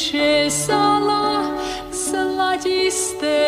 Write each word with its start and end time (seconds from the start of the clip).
česala 0.00 1.44
zlatisté 1.92 3.39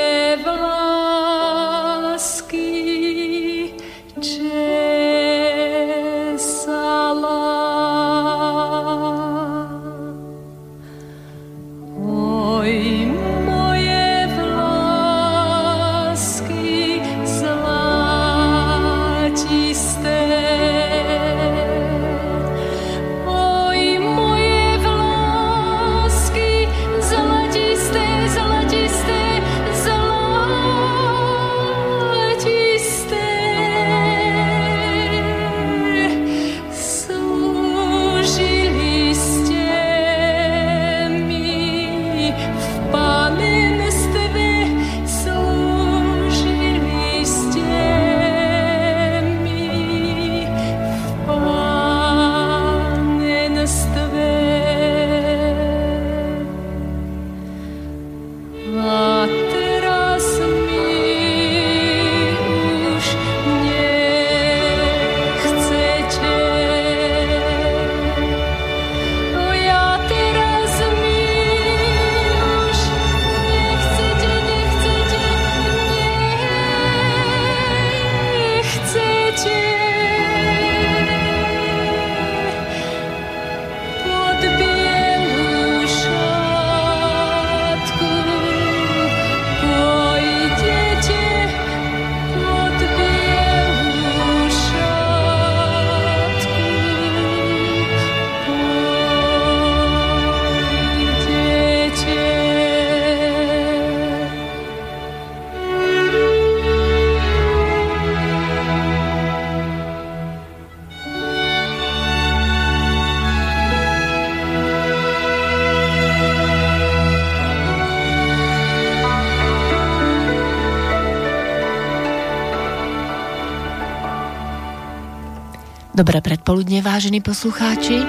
Dobré 125.92 126.24
predpoludne, 126.24 126.80
vážení 126.80 127.20
poslucháči 127.20 128.00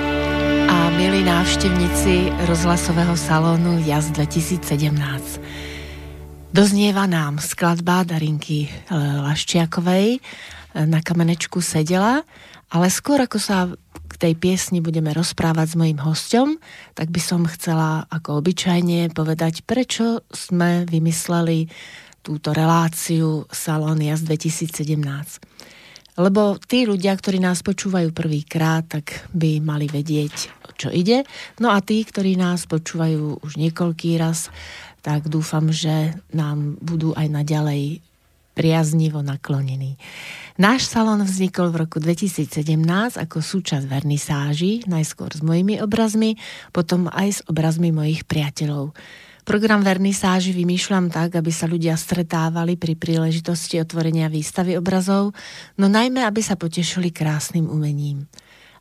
a 0.72 0.88
milí 0.96 1.20
návštevníci 1.20 2.32
rozhlasového 2.48 3.12
salónu 3.20 3.84
JAZ 3.84 4.16
2017. 4.16 4.96
Doznieva 6.56 7.04
nám 7.12 7.44
skladba 7.44 8.08
Darinky 8.08 8.72
e, 8.72 8.96
Laščiakovej 8.96 10.16
e, 10.16 10.20
na 10.88 11.04
kamenečku 11.04 11.60
sedela, 11.60 12.24
ale 12.72 12.88
skôr 12.88 13.20
ako 13.20 13.36
sa 13.36 13.68
k 14.08 14.14
tej 14.16 14.40
piesni 14.40 14.80
budeme 14.80 15.12
rozprávať 15.12 15.76
s 15.76 15.76
mojim 15.76 16.00
hostom, 16.00 16.64
tak 16.96 17.12
by 17.12 17.20
som 17.20 17.44
chcela 17.52 18.08
ako 18.08 18.40
obyčajne 18.40 19.12
povedať, 19.12 19.68
prečo 19.68 20.24
sme 20.32 20.88
vymysleli 20.88 21.68
túto 22.24 22.56
reláciu 22.56 23.44
Salón 23.52 24.00
JAZ 24.00 24.24
2017. 24.24 25.53
Lebo 26.14 26.62
tí 26.62 26.86
ľudia, 26.86 27.18
ktorí 27.18 27.42
nás 27.42 27.66
počúvajú 27.66 28.14
prvýkrát, 28.14 28.86
tak 28.86 29.26
by 29.34 29.58
mali 29.58 29.90
vedieť, 29.90 30.54
o 30.70 30.72
čo 30.78 30.94
ide. 30.94 31.26
No 31.58 31.74
a 31.74 31.82
tí, 31.82 32.06
ktorí 32.06 32.38
nás 32.38 32.70
počúvajú 32.70 33.42
už 33.42 33.58
niekoľký 33.58 34.22
raz, 34.22 34.54
tak 35.02 35.26
dúfam, 35.28 35.74
že 35.74 36.14
nám 36.30 36.78
budú 36.80 37.18
aj 37.18 37.28
naďalej 37.34 38.00
priaznivo 38.54 39.26
naklonení. 39.26 39.98
Náš 40.62 40.86
salon 40.86 41.26
vznikol 41.26 41.74
v 41.74 41.90
roku 41.90 41.98
2017 41.98 42.78
ako 43.18 43.42
súčasť 43.42 43.90
vernisáži, 43.90 44.86
najskôr 44.86 45.34
s 45.34 45.42
mojimi 45.42 45.82
obrazmi, 45.82 46.38
potom 46.70 47.10
aj 47.10 47.30
s 47.30 47.40
obrazmi 47.50 47.90
mojich 47.90 48.22
priateľov. 48.30 48.94
Program 49.44 49.84
vernisáži 49.84 50.56
vymýšľam 50.56 51.12
tak, 51.12 51.36
aby 51.36 51.52
sa 51.52 51.68
ľudia 51.68 52.00
stretávali 52.00 52.80
pri 52.80 52.96
príležitosti 52.96 53.76
otvorenia 53.84 54.32
výstavy 54.32 54.80
obrazov, 54.80 55.36
no 55.76 55.92
najmä, 55.92 56.24
aby 56.24 56.40
sa 56.40 56.56
potešili 56.56 57.12
krásnym 57.12 57.68
umením. 57.68 58.32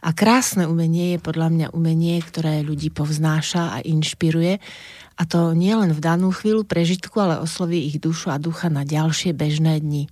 A 0.03 0.15
krásne 0.15 0.71
umenie 0.71 1.15
je 1.15 1.21
podľa 1.23 1.49
mňa 1.51 1.67
umenie, 1.75 2.19
ktoré 2.23 2.63
ľudí 2.63 2.95
povznáša 2.95 3.75
a 3.75 3.79
inšpiruje, 3.83 4.63
a 5.19 5.23
to 5.27 5.51
nielen 5.55 5.95
v 5.95 6.01
danú 6.03 6.31
chvíľu 6.31 6.63
prežitku, 6.63 7.15
ale 7.19 7.43
osloví 7.43 7.83
ich 7.87 7.99
dušu 7.99 8.31
a 8.31 8.39
ducha 8.39 8.71
na 8.71 8.87
ďalšie 8.87 9.35
bežné 9.35 9.83
dni. 9.83 10.11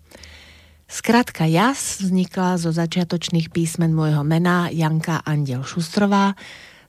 Skratka 0.91 1.47
JAS 1.47 2.03
vznikla 2.03 2.59
zo 2.59 2.75
začiatočných 2.75 3.55
písmen 3.55 3.95
môjho 3.95 4.27
mena 4.27 4.67
Janka 4.75 5.23
Andel 5.23 5.63
Šustrová, 5.63 6.35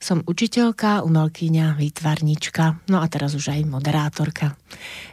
som 0.01 0.25
učiteľka, 0.25 1.05
umelkyňa, 1.05 1.77
výtvarnička, 1.77 2.89
no 2.89 2.99
a 2.99 3.05
teraz 3.05 3.37
už 3.37 3.53
aj 3.53 3.69
moderátorka. 3.69 4.57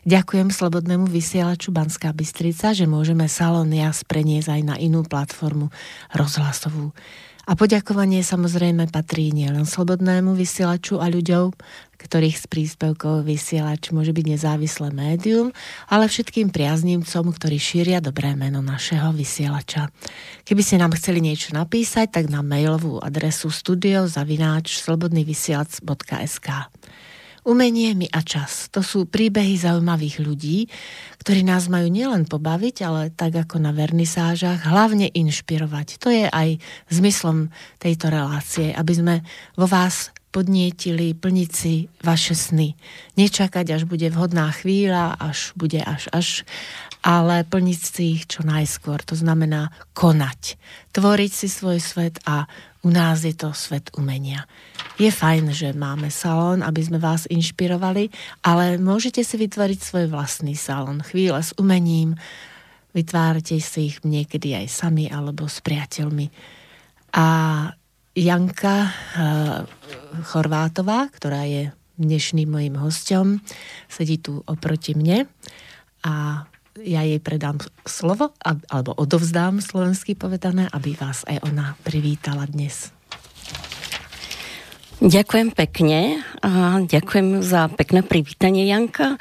Ďakujem 0.08 0.49
Slobodnému 0.49 1.05
vysielaču 1.05 1.76
Banská 1.76 2.17
Bystrica, 2.17 2.73
že 2.73 2.88
môžeme 2.88 3.29
Salón 3.29 3.69
Jas 3.69 4.00
preniesť 4.08 4.49
aj 4.56 4.62
na 4.64 4.76
inú 4.81 5.05
platformu 5.05 5.69
rozhlasovú. 6.17 6.96
A 7.49 7.56
poďakovanie 7.56 8.20
samozrejme 8.20 8.93
patrí 8.93 9.32
nielen 9.32 9.64
slobodnému 9.64 10.37
vysielaču 10.37 11.00
a 11.00 11.08
ľuďom, 11.08 11.52
ktorých 11.99 12.39
z 12.39 12.47
príspevkov 12.47 13.27
vysielač 13.27 13.91
môže 13.91 14.15
byť 14.15 14.39
nezávislé 14.39 14.95
médium, 14.95 15.50
ale 15.91 16.06
všetkým 16.06 16.55
priaznívcom, 16.55 17.35
ktorí 17.35 17.59
šíria 17.59 17.99
dobré 17.99 18.39
meno 18.39 18.62
našeho 18.62 19.11
vysielača. 19.11 19.91
Keby 20.47 20.62
ste 20.62 20.79
nám 20.79 20.95
chceli 20.95 21.19
niečo 21.19 21.50
napísať, 21.53 22.15
tak 22.15 22.31
na 22.31 22.47
mailovú 22.47 23.03
adresu 23.03 23.50
studiozavináč.slobodnyvysielac.sk 23.50 26.49
Umenie 27.49 27.97
mi 27.97 28.05
a 28.12 28.21
čas. 28.21 28.69
To 28.77 28.85
sú 28.85 29.09
príbehy 29.09 29.56
zaujímavých 29.56 30.21
ľudí, 30.21 30.69
ktorí 31.17 31.49
nás 31.49 31.73
majú 31.73 31.89
nielen 31.89 32.29
pobaviť, 32.29 32.77
ale 32.85 33.09
tak 33.09 33.41
ako 33.41 33.56
na 33.56 33.73
vernisážach, 33.73 34.69
hlavne 34.69 35.09
inšpirovať. 35.09 35.97
To 36.05 36.12
je 36.12 36.29
aj 36.29 36.61
zmyslom 36.93 37.49
tejto 37.81 38.12
relácie, 38.12 38.77
aby 38.77 38.93
sme 38.93 39.15
vo 39.56 39.65
vás 39.65 40.12
podnietili 40.29 41.17
plniť 41.17 41.51
si 41.51 41.89
vaše 42.05 42.37
sny. 42.37 42.77
Nečakať, 43.17 43.67
až 43.73 43.83
bude 43.89 44.07
vhodná 44.13 44.53
chvíľa, 44.53 45.17
až 45.17 45.57
bude 45.57 45.81
až 45.81 46.07
až, 46.13 46.29
ale 47.01 47.47
plniť 47.49 47.81
si 47.81 48.03
ich 48.21 48.25
čo 48.29 48.45
najskôr. 48.45 49.01
To 49.09 49.17
znamená 49.17 49.73
konať. 49.97 50.61
Tvoriť 50.93 51.33
si 51.33 51.49
svoj 51.49 51.81
svet 51.81 52.21
a 52.29 52.45
u 52.85 52.93
nás 52.93 53.25
je 53.25 53.35
to 53.35 53.51
svet 53.57 53.91
umenia. 53.99 54.47
Je 55.01 55.11
fajn, 55.11 55.51
že 55.51 55.75
máme 55.75 56.13
salón, 56.13 56.63
aby 56.63 56.81
sme 56.85 57.03
vás 57.03 57.27
inšpirovali, 57.27 58.11
ale 58.45 58.79
môžete 58.79 59.25
si 59.25 59.35
vytvoriť 59.35 59.79
svoj 59.83 60.07
vlastný 60.13 60.55
salón. 60.55 61.03
Chvíle 61.03 61.43
s 61.43 61.57
umením, 61.59 62.15
vytvárate 62.95 63.59
si 63.59 63.95
ich 63.95 63.97
niekedy 64.07 64.55
aj 64.55 64.67
sami 64.71 65.11
alebo 65.11 65.51
s 65.51 65.59
priateľmi. 65.63 66.31
A 67.15 67.27
Janka 68.19 68.76
uh, 68.82 69.62
Chorvátová, 70.26 71.06
ktorá 71.15 71.47
je 71.47 71.70
dnešným 72.03 72.50
mojim 72.50 72.75
hostom, 72.75 73.38
sedí 73.87 74.19
tu 74.19 74.43
oproti 74.47 74.99
mne 74.99 75.31
a 76.03 76.43
ja 76.79 77.03
jej 77.03 77.19
predám 77.19 77.59
slovo, 77.82 78.35
alebo 78.70 78.94
odovzdám 78.94 79.59
slovensky 79.59 80.15
povedané, 80.15 80.70
aby 80.70 80.94
vás 80.94 81.26
aj 81.26 81.43
ona 81.43 81.75
privítala 81.82 82.47
dnes. 82.47 82.94
Ďakujem 84.99 85.55
pekne 85.55 86.26
a 86.43 86.82
ďakujem 86.82 87.38
za 87.38 87.70
pekné 87.70 88.03
privítanie, 88.03 88.67
Janka. 88.67 89.15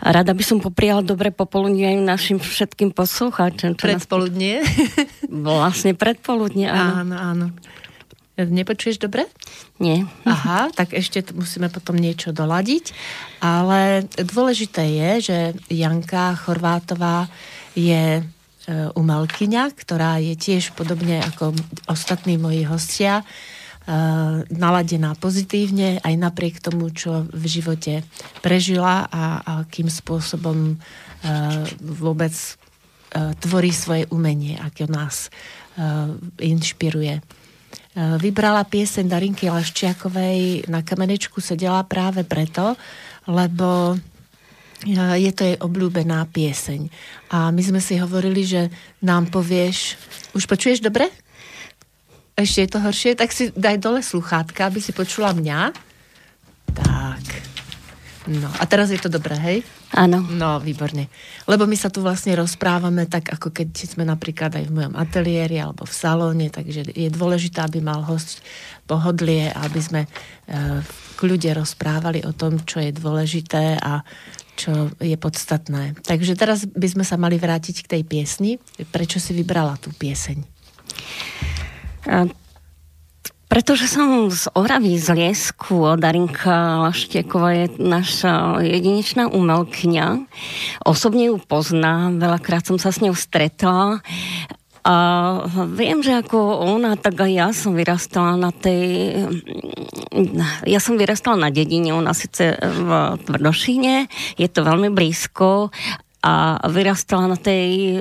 Rada 0.00 0.32
by 0.32 0.40
som 0.40 0.56
popriala 0.56 1.04
dobre 1.04 1.28
popoludnie 1.28 1.84
aj 1.84 1.98
našim 2.00 2.38
všetkým 2.40 2.96
poslucháčom. 2.96 3.76
Predpoludnie? 3.76 4.64
Nás... 4.64 5.28
Vlastne 5.48 5.92
predpoludnie, 5.92 6.64
áno. 6.72 7.04
Áno, 7.04 7.16
áno. 7.16 7.46
Nepočuješ 8.38 9.02
dobre? 9.02 9.26
Nie. 9.82 10.06
Aha, 10.22 10.70
tak 10.70 10.94
ešte 10.94 11.26
musíme 11.34 11.66
potom 11.66 11.98
niečo 11.98 12.30
doladiť. 12.30 12.94
Ale 13.42 14.06
dôležité 14.14 14.86
je, 14.86 15.10
že 15.18 15.38
Janka 15.66 16.38
Chorvátová 16.38 17.26
je 17.74 18.18
e, 18.18 18.22
umelkyňa, 18.94 19.74
ktorá 19.74 20.22
je 20.22 20.38
tiež 20.38 20.78
podobne 20.78 21.18
ako 21.18 21.50
ostatní 21.90 22.38
moji 22.38 22.62
hostia 22.62 23.22
e, 23.22 23.24
naladená 24.46 25.18
pozitívne 25.18 25.98
aj 25.98 26.14
napriek 26.14 26.62
tomu, 26.62 26.94
čo 26.94 27.26
v 27.34 27.44
živote 27.50 28.06
prežila 28.38 29.10
a, 29.10 29.42
a 29.42 29.52
akým 29.66 29.90
spôsobom 29.90 30.74
e, 30.74 30.76
vôbec 31.82 32.34
tvorí 33.40 33.72
svoje 33.72 34.04
umenie, 34.12 34.60
ako 34.60 34.84
nás 34.92 35.32
inšpiruje. 36.36 37.24
E, 37.98 38.14
vybrala 38.22 38.62
pieseň 38.62 39.10
Darinky 39.10 39.50
Laščiakovej 39.50 40.70
na 40.70 40.86
kamenečku 40.86 41.42
sedela 41.42 41.82
práve 41.82 42.22
preto, 42.22 42.78
lebo 43.26 43.98
e, 44.86 44.96
je 45.18 45.30
to 45.34 45.42
jej 45.42 45.56
obľúbená 45.58 46.22
pieseň. 46.30 46.86
A 47.34 47.50
my 47.50 47.58
sme 47.58 47.82
si 47.82 47.98
hovorili, 47.98 48.46
že 48.46 48.70
nám 49.02 49.34
povieš... 49.34 49.98
Už 50.38 50.46
počuješ 50.46 50.78
dobre? 50.78 51.10
Ešte 52.38 52.62
je 52.62 52.70
to 52.70 52.78
horšie? 52.78 53.18
Tak 53.18 53.34
si 53.34 53.50
daj 53.50 53.82
dole 53.82 53.98
sluchátka, 53.98 54.70
aby 54.70 54.78
si 54.78 54.94
počula 54.94 55.34
mňa. 55.34 55.74
No, 58.28 58.44
a 58.60 58.64
teraz 58.68 58.92
je 58.92 59.00
to 59.00 59.08
dobré, 59.08 59.40
hej? 59.40 59.58
Áno. 59.96 60.20
No, 60.20 60.60
výborne. 60.60 61.08
Lebo 61.48 61.64
my 61.64 61.72
sa 61.80 61.88
tu 61.88 62.04
vlastne 62.04 62.36
rozprávame 62.36 63.08
tak, 63.08 63.32
ako 63.32 63.48
keď 63.48 63.72
sme 63.72 64.04
napríklad 64.04 64.52
aj 64.52 64.68
v 64.68 64.74
mojom 64.76 64.94
ateliéri 65.00 65.56
alebo 65.56 65.88
v 65.88 65.96
salóne, 65.96 66.52
takže 66.52 66.92
je 66.92 67.08
dôležité, 67.08 67.64
aby 67.64 67.80
mal 67.80 68.04
host 68.04 68.44
pohodlie, 68.84 69.48
aby 69.48 69.80
sme 69.80 70.00
e, 70.04 70.08
k 71.16 71.20
ľudia 71.24 71.56
rozprávali 71.56 72.20
o 72.28 72.36
tom, 72.36 72.60
čo 72.68 72.84
je 72.84 72.92
dôležité 72.92 73.80
a 73.80 74.04
čo 74.60 74.92
je 75.00 75.16
podstatné. 75.16 75.96
Takže 76.04 76.36
teraz 76.36 76.68
by 76.68 76.88
sme 77.00 77.04
sa 77.08 77.16
mali 77.16 77.40
vrátiť 77.40 77.88
k 77.88 77.90
tej 77.96 78.02
piesni. 78.04 78.60
Prečo 78.92 79.16
si 79.16 79.32
vybrala 79.32 79.80
tú 79.80 79.88
pieseň? 79.96 80.36
Pretože 83.48 83.88
som 83.88 84.28
z 84.28 84.52
Oravy, 84.52 85.00
z 85.00 85.08
Liesku, 85.16 85.96
Darinka 85.96 86.84
Laštieková 86.84 87.64
je 87.64 87.66
naša 87.80 88.60
jedinečná 88.60 89.32
umelkňa. 89.32 90.28
Osobne 90.84 91.32
ju 91.32 91.40
poznám, 91.40 92.20
veľakrát 92.20 92.68
som 92.68 92.76
sa 92.76 92.92
s 92.92 93.00
ňou 93.00 93.16
stretla 93.16 94.04
a 94.84 94.96
viem, 95.68 96.00
že 96.04 96.16
ako 96.16 96.64
ona, 96.64 96.96
tak 96.96 97.20
aj 97.20 97.32
ja 97.32 97.48
som 97.52 97.72
vyrastala 97.72 98.36
na 98.36 98.52
tej... 98.52 99.16
Ja 100.64 100.80
som 100.80 100.96
vyrastala 101.00 101.36
na 101.36 101.50
dedine, 101.52 101.92
ona 101.92 102.12
síce 102.12 102.56
v 102.56 102.88
Tvrdošine, 103.24 104.08
je 104.36 104.48
to 104.48 104.64
veľmi 104.64 104.88
blízko 104.92 105.72
a 106.24 106.62
vyrastala 106.68 107.32
na 107.32 107.38
tej 107.40 108.00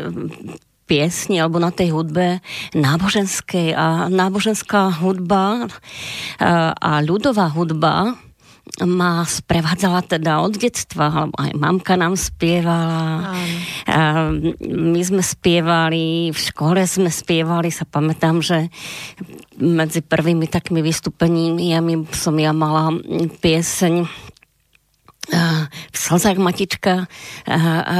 piesni 0.88 1.44
alebo 1.44 1.60
na 1.60 1.70
tej 1.70 1.92
hudbe 1.92 2.40
náboženskej 2.72 3.76
a 3.76 4.08
náboženská 4.08 5.04
hudba 5.04 5.68
a 6.80 6.92
ľudová 7.04 7.52
hudba 7.52 8.16
ma 8.84 9.24
sprevádzala 9.24 10.06
teda 10.06 10.44
od 10.44 10.60
detstva, 10.60 11.10
alebo 11.10 11.36
aj 11.40 11.52
mamka 11.56 11.96
nám 11.96 12.20
spievala. 12.20 13.34
A 13.88 14.30
my 14.68 15.02
sme 15.02 15.24
spievali, 15.24 16.30
v 16.30 16.38
škole 16.38 16.84
sme 16.86 17.10
spievali, 17.10 17.72
sa 17.74 17.88
pamätám, 17.88 18.44
že 18.44 18.68
medzi 19.58 20.06
prvými 20.06 20.46
takými 20.46 20.84
vystúpeniami 20.84 21.74
ja 21.74 21.82
som 22.14 22.36
ja 22.38 22.54
mala 22.54 22.94
pieseň 23.42 24.27
v 25.28 25.96
slzách 25.98 26.40
matička 26.40 27.12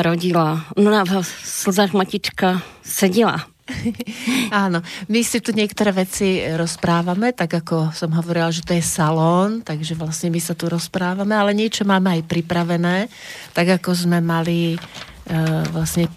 rodila, 0.02 0.64
no 0.80 0.90
v 1.04 1.24
slzách 1.44 1.92
matička 1.92 2.64
sedela. 2.84 3.44
Áno, 4.64 4.80
my 5.12 5.20
si 5.24 5.44
tu 5.44 5.52
niektoré 5.52 5.92
veci 5.92 6.40
rozprávame, 6.56 7.36
tak 7.36 7.60
ako 7.64 7.92
som 7.92 8.16
hovorila, 8.16 8.48
že 8.52 8.64
to 8.64 8.72
je 8.72 8.84
salón, 8.84 9.60
takže 9.60 9.94
vlastne 10.00 10.32
my 10.32 10.40
sa 10.40 10.56
tu 10.56 10.72
rozprávame, 10.72 11.36
ale 11.36 11.52
niečo 11.52 11.84
máme 11.84 12.20
aj 12.20 12.32
pripravené, 12.32 13.12
tak 13.52 13.82
ako 13.82 14.08
sme 14.08 14.24
mali 14.24 14.80
uh, 14.80 15.64
vlastne 15.76 16.08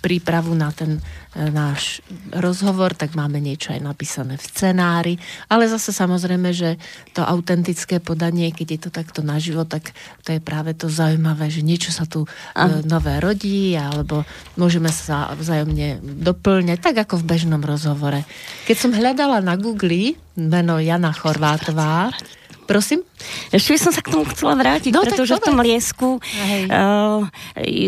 prípravu 0.00 0.54
na 0.54 0.72
ten 0.74 0.98
e, 0.98 1.50
náš 1.50 2.02
rozhovor, 2.32 2.94
tak 2.94 3.14
máme 3.14 3.38
niečo 3.38 3.74
aj 3.74 3.80
napísané 3.82 4.34
v 4.36 4.44
scenári, 4.44 5.14
ale 5.46 5.70
zase 5.70 5.94
samozrejme, 5.94 6.50
že 6.50 6.80
to 7.12 7.22
autentické 7.22 7.98
podanie, 7.98 8.50
keď 8.50 8.66
je 8.68 8.80
to 8.88 8.90
takto 8.90 9.20
naživo, 9.20 9.62
tak 9.68 9.94
to 10.26 10.34
je 10.34 10.40
práve 10.42 10.74
to 10.74 10.90
zaujímavé, 10.90 11.48
že 11.48 11.62
niečo 11.62 11.94
sa 11.94 12.08
tu 12.08 12.26
a. 12.56 12.68
E, 12.68 12.84
nové 12.86 13.18
rodí, 13.22 13.72
alebo 13.78 14.26
môžeme 14.58 14.90
sa 14.90 15.32
vzájomne 15.38 16.02
doplňať, 16.02 16.78
tak 16.82 16.96
ako 17.08 17.22
v 17.22 17.28
bežnom 17.36 17.62
rozhovore. 17.62 18.26
Keď 18.66 18.76
som 18.76 18.92
hľadala 18.92 19.38
na 19.44 19.54
Google 19.54 20.18
meno 20.36 20.82
Jana 20.82 21.14
Chorvátová, 21.14 22.10
Prosím? 22.66 23.02
Ešte 23.52 23.76
by 23.76 23.80
som 23.80 23.92
sa 23.92 24.02
k 24.04 24.12
tomu 24.12 24.24
chcela 24.30 24.54
vrátiť, 24.56 24.92
no, 24.92 25.04
pretože 25.04 25.36
v 25.36 25.44
tom 25.44 25.58
Liesku 25.60 26.08
uh, 26.18 27.22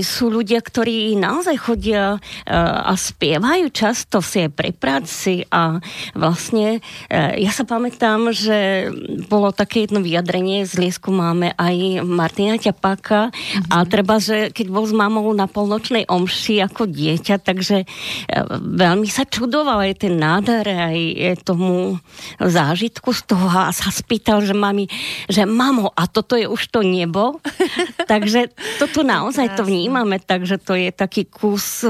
sú 0.04 0.24
ľudia, 0.28 0.60
ktorí 0.60 1.16
naozaj 1.16 1.56
chodia 1.60 2.16
uh, 2.16 2.90
a 2.90 2.92
spievajú 2.94 3.70
často 3.70 4.20
si 4.20 4.46
pri 4.50 4.74
práci 4.74 5.46
a 5.48 5.78
vlastne 6.12 6.80
uh, 6.80 7.32
ja 7.38 7.50
sa 7.50 7.64
pamätám, 7.64 8.30
že 8.34 8.90
bolo 9.28 9.50
také 9.54 9.88
jedno 9.88 10.04
vyjadrenie, 10.04 10.68
z 10.68 10.88
Liesku 10.88 11.10
máme 11.14 11.56
aj 11.56 12.04
Martina 12.04 12.60
Ťapáka 12.60 13.30
uh-huh. 13.30 13.72
a 13.72 13.76
treba, 13.88 14.20
že 14.20 14.52
keď 14.52 14.66
bol 14.70 14.84
s 14.84 14.94
mamou 14.94 15.26
na 15.32 15.48
polnočnej 15.48 16.06
omši 16.08 16.64
ako 16.64 16.86
dieťa, 16.90 17.40
takže 17.40 17.84
uh, 17.84 18.46
veľmi 18.60 19.08
sa 19.08 19.24
čudoval 19.24 19.86
aj 19.90 20.06
ten 20.06 20.14
nádher, 20.18 20.66
aj 20.66 20.98
tomu 21.44 21.98
zážitku 22.40 23.12
z 23.12 23.22
toho 23.28 23.46
a 23.46 23.70
sa 23.70 23.90
spýtal, 23.92 24.42
že 24.42 24.56
mami, 24.56 24.88
že 25.28 25.48
mamo, 25.48 25.90
a 25.92 26.06
toto 26.06 26.36
je 26.36 26.48
už 26.48 26.70
to 26.70 26.80
nebo. 26.84 27.40
takže 28.12 28.52
toto 28.80 29.02
naozaj 29.02 29.56
to 29.56 29.62
vnímame, 29.64 30.20
takže 30.20 30.60
to 30.60 30.76
je 30.76 30.90
taký 30.92 31.28
kus 31.28 31.84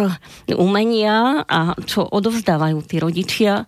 umenia 0.55 1.43
a 1.47 1.75
čo 1.85 2.07
odovzdávajú 2.07 2.79
tí 2.87 2.97
rodičia 2.99 3.67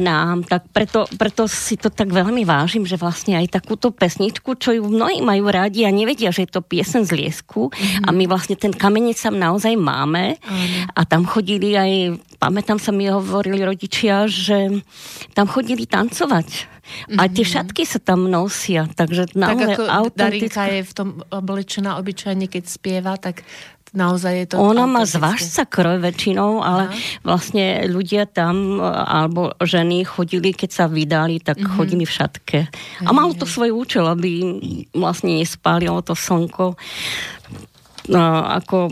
nám. 0.00 0.44
Tak 0.46 0.72
preto, 0.72 1.06
preto 1.16 1.44
si 1.46 1.76
to 1.76 1.92
tak 1.92 2.10
veľmi 2.10 2.42
vážim, 2.42 2.84
že 2.88 3.00
vlastne 3.00 3.38
aj 3.38 3.60
takúto 3.60 3.92
pesničku, 3.92 4.56
čo 4.56 4.74
ju 4.76 4.82
mnohí 4.88 5.20
majú 5.20 5.48
rádi 5.48 5.84
a 5.84 5.92
nevedia, 5.92 6.34
že 6.34 6.48
je 6.48 6.50
to 6.58 6.64
piesen 6.64 7.04
z 7.04 7.14
Liesku 7.16 7.68
mm-hmm. 7.68 8.06
a 8.06 8.08
my 8.10 8.24
vlastne 8.26 8.56
ten 8.56 8.72
kamenec 8.72 9.18
tam 9.18 9.36
naozaj 9.38 9.74
máme 9.76 10.36
mm-hmm. 10.36 10.96
a 10.96 11.00
tam 11.06 11.28
chodili 11.28 11.76
aj, 11.76 11.92
pamätám 12.42 12.82
sa 12.82 12.90
mi 12.90 13.06
hovorili 13.06 13.62
rodičia, 13.62 14.26
že 14.26 14.82
tam 15.38 15.46
chodili 15.46 15.86
tancovať 15.86 16.72
Mm-hmm. 16.82 17.14
A 17.14 17.30
tie 17.30 17.46
šatky 17.46 17.86
sa 17.86 18.02
tam 18.02 18.26
nosia, 18.26 18.90
takže 18.90 19.38
naozaj 19.38 19.78
tak 19.78 19.86
ako 19.86 20.10
Darinka 20.18 20.62
je 20.66 20.82
v 20.82 20.92
tom 20.92 21.08
oblečená 21.30 21.94
obyčajne, 22.02 22.50
keď 22.50 22.64
spieva, 22.66 23.14
tak 23.14 23.46
naozaj 23.94 24.32
je 24.34 24.46
to... 24.50 24.54
Ona 24.58 24.90
má 24.90 25.06
zvážca 25.06 25.62
kroj 25.68 26.02
väčšinou, 26.02 26.58
ale 26.58 26.90
Aha. 26.90 26.96
vlastne 27.22 27.86
ľudia 27.86 28.26
tam, 28.26 28.82
alebo 28.82 29.54
ženy 29.62 30.02
chodili, 30.02 30.50
keď 30.50 30.70
sa 30.74 30.84
vydali, 30.90 31.38
tak 31.38 31.62
mm-hmm. 31.62 31.76
chodili 31.78 32.02
v 32.02 32.12
šatke. 32.12 32.58
A 33.06 33.10
malo 33.14 33.30
to 33.36 33.46
svoj 33.46 33.70
účel, 33.70 34.08
aby 34.10 34.58
vlastne 34.90 35.38
nespálilo 35.38 36.02
to 36.02 36.18
slnko. 36.18 36.74
No, 38.10 38.42
ako 38.42 38.90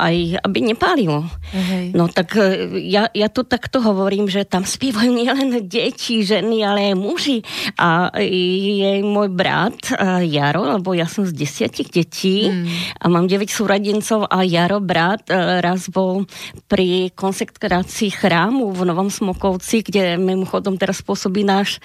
aj, 0.00 0.16
aby 0.40 0.58
nepálilo. 0.64 1.28
Hej. 1.52 1.92
No 1.92 2.08
tak 2.08 2.38
e, 2.40 2.80
ja, 2.88 3.12
ja 3.12 3.28
to 3.28 3.44
takto 3.44 3.84
hovorím, 3.84 4.30
že 4.32 4.48
tam 4.48 4.64
spievajú 4.64 5.12
nielen 5.20 5.68
deti, 5.68 6.24
ženy, 6.24 6.64
ale 6.64 6.92
aj 6.92 6.96
muži. 6.96 7.38
A 7.76 8.08
je 8.24 9.04
môj 9.04 9.28
brat 9.28 9.76
e, 9.92 10.24
Jaro, 10.32 10.64
lebo 10.64 10.96
ja 10.96 11.04
som 11.04 11.28
z 11.28 11.36
desiatich 11.36 11.92
detí 11.92 12.48
hmm. 12.48 13.04
a 13.04 13.04
mám 13.12 13.28
9 13.28 13.44
súradencov 13.50 14.24
a 14.30 14.40
Jaro, 14.46 14.80
brat, 14.80 15.28
e, 15.28 15.60
raz 15.60 15.92
bol 15.92 16.24
pri 16.70 17.12
konsekrácii 17.12 18.08
chrámu 18.14 18.72
v 18.72 18.80
Novom 18.88 19.12
Smokovci, 19.12 19.84
kde 19.84 20.16
mimochodom 20.16 20.80
teraz 20.80 21.04
pôsobí 21.04 21.44
náš 21.44 21.82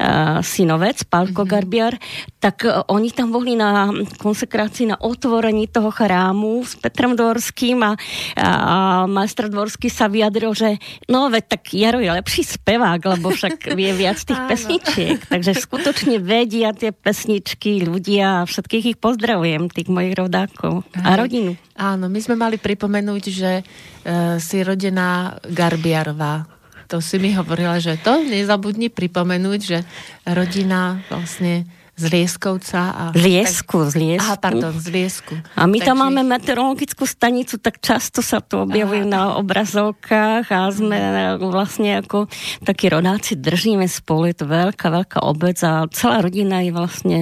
uh, 0.00 0.40
synovec, 0.42 1.04
Pálko 1.06 1.44
hmm. 1.44 1.50
Garbiar, 1.50 1.94
tak 2.40 2.66
oni 2.90 3.10
tam 3.12 3.30
boli 3.30 3.54
na 3.54 3.90
konsekrácii 4.18 4.90
na 4.90 4.96
otvorení 4.98 5.68
toho 5.76 5.92
chrámu 5.92 6.64
s 6.64 6.72
Petrem 6.80 7.12
Dvorským 7.12 7.84
a, 7.84 7.92
a 8.40 8.48
majster 9.04 9.52
Dvorský 9.52 9.92
sa 9.92 10.08
vyjadril, 10.08 10.56
že 10.56 10.80
no 11.12 11.28
veď 11.28 11.44
tak 11.52 11.76
Jaro 11.76 12.00
je 12.00 12.08
lepší 12.08 12.48
spevák, 12.48 12.96
lebo 12.96 13.28
však 13.28 13.76
vie 13.76 13.92
viac 13.92 14.16
tých 14.16 14.40
pesničiek. 14.50 15.28
Takže 15.28 15.52
skutočne 15.52 16.16
vedia 16.16 16.72
tie 16.72 16.96
pesničky 16.96 17.84
ľudia 17.84 18.40
a 18.40 18.46
všetkých 18.48 18.96
ich 18.96 18.98
pozdravujem, 18.98 19.68
tých 19.68 19.92
mojich 19.92 20.16
rodákov 20.16 20.88
a 20.96 21.12
rodinu. 21.20 21.60
Áno, 21.76 22.08
my 22.08 22.20
sme 22.24 22.40
mali 22.40 22.56
pripomenúť, 22.56 23.22
že 23.28 23.60
uh, 23.60 24.40
si 24.40 24.64
rodená 24.64 25.36
Garbiarová 25.44 26.56
to 26.86 27.02
si 27.02 27.18
mi 27.18 27.34
hovorila, 27.34 27.82
že 27.82 27.98
to 27.98 28.22
nezabudni 28.22 28.94
pripomenúť, 28.94 29.60
že 29.60 29.82
rodina 30.22 31.02
vlastne 31.10 31.66
z 31.96 32.04
Lieskovca. 32.12 32.80
A, 32.92 33.02
z 33.16 33.24
Liesku, 33.24 33.88
tak, 33.88 33.90
z 33.90 33.94
Liesku. 33.96 34.22
Aha, 34.28 34.36
pardon, 34.36 34.72
z 34.76 34.88
Liesku. 34.92 35.34
A 35.56 35.64
my 35.64 35.80
Takže... 35.80 35.86
tam 35.88 35.96
máme 36.04 36.20
meteorologickú 36.28 37.08
stanicu, 37.08 37.56
tak 37.56 37.80
často 37.80 38.20
sa 38.20 38.44
to 38.44 38.68
objavuje 38.68 39.08
na 39.08 39.40
obrazovkách 39.40 40.44
a 40.52 40.68
sme 40.68 40.96
vlastne 41.40 42.04
ako 42.04 42.28
takí 42.68 42.92
rodáci 42.92 43.40
držíme 43.40 43.88
spolu. 43.88 44.28
Je 44.28 44.36
to 44.44 44.46
veľká, 44.46 44.92
veľká 44.92 45.24
obec 45.24 45.56
a 45.64 45.88
celá 45.88 46.20
rodina 46.20 46.60
je 46.60 46.70
vlastne 46.76 47.18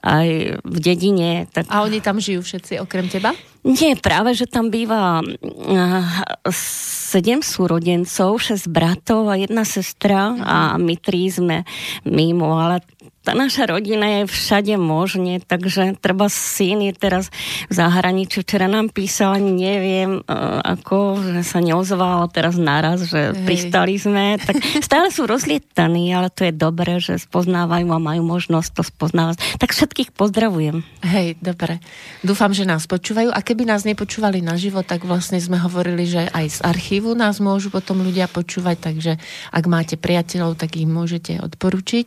aj 0.00 0.26
v 0.64 0.76
dedine. 0.80 1.44
Tak... 1.52 1.68
A 1.68 1.84
oni 1.84 2.00
tam 2.00 2.16
žijú 2.16 2.40
všetci 2.40 2.80
okrem 2.80 3.12
teba? 3.12 3.36
Nie, 3.66 3.98
práve, 3.98 4.30
že 4.30 4.46
tam 4.46 4.70
býva 4.70 5.18
uh, 5.26 6.06
sedem 6.54 7.42
súrodencov, 7.42 8.38
šesť 8.38 8.70
bratov 8.70 9.26
a 9.26 9.34
jedna 9.34 9.66
sestra 9.66 10.38
a 10.38 10.56
my 10.78 10.94
tri 10.94 11.26
sme 11.26 11.66
mimo, 12.06 12.62
ale 12.62 12.78
tá 13.26 13.34
naša 13.34 13.74
rodina 13.74 14.22
je 14.22 14.30
všade 14.30 14.78
možne, 14.78 15.42
takže 15.42 15.98
treba 15.98 16.30
syn 16.30 16.86
je 16.86 16.94
teraz 16.94 17.34
v 17.66 17.74
zahraničí. 17.74 18.46
Včera 18.46 18.70
nám 18.70 18.94
písal, 18.94 19.42
neviem, 19.42 20.22
e, 20.22 20.38
ako, 20.62 21.18
že 21.34 21.42
sa 21.42 21.58
neozval 21.58 22.30
teraz 22.30 22.54
naraz, 22.54 23.10
že 23.10 23.34
Hej. 23.34 23.42
pristali 23.42 23.98
sme. 23.98 24.38
Tak 24.38 24.62
stále 24.86 25.10
sú 25.10 25.26
rozlietaní, 25.26 26.14
ale 26.14 26.30
to 26.30 26.46
je 26.46 26.54
dobré, 26.54 27.02
že 27.02 27.18
spoznávajú 27.18 27.90
a 27.90 27.98
majú 27.98 28.22
možnosť 28.22 28.70
to 28.78 28.82
spoznávať. 28.86 29.42
Tak 29.58 29.74
všetkých 29.74 30.14
pozdravujem. 30.14 30.86
Hej, 31.02 31.34
dobre. 31.42 31.82
Dúfam, 32.22 32.54
že 32.54 32.62
nás 32.62 32.86
počúvajú. 32.86 33.34
A 33.34 33.42
keby 33.42 33.66
nás 33.66 33.82
nepočúvali 33.82 34.38
naživo, 34.38 34.86
tak 34.86 35.02
vlastne 35.02 35.42
sme 35.42 35.58
hovorili, 35.58 36.06
že 36.06 36.30
aj 36.30 36.46
z 36.46 36.58
archívu 36.62 37.18
nás 37.18 37.42
môžu 37.42 37.74
potom 37.74 38.06
ľudia 38.06 38.30
počúvať, 38.30 38.76
takže 38.78 39.12
ak 39.50 39.64
máte 39.66 39.98
priateľov, 39.98 40.54
tak 40.54 40.78
im 40.78 40.94
môžete 40.94 41.42
odporučiť, 41.42 42.06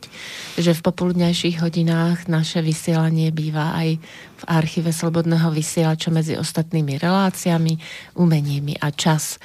že 0.56 0.72
v 0.72 0.80
popul 0.80 1.09
popoludňajších 1.10 1.58
hodinách 1.58 2.30
naše 2.30 2.62
vysielanie 2.62 3.34
býva 3.34 3.74
aj 3.74 3.98
v 4.38 4.42
archíve 4.46 4.94
Slobodného 4.94 5.50
vysielača 5.50 6.06
medzi 6.14 6.38
ostatnými 6.38 7.02
reláciami, 7.02 7.74
umeniemi 8.14 8.78
a 8.78 8.94
čas. 8.94 9.42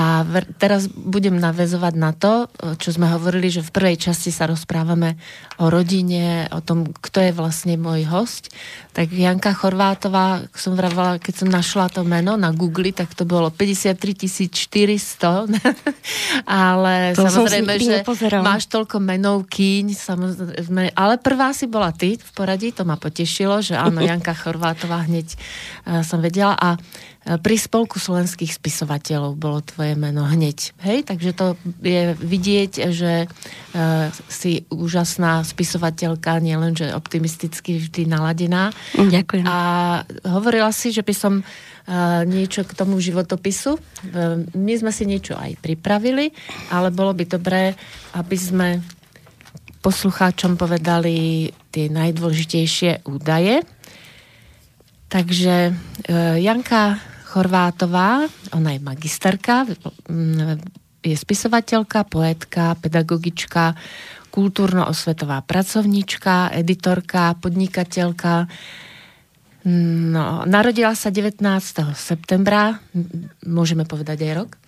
A 0.00 0.24
teraz 0.56 0.88
budem 0.88 1.36
navezovať 1.36 1.94
na 2.00 2.16
to, 2.16 2.48
čo 2.80 2.88
sme 2.88 3.12
hovorili, 3.12 3.52
že 3.52 3.60
v 3.60 3.68
prvej 3.68 4.08
časti 4.08 4.32
sa 4.32 4.48
rozprávame 4.48 5.20
o 5.60 5.68
rodine, 5.68 6.48
o 6.56 6.64
tom, 6.64 6.88
kto 6.88 7.20
je 7.20 7.32
vlastne 7.36 7.76
môj 7.76 8.08
host. 8.08 8.48
Tak 8.96 9.12
Janka 9.12 9.52
Chorvátová, 9.52 10.48
som 10.56 10.72
vravala, 10.72 11.20
keď 11.20 11.44
som 11.44 11.48
našla 11.52 11.92
to 11.92 12.00
meno 12.00 12.40
na 12.40 12.48
Google, 12.48 12.96
tak 12.96 13.12
to 13.12 13.28
bolo 13.28 13.52
53 13.52 14.48
400. 14.48 15.52
Ale 16.48 17.12
to 17.12 17.28
samozrejme, 17.28 17.72
že 17.76 18.00
nepozeral. 18.00 18.40
máš 18.40 18.72
toľko 18.72 19.04
menov 19.04 19.52
kýň, 19.52 19.86
samozrejme, 19.92 20.96
ale 20.96 21.20
prvá 21.20 21.52
si 21.52 21.68
bola 21.68 21.92
ty 21.92 22.16
v 22.16 22.30
poradí, 22.32 22.72
to 22.72 22.88
ma 22.88 22.96
potešilo, 22.96 23.60
že 23.60 23.76
áno, 23.76 24.00
Janka 24.08 24.32
Chorvátová 24.32 25.04
hneď 25.04 25.36
uh, 25.84 26.00
som 26.00 26.24
vedela. 26.24 26.56
A 26.56 26.80
pri 27.38 27.56
spolku 27.62 28.02
slovenských 28.02 28.50
spisovateľov 28.50 29.38
bolo 29.38 29.62
tvoje 29.62 29.94
meno 29.94 30.26
hneď. 30.26 30.74
Hej, 30.82 31.06
takže 31.06 31.30
to 31.30 31.54
je 31.78 32.18
vidieť, 32.18 32.90
že 32.90 33.30
uh, 33.30 34.10
si 34.26 34.66
úžasná 34.66 35.46
spisovateľka, 35.46 36.42
nielen, 36.42 36.74
že 36.74 36.90
optimisticky 36.90 37.78
vždy 37.86 38.10
naladená. 38.10 38.74
Ďakujem. 38.98 39.46
A 39.46 39.58
hovorila 40.26 40.74
si, 40.74 40.90
že 40.90 41.06
by 41.06 41.14
som 41.14 41.46
uh, 41.46 42.26
niečo 42.26 42.66
k 42.66 42.74
tomu 42.74 42.98
životopisu. 42.98 43.78
Uh, 43.78 44.42
my 44.58 44.74
sme 44.74 44.90
si 44.90 45.06
niečo 45.06 45.38
aj 45.38 45.54
pripravili, 45.62 46.34
ale 46.74 46.90
bolo 46.90 47.14
by 47.14 47.30
dobré, 47.30 47.78
aby 48.18 48.34
sme 48.34 48.82
poslucháčom 49.86 50.58
povedali 50.58 51.46
tie 51.70 51.86
najdôležitejšie 51.86 53.06
údaje. 53.06 53.62
Takže 55.10 55.74
Janka 56.38 57.02
Chorvátová, 57.30 58.26
ona 58.50 58.74
je 58.74 58.80
magisterka, 58.82 59.62
mm, 60.10 60.58
je 61.06 61.14
spisovateľka, 61.16 62.04
poetka, 62.10 62.74
pedagogička, 62.82 63.78
kultúrno-osvetová 64.34 65.42
pracovníčka, 65.46 66.50
editorka, 66.54 67.38
podnikateľka. 67.38 68.50
No, 69.64 70.42
narodila 70.48 70.96
sa 70.98 71.14
19. 71.14 71.94
septembra, 71.94 72.82
môžeme 73.46 73.86
povedať 73.86 74.26
aj 74.26 74.32
rok? 74.34 74.59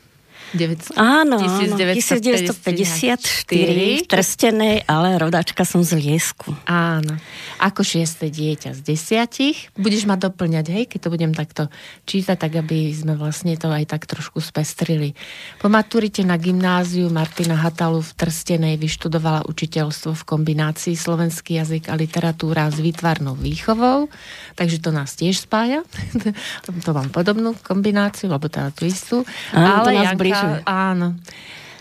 900, 0.52 1.00
áno, 1.00 1.40
1954 1.40 3.48
v 3.48 4.04
Trstenej, 4.04 4.84
ale 4.84 5.16
rodačka 5.16 5.64
som 5.64 5.80
z 5.80 5.96
Liesku. 5.96 6.52
Áno. 6.68 7.16
Ako 7.56 7.80
šiesté 7.80 8.28
dieťa 8.28 8.76
z 8.76 8.80
desiatich. 8.84 9.72
Budeš 9.80 10.04
ma 10.04 10.20
doplňať, 10.20 10.66
hej, 10.68 10.84
keď 10.92 11.00
to 11.00 11.08
budem 11.08 11.32
takto 11.32 11.72
čítať, 12.04 12.36
tak 12.36 12.52
aby 12.60 12.92
sme 12.92 13.16
vlastne 13.16 13.56
to 13.56 13.72
aj 13.72 13.88
tak 13.88 14.04
trošku 14.04 14.44
spestrili. 14.44 15.16
Po 15.56 15.72
maturite 15.72 16.20
na 16.20 16.36
gymnáziu 16.36 17.08
Martina 17.08 17.56
Hatalu 17.56 18.04
v 18.04 18.12
Trstenej 18.12 18.76
vyštudovala 18.76 19.48
učiteľstvo 19.48 20.12
v 20.12 20.22
kombinácii 20.28 20.92
slovenský 20.92 21.64
jazyk 21.64 21.88
a 21.88 21.96
literatúra 21.96 22.68
s 22.68 22.76
výtvarnou 22.76 23.40
výchovou, 23.40 24.12
takže 24.58 24.84
to 24.84 24.92
nás 24.92 25.16
tiež 25.16 25.48
spája. 25.48 25.80
to 26.84 26.90
mám 26.92 27.08
podobnú 27.08 27.56
kombináciu, 27.64 28.28
lebo 28.28 28.52
teda 28.52 28.68
tú 28.74 28.84
istú. 28.84 29.24
Áno, 29.56 29.64
ale 29.64 29.80
to 29.86 29.90
nás 29.96 30.04
Janka, 30.12 30.41
Áno. 30.66 31.18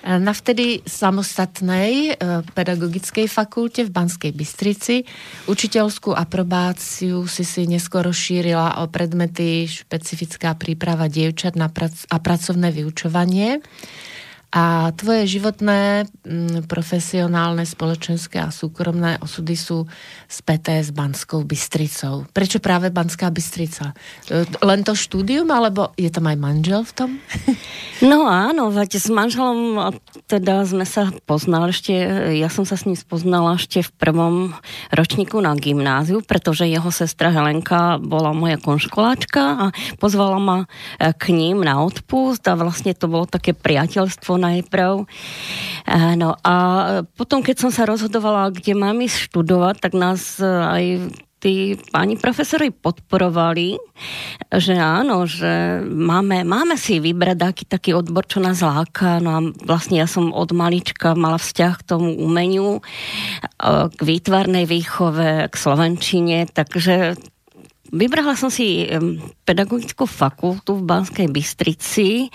Na 0.01 0.33
vtedy 0.33 0.81
samostatnej 0.81 2.17
e, 2.17 2.41
pedagogickej 2.57 3.29
fakulte 3.29 3.85
v 3.85 3.93
Banskej 3.93 4.33
Bystrici 4.33 5.05
učiteľskú 5.45 6.17
aprobáciu 6.17 7.29
si 7.29 7.45
si 7.45 7.69
neskôr 7.69 8.09
rozšírila 8.09 8.81
o 8.81 8.89
predmety 8.89 9.69
špecifická 9.69 10.57
príprava 10.57 11.05
dievčat 11.05 11.53
na 11.53 11.69
prac- 11.69 12.09
a 12.09 12.17
pracovné 12.17 12.73
vyučovanie. 12.73 13.61
A 14.51 14.91
tvoje 14.99 15.39
životné, 15.39 16.11
mm, 16.27 16.67
profesionálne, 16.67 17.63
spoločenské 17.63 18.35
a 18.43 18.51
súkromné 18.51 19.15
osudy 19.23 19.55
sú 19.55 19.87
späté 20.27 20.83
s 20.83 20.91
Banskou 20.91 21.47
Bystricou. 21.47 22.27
Prečo 22.35 22.59
práve 22.59 22.91
Banská 22.91 23.31
Bystrica? 23.31 23.95
E, 24.27 24.43
len 24.43 24.83
to 24.83 24.91
štúdium, 24.91 25.47
alebo 25.55 25.95
je 25.95 26.11
tam 26.11 26.27
aj 26.27 26.35
manžel 26.35 26.83
v 26.83 26.91
tom? 26.91 27.09
No 28.01 28.25
áno, 28.25 28.73
s 28.73 29.13
manželom 29.13 29.93
teda 30.25 30.65
sme 30.65 30.89
sa 30.89 31.13
poznali 31.29 31.69
ešte, 31.69 31.93
ja 32.33 32.49
som 32.49 32.65
sa 32.65 32.73
s 32.73 32.89
ním 32.89 32.97
spoznala 32.97 33.61
ešte 33.61 33.85
v 33.85 33.93
prvom 33.93 34.35
ročníku 34.89 35.37
na 35.37 35.53
gymnáziu, 35.53 36.25
pretože 36.25 36.65
jeho 36.65 36.89
sestra 36.89 37.29
Helenka 37.29 38.01
bola 38.01 38.33
moja 38.33 38.57
konškoláčka 38.57 39.41
a 39.53 39.65
pozvala 40.01 40.41
ma 40.41 40.57
e, 40.97 41.13
k 41.13 41.29
ním 41.29 41.61
na 41.61 41.77
odpust 41.85 42.41
a 42.49 42.57
vlastne 42.57 42.97
to 42.97 43.05
bolo 43.05 43.29
také 43.29 43.53
priateľstvo 43.53 44.40
najprv. 44.41 45.05
No 46.17 46.33
a 46.41 46.55
potom, 47.13 47.45
keď 47.45 47.55
som 47.61 47.71
sa 47.71 47.85
rozhodovala, 47.85 48.49
kde 48.49 48.73
mám 48.73 48.97
ísť 48.97 49.29
študovať, 49.29 49.75
tak 49.77 49.93
nás 49.93 50.41
aj 50.41 51.13
tí 51.41 51.73
páni 51.89 52.21
profesori 52.21 52.69
podporovali, 52.69 53.73
že 54.53 54.77
áno, 54.77 55.25
že 55.25 55.81
máme, 55.81 56.45
máme 56.45 56.77
si 56.77 57.01
vybrať 57.01 57.37
taký, 57.41 57.63
taký 57.65 57.91
odbor, 57.97 58.29
čo 58.29 58.37
nás 58.37 58.61
láka. 58.61 59.17
No 59.17 59.29
a 59.33 59.39
vlastne 59.65 59.97
ja 59.97 60.05
som 60.05 60.29
od 60.37 60.53
malička 60.53 61.17
mala 61.17 61.41
vzťah 61.41 61.73
k 61.81 61.87
tomu 61.89 62.13
umeniu, 62.13 62.85
k 63.57 63.99
výtvarnej 64.05 64.69
výchove, 64.69 65.49
k 65.49 65.55
slovenčine, 65.57 66.45
takže 66.45 67.17
vybrala 67.91 68.39
som 68.39 68.47
si 68.47 68.87
pedagogickú 69.43 70.07
fakultu 70.07 70.79
v 70.79 70.87
Banskej 70.87 71.27
Bystrici 71.27 72.31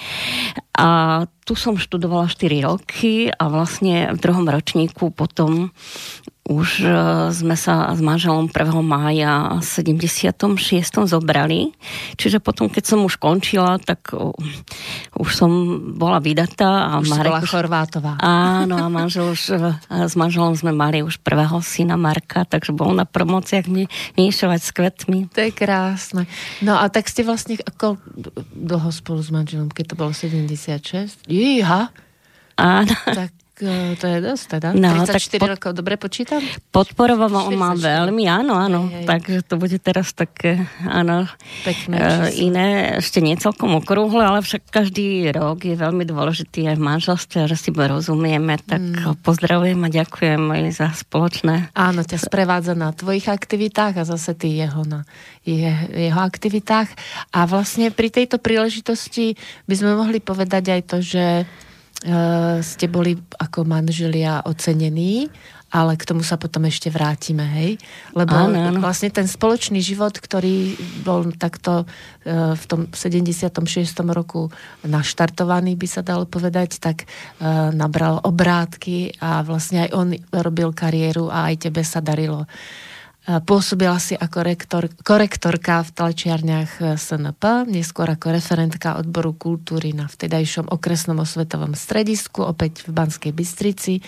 a 0.77 1.25
tu 1.49 1.57
som 1.57 1.81
študovala 1.81 2.29
4 2.29 2.69
roky 2.69 3.33
a 3.33 3.45
vlastne 3.49 4.13
v 4.13 4.19
druhom 4.21 4.45
ročníku 4.45 5.11
potom 5.11 5.73
už 6.47 6.87
e, 6.87 6.91
sme 7.35 7.59
sa 7.59 7.91
s 7.91 7.99
manželom 7.99 8.47
1. 8.47 8.79
mája 8.87 9.59
76. 9.59 10.47
zobrali. 11.11 11.75
Čiže 12.15 12.39
potom, 12.39 12.71
keď 12.71 12.85
som 12.87 13.03
už 13.03 13.19
končila, 13.19 13.83
tak 13.83 14.15
už 15.19 15.31
som 15.35 15.51
bola 15.99 16.23
vydatá. 16.23 16.95
A 16.95 17.03
už 17.03 17.11
Marek 17.11 17.35
bola 17.35 17.43
už, 17.43 17.51
Chorvátová. 17.51 18.13
Áno, 18.23 18.79
a 18.79 18.87
manžel 18.87 19.35
už, 19.35 19.59
e, 19.59 19.75
s 19.91 20.15
manželom 20.15 20.55
sme 20.55 20.71
mali 20.71 21.03
už 21.03 21.19
prvého 21.19 21.59
syna 21.59 21.99
Marka, 21.99 22.47
takže 22.47 22.71
bol 22.71 22.95
na 22.95 23.03
promociách 23.03 23.67
mi 23.67 23.91
miešovať 24.15 24.61
s 24.63 24.71
kvetmi. 24.71 25.19
To 25.35 25.43
je 25.43 25.51
krásne. 25.51 26.31
No 26.63 26.79
a 26.79 26.87
tak 26.87 27.11
ste 27.11 27.27
vlastne 27.27 27.59
ako 27.59 27.99
dlho 28.55 28.91
spolu 28.95 29.19
s 29.19 29.35
manželom, 29.35 29.67
keď 29.75 29.93
to 29.93 29.99
bolo 29.99 30.15
76? 30.15 31.27
Jíha. 31.27 31.91
Áno. 32.57 32.95
Tak 33.05 33.46
to 33.97 34.05
je 34.05 34.19
dosť 34.21 34.45
teda. 34.61 34.69
No, 34.77 34.93
34 35.09 35.09
tak 35.09 35.41
pod... 35.41 35.49
rokov, 35.57 35.71
dobre 35.73 35.95
počítam? 35.97 36.45
Podporoval 36.69 37.49
ma 37.57 37.73
veľmi, 37.73 38.29
áno, 38.29 38.53
áno. 38.53 38.93
Hej, 38.93 39.01
hej. 39.01 39.07
Takže 39.09 39.39
to 39.49 39.55
bude 39.57 39.79
teraz 39.81 40.13
také, 40.13 40.69
áno, 40.85 41.25
Pekné 41.65 41.97
uh, 41.97 42.29
iné, 42.37 43.01
ešte 43.01 43.25
nie 43.25 43.33
celkom 43.41 43.73
okrúhle, 43.81 44.21
ale 44.21 44.45
však 44.45 44.69
každý 44.69 45.33
rok 45.33 45.65
je 45.65 45.73
veľmi 45.73 46.05
dôležitý 46.05 46.69
aj 46.69 46.77
v 46.77 46.85
manželstve, 46.85 47.49
že 47.49 47.57
si 47.57 47.73
rozumieme, 47.73 48.61
tak 48.61 48.85
mm. 48.85 49.25
pozdravujem 49.25 49.81
a 49.81 49.89
ďakujem 49.89 50.43
aj 50.53 50.63
za 50.77 50.89
spoločné. 50.93 51.73
Áno, 51.73 52.05
ťa 52.05 52.19
sprevádza 52.21 52.77
na 52.77 52.93
tvojich 52.93 53.33
aktivitách 53.33 54.05
a 54.05 54.05
zase 54.05 54.37
ty 54.37 54.53
jeho 54.53 54.85
na 54.85 55.09
je, 55.47 55.71
jeho 55.95 56.21
aktivitách. 56.21 56.91
A 57.33 57.47
vlastne 57.47 57.95
pri 57.95 58.11
tejto 58.11 58.43
príležitosti 58.43 59.39
by 59.71 59.75
sme 59.79 59.95
mohli 59.95 60.19
povedať 60.19 60.75
aj 60.77 60.83
to, 60.91 60.99
že 61.01 61.25
ste 62.63 62.87
boli 62.87 63.19
ako 63.43 63.67
manželia 63.67 64.47
ocenení, 64.47 65.27
ale 65.67 65.99
k 65.99 66.07
tomu 66.07 66.23
sa 66.23 66.39
potom 66.39 66.63
ešte 66.71 66.95
vrátime, 66.95 67.43
hej? 67.43 67.71
Lebo 68.15 68.33
áno, 68.33 68.55
áno. 68.55 68.79
vlastne 68.79 69.11
ten 69.11 69.27
spoločný 69.27 69.83
život, 69.83 70.15
ktorý 70.15 70.79
bol 71.03 71.35
takto 71.35 71.83
uh, 71.83 72.55
v 72.55 72.65
tom 72.71 72.81
76. 72.95 73.51
roku 74.07 74.47
naštartovaný, 74.87 75.75
by 75.75 75.89
sa 75.91 76.07
dalo 76.07 76.23
povedať, 76.25 76.79
tak 76.79 77.05
uh, 77.05 77.75
nabral 77.75 78.23
obrátky 78.23 79.19
a 79.19 79.43
vlastne 79.43 79.85
aj 79.85 79.91
on 79.91 80.09
robil 80.31 80.71
kariéru 80.71 81.35
a 81.35 81.51
aj 81.51 81.67
tebe 81.67 81.83
sa 81.83 81.99
darilo. 81.99 82.47
Pôsobila 83.27 83.99
si 83.99 84.15
ako 84.15 84.39
rektor, 84.47 84.87
korektorka 85.03 85.83
v 85.83 85.91
tlačiarniach 85.99 86.79
e, 86.79 86.95
SNP, 86.95 87.67
neskôr 87.67 88.07
ako 88.07 88.31
referentka 88.31 88.95
odboru 89.03 89.35
kultúry 89.35 89.91
na 89.91 90.07
vtedajšom 90.07 90.71
okresnom 90.71 91.19
osvetovom 91.19 91.75
stredisku, 91.75 92.47
opäť 92.47 92.87
v 92.87 92.95
Banskej 92.95 93.35
Bystrici. 93.35 93.99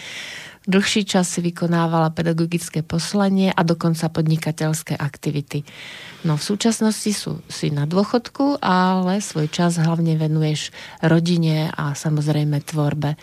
Dlhší 0.70 1.02
čas 1.02 1.34
si 1.34 1.42
vykonávala 1.42 2.14
pedagogické 2.14 2.86
poslanie 2.86 3.50
a 3.50 3.66
dokonca 3.66 4.06
podnikateľské 4.06 4.94
aktivity. 4.94 5.66
No 6.22 6.38
v 6.38 6.46
súčasnosti 6.54 7.10
sú 7.10 7.42
si 7.50 7.74
na 7.74 7.90
dôchodku, 7.90 8.62
ale 8.62 9.18
svoj 9.18 9.50
čas 9.50 9.82
hlavne 9.82 10.14
venuješ 10.14 10.70
rodine 11.02 11.74
a 11.74 11.90
samozrejme 11.98 12.62
tvorbe. 12.62 13.18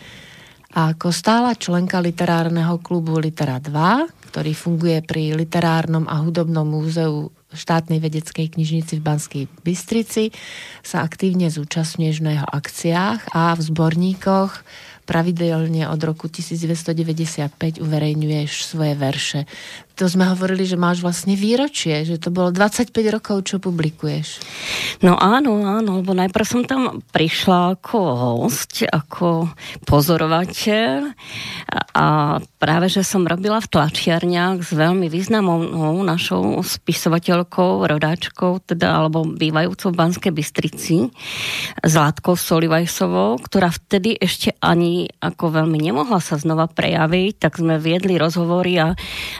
A 0.75 0.91
ako 0.91 1.07
stála 1.15 1.55
členka 1.55 2.03
literárneho 2.03 2.75
klubu 2.83 3.15
Litera 3.15 3.63
2, 3.63 4.11
ktorý 4.27 4.51
funguje 4.51 4.99
pri 4.99 5.31
Literárnom 5.31 6.03
a 6.11 6.19
hudobnom 6.19 6.67
múzeu 6.67 7.31
štátnej 7.55 8.03
vedeckej 8.03 8.51
knižnici 8.51 8.99
v 8.99 9.05
Banskej 9.07 9.43
Bystrici, 9.63 10.35
sa 10.83 11.07
aktívne 11.07 11.47
zúčastňuješ 11.47 12.17
na 12.19 12.35
jeho 12.35 12.49
akciách 12.51 13.31
a 13.31 13.55
v 13.55 13.61
zborníkoch 13.63 14.51
pravidelne 15.07 15.87
od 15.87 16.01
roku 16.03 16.27
1995 16.27 17.79
uverejňuješ 17.79 18.51
svoje 18.67 18.93
verše. 18.99 19.39
To 19.95 20.11
sme 20.11 20.27
hovorili, 20.27 20.67
že 20.67 20.75
máš 20.75 20.99
vlastne 20.99 21.39
výročie, 21.39 22.03
že 22.03 22.19
to 22.19 22.27
bolo 22.27 22.51
25 22.51 22.91
rokov, 23.15 23.47
čo 23.47 23.63
publikuješ. 23.63 24.43
No 24.99 25.15
áno, 25.15 25.63
áno, 25.63 26.03
lebo 26.03 26.11
najprv 26.11 26.45
som 26.45 26.61
tam 26.67 26.99
prišla 27.15 27.79
ako 27.79 27.97
host, 27.99 28.83
ako 28.83 29.51
pozorovateľ 29.87 31.15
a 31.95 32.37
práve, 32.59 32.91
že 32.91 33.07
som 33.07 33.23
robila 33.23 33.63
v 33.63 33.71
tlačiarniach 33.71 34.59
s 34.59 34.71
veľmi 34.75 35.07
významnou 35.07 35.95
našou 36.03 36.59
spisovateľkou, 36.59 37.87
rodáčkou, 37.87 38.59
teda, 38.67 38.99
alebo 38.99 39.23
bývajúcou 39.23 39.95
v 39.95 39.99
Banskej 39.99 40.33
Bystrici, 40.35 41.07
Zlatkou 41.79 42.35
Solivajsovou, 42.35 43.39
ktorá 43.39 43.71
vtedy 43.71 44.19
ešte 44.19 44.51
ani 44.59 45.07
ako 45.23 45.63
veľmi 45.63 45.79
nemohla 45.79 46.19
sa 46.19 46.35
znova 46.35 46.67
prejaviť, 46.67 47.39
tak 47.39 47.61
sme 47.61 47.79
viedli 47.79 48.19
rozhovory 48.19 48.75
a 48.81 48.87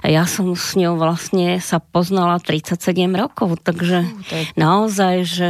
ja 0.06 0.24
som 0.24 0.45
s 0.54 0.78
ňou 0.78 1.02
vlastne 1.02 1.58
sa 1.58 1.82
poznala 1.82 2.38
37 2.38 2.78
rokov, 3.18 3.58
takže 3.66 4.06
naozaj, 4.54 5.16
že 5.26 5.50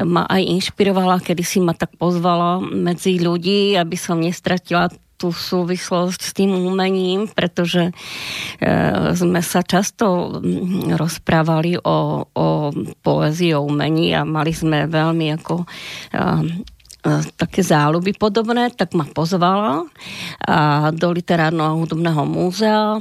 ma 0.00 0.24
aj 0.24 0.40
inšpirovala, 0.40 1.20
kedy 1.20 1.44
si 1.44 1.60
ma 1.60 1.76
tak 1.76 1.92
pozvala 2.00 2.64
medzi 2.64 3.20
ľudí, 3.20 3.76
aby 3.76 4.00
som 4.00 4.16
nestratila 4.16 4.88
tú 5.14 5.30
súvislosť 5.30 6.20
s 6.20 6.32
tým 6.34 6.56
umením, 6.56 7.30
pretože 7.30 7.90
e, 7.90 7.92
sme 9.14 9.40
sa 9.46 9.62
často 9.62 10.38
rozprávali 10.98 11.78
o, 11.78 12.26
o 12.26 12.46
poézii, 12.98 13.54
o 13.54 13.62
umení 13.62 14.10
a 14.10 14.26
mali 14.26 14.50
sme 14.50 14.90
veľmi 14.90 15.26
ako 15.38 15.54
e, 15.62 15.66
E, 17.04 17.10
také 17.36 17.60
záľuby 17.60 18.16
podobné, 18.16 18.72
tak 18.72 18.96
ma 18.96 19.04
pozvala 19.04 19.84
a 20.40 20.88
do 20.88 21.12
Literárneho 21.12 21.84
hudobného 21.84 22.24
múzea 22.24 22.96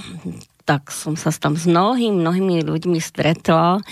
tak 0.63 0.91
som 0.95 1.19
sa 1.19 1.29
tam 1.35 1.59
s 1.59 1.67
mnohými, 1.67 2.23
mnohými 2.23 2.63
ľuďmi 2.63 2.99
stretla. 3.03 3.83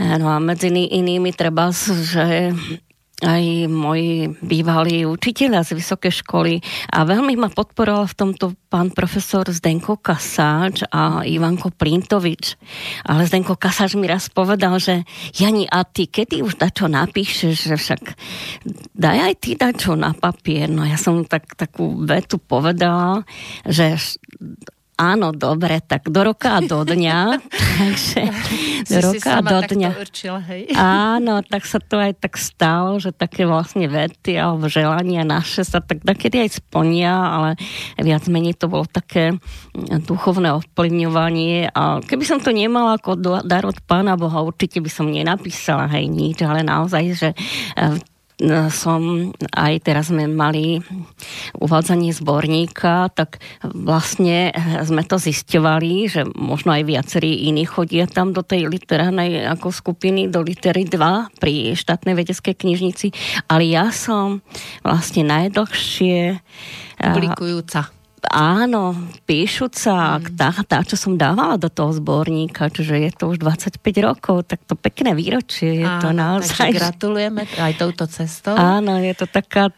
No 0.00 0.26
a 0.32 0.36
medzi 0.40 0.72
inými 0.72 1.32
treba, 1.36 1.70
že 1.76 2.56
aj 3.24 3.72
moji 3.72 4.28
bývalí 4.44 5.08
učiteľia 5.08 5.64
z 5.64 5.80
vysokej 5.80 6.20
školy 6.20 6.60
a 6.92 7.08
veľmi 7.08 7.32
ma 7.40 7.48
podporoval 7.48 8.04
v 8.12 8.18
tomto 8.18 8.52
pán 8.68 8.92
profesor 8.92 9.48
Zdenko 9.48 9.96
Kasáč 9.96 10.84
a 10.92 11.24
Ivanko 11.24 11.72
Plintovič. 11.72 12.60
Ale 13.08 13.24
Zdenko 13.24 13.56
Kasáč 13.56 13.96
mi 13.96 14.04
raz 14.04 14.28
povedal, 14.28 14.76
že 14.76 15.08
Jani, 15.32 15.64
a 15.64 15.88
ty 15.88 16.12
kedy 16.12 16.44
už 16.44 16.60
dačo 16.60 16.92
napíšeš, 16.92 17.72
že 17.72 17.76
však 17.80 18.02
daj 18.92 19.32
aj 19.32 19.34
ty 19.40 19.56
dačo 19.56 19.96
na 19.96 20.12
papier. 20.12 20.68
No 20.68 20.84
ja 20.84 21.00
som 21.00 21.24
tak, 21.24 21.56
takú 21.56 21.96
vetu 22.04 22.36
povedala, 22.36 23.24
že 23.64 23.96
Áno, 24.96 25.28
dobre, 25.36 25.84
tak 25.84 26.08
do 26.08 26.24
roka 26.24 26.56
a 26.56 26.64
do 26.64 26.80
dňa. 26.80 27.18
Takže 27.76 28.20
do 28.88 28.98
roka 29.12 29.28
a 29.28 29.40
do 29.44 29.60
dňa. 29.60 29.90
Určila, 29.92 30.40
hej. 30.48 30.72
Áno, 30.72 31.44
tak 31.44 31.68
sa 31.68 31.76
to 31.84 32.00
aj 32.00 32.16
tak 32.16 32.40
stalo, 32.40 32.96
že 32.96 33.12
také 33.12 33.44
vlastne 33.44 33.92
vety 33.92 34.40
alebo 34.40 34.72
želania 34.72 35.20
naše 35.20 35.68
sa 35.68 35.84
tak 35.84 36.00
takedy 36.00 36.48
aj 36.48 36.64
splnia, 36.64 37.12
ale 37.12 37.60
viac 38.00 38.24
menej 38.24 38.56
to 38.56 38.72
bolo 38.72 38.88
také 38.88 39.36
duchovné 40.08 40.56
ovplyvňovanie 40.64 41.76
a 41.76 42.00
keby 42.00 42.24
som 42.24 42.40
to 42.40 42.56
nemala 42.56 42.96
ako 42.96 43.20
dar 43.44 43.68
od 43.68 43.76
Pána 43.84 44.16
Boha, 44.16 44.40
určite 44.40 44.80
by 44.80 44.88
som 44.88 45.12
nenapísala 45.12 45.92
hej 45.92 46.08
nič, 46.08 46.40
ale 46.40 46.64
naozaj, 46.64 47.04
že 47.12 47.28
eh, 47.76 48.00
som 48.68 49.32
aj 49.56 49.74
teraz 49.80 50.12
sme 50.12 50.28
mali 50.28 50.76
uvádzanie 51.56 52.12
zborníka, 52.12 53.08
tak 53.16 53.40
vlastne 53.64 54.52
sme 54.84 55.00
to 55.08 55.16
zisťovali, 55.16 55.92
že 56.04 56.22
možno 56.36 56.76
aj 56.76 56.84
viacerí 56.84 57.48
iní 57.48 57.64
chodia 57.64 58.04
tam 58.04 58.36
do 58.36 58.44
tej 58.44 58.68
literárnej 58.68 59.48
ako 59.48 59.72
skupiny, 59.72 60.28
do 60.28 60.44
litery 60.44 60.84
2 60.84 61.40
pri 61.40 61.72
štátnej 61.72 62.12
vedeckej 62.12 62.54
knižnici, 62.60 63.08
ale 63.48 63.72
ja 63.72 63.88
som 63.88 64.44
vlastne 64.84 65.24
najdlhšie 65.24 66.36
publikujúca 67.00 67.95
áno, 68.30 68.96
píšuca, 69.24 70.18
mm. 70.18 70.36
tá, 70.36 70.50
tá, 70.66 70.78
čo 70.82 70.98
som 70.98 71.14
dávala 71.14 71.56
do 71.56 71.70
toho 71.70 71.94
zborníka, 71.94 72.68
čiže 72.68 72.94
je 72.98 73.10
to 73.14 73.24
už 73.32 73.38
25 73.40 73.80
rokov, 74.02 74.46
tak 74.50 74.62
to 74.66 74.74
pekné 74.74 75.14
výročie 75.14 75.80
je 75.80 75.86
áno, 75.86 76.02
to 76.02 76.10
naozaj. 76.12 76.70
gratulujeme 76.74 77.46
aj 77.56 77.72
touto 77.78 78.04
cestou. 78.10 78.54
Áno, 78.58 78.98
je 78.98 79.14
to 79.14 79.26
taká 79.30 79.70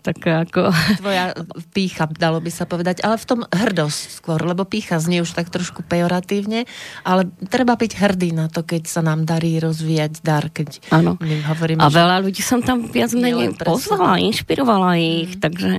také 0.00 0.30
ako... 0.48 0.72
Tvoja 0.96 1.36
pícha, 1.76 2.08
dalo 2.08 2.40
by 2.40 2.48
sa 2.48 2.64
povedať, 2.64 3.04
ale 3.04 3.20
v 3.20 3.26
tom 3.28 3.40
hrdosť 3.44 4.00
skôr, 4.16 4.40
lebo 4.40 4.64
pícha 4.64 4.96
znie 4.96 5.20
už 5.20 5.36
tak 5.36 5.52
trošku 5.52 5.84
pejoratívne, 5.84 6.64
ale 7.04 7.28
treba 7.52 7.76
byť 7.76 7.92
hrdý 8.00 8.32
na 8.32 8.48
to, 8.48 8.64
keď 8.64 8.88
sa 8.88 9.04
nám 9.04 9.28
darí 9.28 9.60
rozvíjať 9.60 10.24
dar, 10.24 10.48
keď 10.48 10.80
ano. 10.88 11.20
hovoríme... 11.20 11.84
A 11.84 11.92
veľa 11.92 12.24
ľudí 12.24 12.40
som 12.40 12.64
tam 12.64 12.88
viac 12.88 13.12
menej 13.12 13.54
pozvala, 13.60 14.16
inšpirovala 14.24 14.96
ich, 14.96 15.36
mm. 15.36 15.40
takže... 15.40 15.72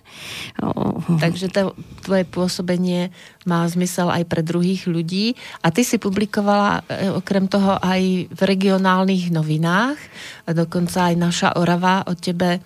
Oh. 0.62 1.02
Takže 1.19 1.49
to, 1.49 1.73
tvoje 2.06 2.23
pôsobenie 2.30 3.10
má 3.49 3.65
zmysel 3.65 4.13
aj 4.13 4.30
pre 4.30 4.45
druhých 4.45 4.86
ľudí 4.86 5.34
a 5.65 5.73
ty 5.73 5.82
si 5.82 5.97
publikovala 5.97 6.86
e, 6.86 7.10
okrem 7.17 7.49
toho 7.49 7.82
aj 7.82 8.30
v 8.30 8.41
regionálnych 8.45 9.34
novinách, 9.34 9.97
a 10.45 10.52
dokonca 10.54 11.13
aj 11.13 11.15
naša 11.17 11.49
Orava 11.58 12.06
o 12.10 12.13
tebe 12.17 12.62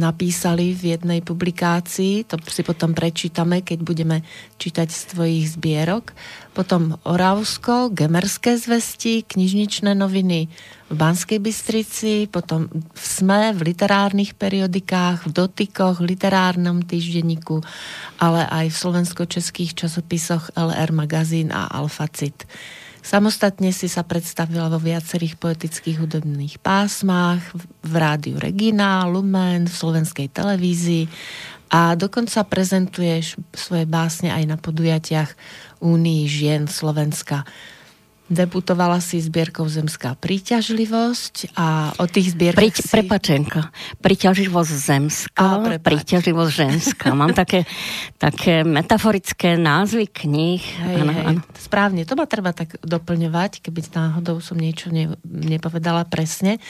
napísali 0.00 0.72
v 0.72 0.96
jednej 0.96 1.20
publikácii, 1.20 2.24
to 2.24 2.40
si 2.48 2.64
potom 2.64 2.96
prečítame, 2.96 3.60
keď 3.60 3.78
budeme 3.84 4.16
čítať 4.56 4.88
z 4.88 5.02
tvojich 5.12 5.44
zbierok. 5.60 6.16
Potom 6.56 6.96
Oravsko, 7.04 7.92
Gemerské 7.92 8.56
zvesti, 8.56 9.22
knižničné 9.22 9.92
noviny 9.92 10.48
v 10.88 10.94
Banskej 10.96 11.38
Bystrici, 11.38 12.26
potom 12.32 12.72
v 12.72 13.04
SME, 13.04 13.52
v 13.52 13.76
literárnych 13.76 14.32
periodikách, 14.34 15.28
v 15.28 15.36
dotykoch, 15.36 16.00
v 16.00 16.16
literárnom 16.16 16.80
týždenníku, 16.80 17.60
ale 18.16 18.48
aj 18.48 18.72
v 18.72 18.80
slovensko-českých 18.80 19.76
časopisoch 19.76 20.48
LR 20.56 20.96
Magazín 20.96 21.52
a 21.52 21.68
Alfacit. 21.68 22.48
Samostatne 22.98 23.72
si 23.72 23.86
sa 23.86 24.04
predstavila 24.04 24.68
vo 24.68 24.82
viacerých 24.82 25.38
poetických 25.40 26.02
hudobných 26.02 26.60
pásmach, 26.60 27.40
v 27.82 27.94
rádiu 27.94 28.36
Regina, 28.36 29.06
Lumen, 29.08 29.70
v 29.70 29.74
slovenskej 29.74 30.28
televízii 30.28 31.08
a 31.68 31.92
dokonca 31.96 32.48
prezentuješ 32.48 33.36
svoje 33.52 33.84
básne 33.84 34.32
aj 34.32 34.44
na 34.48 34.56
podujatiach 34.56 35.30
Únii 35.84 36.24
žien 36.24 36.64
Slovenska. 36.64 37.44
Debutovala 38.28 39.00
si 39.00 39.24
zbierkou 39.24 39.64
Zemská 39.64 40.12
príťažlivosť 40.12 41.56
a 41.56 41.96
o 41.96 42.04
tých 42.04 42.36
zbierkach 42.36 42.60
Pri, 42.60 42.76
si... 42.76 42.92
Prepačenka, 42.92 43.72
príťažlivosť 44.04 44.68
zemská, 44.68 45.48
a, 45.64 45.80
príťažlivosť 45.80 46.52
ženská. 46.52 47.16
Mám 47.16 47.32
také, 47.32 47.64
také 48.20 48.68
metaforické 48.68 49.56
názvy 49.56 50.12
kníh. 50.12 50.60
Hej, 50.60 50.96
ano, 51.00 51.12
hej, 51.16 51.24
ano. 51.24 51.40
Správne, 51.56 52.04
to 52.04 52.20
ma 52.20 52.28
treba 52.28 52.52
tak 52.52 52.76
doplňovať, 52.84 53.64
keby 53.64 53.80
náhodou 53.96 54.44
som 54.44 54.60
niečo 54.60 54.92
ne, 54.92 55.16
nepovedala 55.24 56.04
presne. 56.04 56.60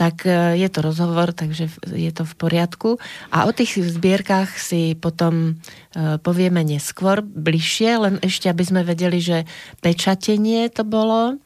Tak 0.00 0.24
e, 0.24 0.56
je 0.64 0.68
to 0.72 0.80
rozhovor, 0.80 1.36
takže 1.36 1.68
je 1.92 2.10
to 2.16 2.24
v 2.24 2.34
poriadku. 2.40 2.96
A 3.28 3.44
o 3.44 3.52
tých 3.52 3.76
zbierkach 3.84 4.56
si 4.56 4.96
potom 4.96 5.60
e, 5.92 6.16
povieme 6.24 6.64
neskôr, 6.64 7.20
bližšie, 7.20 7.90
len 8.00 8.14
ešte, 8.24 8.48
aby 8.48 8.64
sme 8.64 8.80
vedeli, 8.80 9.20
že 9.20 9.44
pečatenie 9.84 10.72
to 10.72 10.85
bolo 10.86 11.36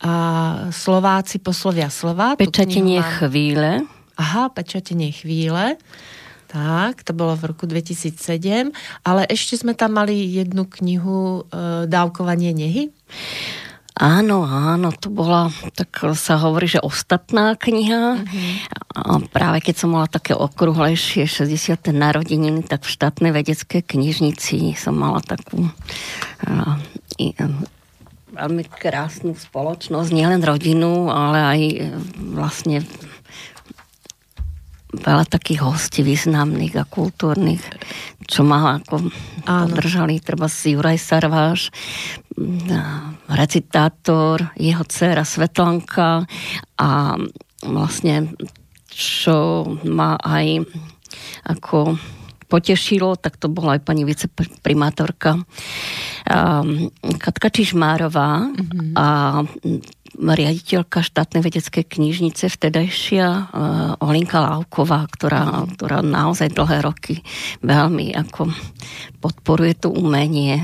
a 0.00 0.12
Slováci 0.72 1.38
poslovia 1.38 1.92
slova. 1.92 2.32
Pečatenie 2.34 3.04
mám... 3.04 3.12
chvíle. 3.20 3.70
Aha, 4.16 4.48
pečatenie 4.48 5.12
chvíle. 5.12 5.76
Tak, 6.50 7.06
to 7.06 7.14
bolo 7.14 7.38
v 7.38 7.54
roku 7.54 7.62
2007, 7.70 8.74
ale 9.06 9.22
ešte 9.30 9.54
sme 9.54 9.78
tam 9.78 9.94
mali 10.02 10.18
jednu 10.34 10.66
knihu 10.66 11.46
e, 11.46 11.86
Dávkovanie 11.86 12.50
nehy. 12.50 12.90
Áno, 14.00 14.42
áno, 14.48 14.90
to 14.96 15.12
bola, 15.12 15.52
tak 15.76 15.92
sa 16.16 16.40
hovorí, 16.40 16.66
že 16.66 16.80
ostatná 16.80 17.54
kniha. 17.54 18.16
Uh-huh. 18.16 18.54
A 18.96 19.20
práve 19.28 19.60
keď 19.60 19.84
som 19.84 19.92
mala 19.92 20.08
také 20.08 20.32
okrúhlejšie 20.32 21.28
60. 21.28 21.92
narodeniny, 21.92 22.64
tak 22.64 22.88
v 22.88 22.92
štátnej 22.96 23.30
vedeckej 23.30 23.84
knižnici 23.84 24.72
som 24.74 24.96
mala 24.96 25.20
takú 25.20 25.68
uh, 25.68 26.74
veľmi 28.40 28.64
krásnu 28.72 29.36
spoločnosť, 29.36 30.08
nielen 30.16 30.40
rodinu, 30.40 31.12
ale 31.12 31.38
aj 31.44 31.60
e, 31.60 31.76
vlastne 32.32 32.80
veľa 34.90 35.28
takých 35.28 35.62
hostí 35.62 36.00
významných 36.02 36.74
a 36.80 36.88
kultúrnych, 36.88 37.62
čo 38.26 38.42
ma 38.42 38.80
ako 38.80 39.12
Áno. 39.46 39.70
podržali, 39.70 40.18
treba 40.18 40.50
si 40.50 40.74
Juraj 40.74 40.98
Sarváš, 40.98 41.70
recitátor, 43.30 44.50
jeho 44.58 44.82
dcera 44.82 45.22
Svetlanka 45.22 46.26
a 46.80 47.14
vlastne 47.62 48.34
čo 48.90 49.62
ma 49.86 50.18
aj 50.18 50.66
ako 51.46 51.94
potešilo, 52.50 53.14
tak 53.14 53.38
to 53.38 53.46
bola 53.46 53.78
aj 53.78 53.86
pani 53.86 54.02
viceprimátorka 54.02 55.38
um, 55.38 56.90
Katka 57.22 57.48
Čižmárová 57.54 58.50
mm-hmm. 58.50 58.92
a 58.98 59.06
riaditeľka 60.18 61.06
štátnej 61.06 61.46
vedeckej 61.46 61.86
knižnice 61.86 62.50
vtedajšia 62.50 63.26
uh, 63.30 63.46
Olinka 64.02 64.42
Lávková, 64.42 65.06
ktorá, 65.06 65.70
ktorá 65.78 66.02
naozaj 66.02 66.50
dlhé 66.50 66.82
roky 66.82 67.22
veľmi 67.62 68.18
ako 68.18 68.50
podporuje 69.22 69.86
to 69.86 69.88
umenie. 69.94 70.58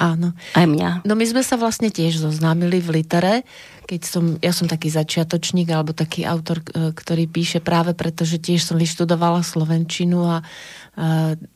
Áno. 0.00 0.32
Aj 0.56 0.64
mňa. 0.64 1.04
No 1.04 1.12
my 1.12 1.28
sme 1.28 1.44
sa 1.44 1.60
vlastne 1.60 1.92
tiež 1.92 2.24
zoznámili 2.24 2.80
v 2.80 3.04
litere, 3.04 3.44
keď 3.84 4.00
som, 4.00 4.24
ja 4.40 4.54
som 4.56 4.64
taký 4.64 4.88
začiatočník 4.88 5.68
alebo 5.68 5.92
taký 5.92 6.24
autor, 6.24 6.64
e, 6.72 6.96
ktorý 6.96 7.28
píše 7.28 7.60
práve 7.60 7.92
preto, 7.92 8.24
že 8.24 8.40
tiež 8.40 8.64
som 8.64 8.80
vyštudovala 8.80 9.44
Slovenčinu 9.44 10.24
a 10.24 10.36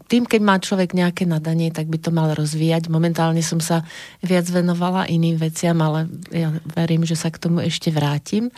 tým, 0.09 0.25
keď 0.25 0.41
má 0.41 0.57
človek 0.63 0.95
nejaké 0.95 1.27
nadanie, 1.27 1.75
tak 1.75 1.91
by 1.91 1.99
to 1.99 2.15
mal 2.15 2.31
rozvíjať. 2.33 2.87
Momentálne 2.87 3.43
som 3.43 3.59
sa 3.59 3.83
viac 4.23 4.47
venovala 4.47 5.11
iným 5.11 5.37
veciam, 5.37 5.77
ale 5.83 6.07
ja 6.31 6.55
verím, 6.73 7.03
že 7.03 7.19
sa 7.19 7.29
k 7.35 7.41
tomu 7.43 7.61
ešte 7.61 7.91
vrátim. 7.91 8.49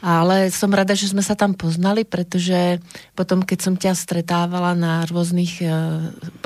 Ale 0.00 0.48
som 0.48 0.72
rada, 0.72 0.96
že 0.96 1.12
sme 1.12 1.20
sa 1.20 1.36
tam 1.36 1.52
poznali, 1.52 2.08
pretože 2.08 2.80
potom, 3.12 3.44
keď 3.44 3.58
som 3.60 3.74
ťa 3.76 3.92
stretávala 3.92 4.72
na 4.72 5.04
rôznych 5.04 5.60
e, 5.60 5.68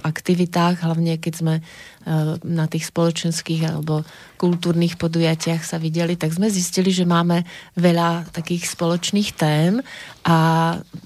aktivitách, 0.03 0.83
hlavne 0.83 1.23
keď 1.23 1.35
sme 1.39 1.55
e, 1.59 1.63
na 2.43 2.67
tých 2.67 2.91
spoločenských 2.91 3.71
alebo 3.71 4.03
kultúrnych 4.43 4.99
podujatiach 4.99 5.63
sa 5.63 5.79
videli, 5.79 6.19
tak 6.19 6.35
sme 6.35 6.51
zistili, 6.51 6.91
že 6.91 7.07
máme 7.07 7.47
veľa 7.79 8.27
takých 8.35 8.75
spoločných 8.75 9.31
tém 9.39 9.79
a 10.27 10.37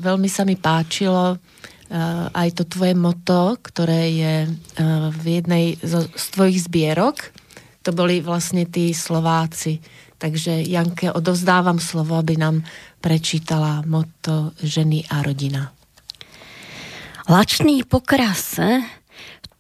veľmi 0.01 0.33
sa 0.33 0.49
mi 0.49 0.57
páčilo 0.57 1.37
Eh, 1.37 1.78
aj 2.37 2.49
to 2.53 2.69
tvoje 2.69 2.93
moto, 2.93 3.57
ktoré 3.65 4.13
je 4.13 4.35
eh, 4.45 4.51
v 5.09 5.25
jednej 5.25 5.67
z, 5.81 6.05
tvojich 6.37 6.69
zbierok. 6.69 7.33
To 7.89 7.97
boli 7.97 8.21
vlastne 8.21 8.69
tí 8.69 8.93
Slováci. 8.93 9.81
Takže 10.19 10.67
Janke, 10.67 11.15
odovzdávam 11.15 11.79
slovo, 11.79 12.19
aby 12.19 12.37
nám 12.37 12.67
prečítala 12.99 13.87
moto 13.87 14.53
ženy 14.59 15.07
a 15.09 15.23
rodina. 15.23 15.71
Lační 17.31 17.87
po 17.87 18.03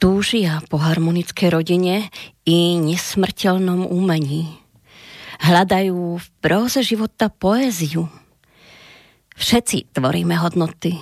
túžia 0.02 0.58
po 0.66 0.82
harmonické 0.82 1.46
rodine 1.50 2.10
i 2.42 2.74
nesmrteľnom 2.78 3.86
umení. 3.86 4.58
Hľadajú 5.38 6.18
v 6.18 6.26
próze 6.42 6.82
života 6.82 7.30
poéziu. 7.30 8.10
Všetci 9.38 9.94
tvoríme 9.94 10.34
hodnoty, 10.34 10.98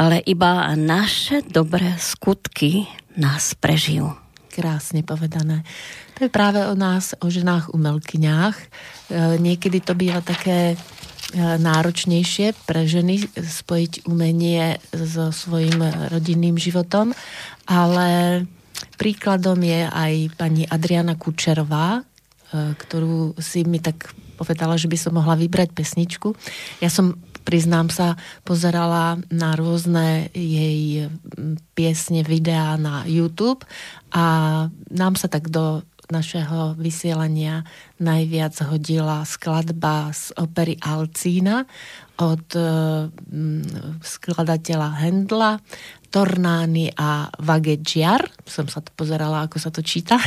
ale 0.00 0.24
iba 0.24 0.72
naše 0.80 1.44
dobré 1.44 1.92
skutky 2.00 2.88
nás 3.20 3.52
prežijú. 3.52 4.16
Krásne 4.48 5.04
povedané. 5.04 5.60
To 6.16 6.24
je 6.24 6.32
práve 6.32 6.64
o 6.64 6.72
nás, 6.72 7.12
o 7.20 7.28
ženách 7.28 7.76
umelkyňách. 7.76 8.56
E, 8.56 8.66
niekedy 9.36 9.84
to 9.84 9.92
býva 9.92 10.24
také 10.24 10.72
e, 10.72 10.76
náročnejšie 11.36 12.56
pre 12.64 12.88
ženy 12.88 13.28
spojiť 13.36 14.08
umenie 14.08 14.80
so 14.88 15.28
svojím 15.36 15.84
rodinným 16.08 16.56
životom, 16.56 17.12
ale 17.68 18.42
príkladom 18.96 19.60
je 19.60 19.84
aj 19.84 20.12
pani 20.40 20.64
Adriana 20.64 21.20
Kučerová, 21.20 22.00
e, 22.00 22.02
ktorú 22.72 23.36
si 23.36 23.68
mi 23.68 23.84
tak 23.84 24.16
povedala, 24.40 24.80
že 24.80 24.88
by 24.88 24.96
som 24.96 25.12
mohla 25.12 25.36
vybrať 25.36 25.76
pesničku. 25.76 26.32
Ja 26.80 26.88
som 26.88 27.20
priznám 27.42 27.88
sa, 27.90 28.14
pozerala 28.44 29.18
na 29.32 29.56
rôzne 29.56 30.30
jej 30.34 31.08
piesne, 31.74 32.22
videá 32.22 32.76
na 32.76 33.04
YouTube 33.08 33.64
a 34.12 34.66
nám 34.90 35.14
sa 35.16 35.26
tak 35.26 35.48
do 35.48 35.82
našeho 36.10 36.74
vysielania 36.74 37.62
najviac 38.02 38.58
hodila 38.66 39.22
skladba 39.22 40.10
z 40.10 40.34
opery 40.36 40.74
Alcína 40.82 41.64
od 42.20 42.44
e, 42.52 42.62
skladateľa 44.04 44.88
Hendla, 45.00 45.62
Tornány 46.10 46.90
a 46.98 47.30
Vagegiar, 47.38 48.26
som 48.42 48.66
sa 48.66 48.82
to 48.82 48.90
pozerala, 48.98 49.46
ako 49.46 49.62
sa 49.62 49.70
to 49.70 49.78
číta, 49.78 50.18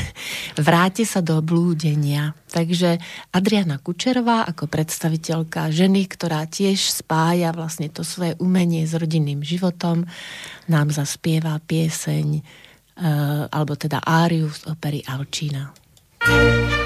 vráte 0.56 1.04
sa 1.04 1.19
do 1.19 1.43
blúdenia. 1.43 2.32
Takže 2.48 3.04
Adriana 3.36 3.84
Kučerová 3.84 4.48
ako 4.48 4.72
predstaviteľka 4.72 5.67
ženy, 5.76 6.08
ktorá 6.08 6.48
tiež 6.48 7.04
spája 7.04 7.52
vlastne 7.52 7.91
to 7.91 8.08
svoje 8.08 8.39
umenie 8.39 8.88
s 8.88 8.96
rodinným 8.96 9.43
životom, 9.43 10.08
nám 10.72 10.88
zaspieva 10.96 11.60
pieseň, 11.60 12.28
e, 12.39 12.41
alebo 13.52 13.76
teda 13.76 14.00
áriu 14.00 14.48
z 14.48 14.72
opery 14.72 15.04
Alčína. 15.04 15.76
thank 16.24 16.72
you 16.72 16.83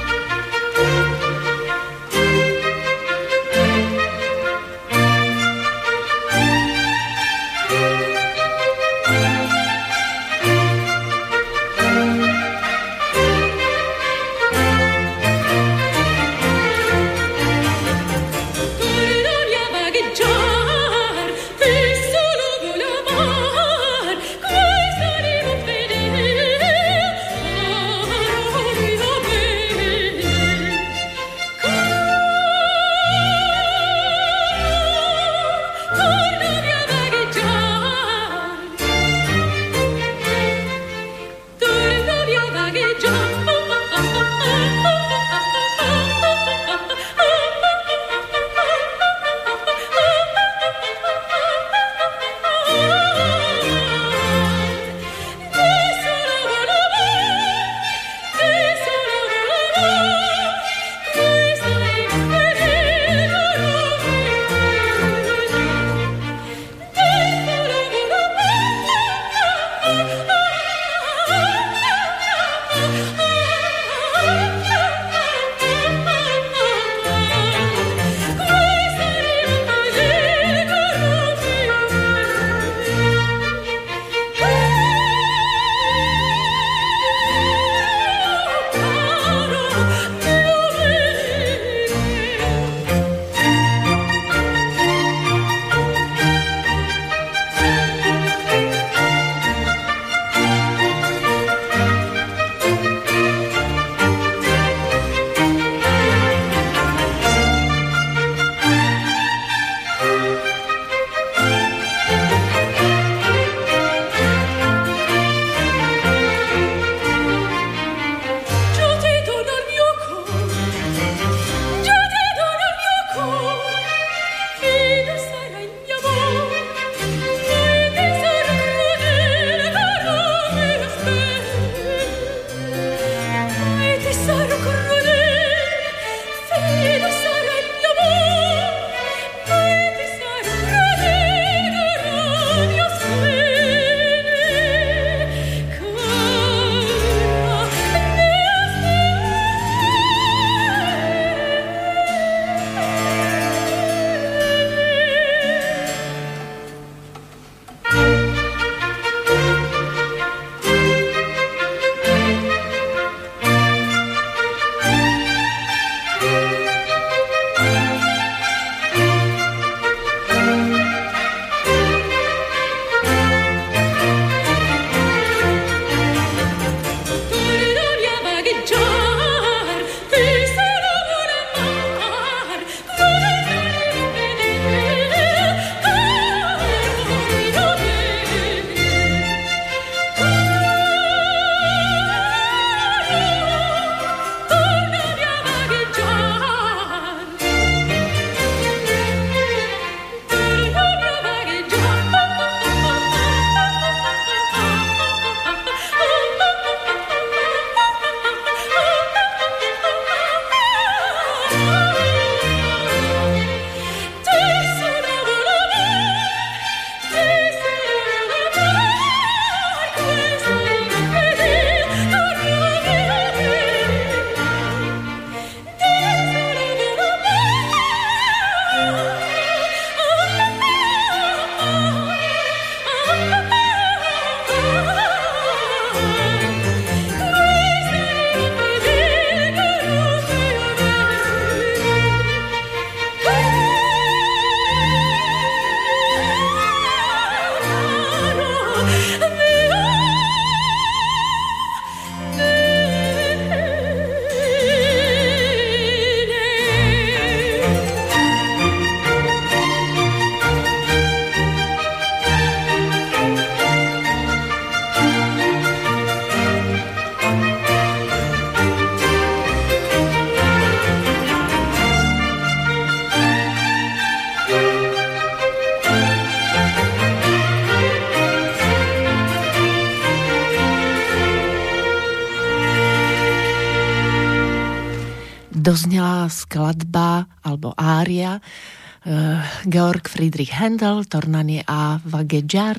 skladba 286.30 287.28
alebo 287.44 287.74
ária 287.76 288.40
uh, 288.40 289.40
Georg 289.68 290.08
Friedrich 290.08 290.54
Handel, 290.56 291.04
Tornanie 291.08 291.64
a 291.68 292.00
Vagejar. 292.04 292.78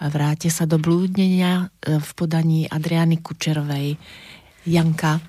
Vráte 0.00 0.50
sa 0.50 0.64
do 0.64 0.78
blúdnenia 0.80 1.66
uh, 1.66 2.00
v 2.00 2.10
podaní 2.16 2.66
Adriany 2.66 3.22
Kučerovej. 3.22 3.98
Janka, 4.66 5.22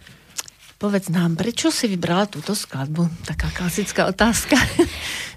povedz 0.77 1.09
nám, 1.09 1.33
prečo 1.33 1.73
si 1.73 1.89
vybrala 1.89 2.29
túto 2.29 2.53
skladbu? 2.53 3.09
Taká 3.25 3.49
klasická 3.49 4.05
otázka. 4.05 4.55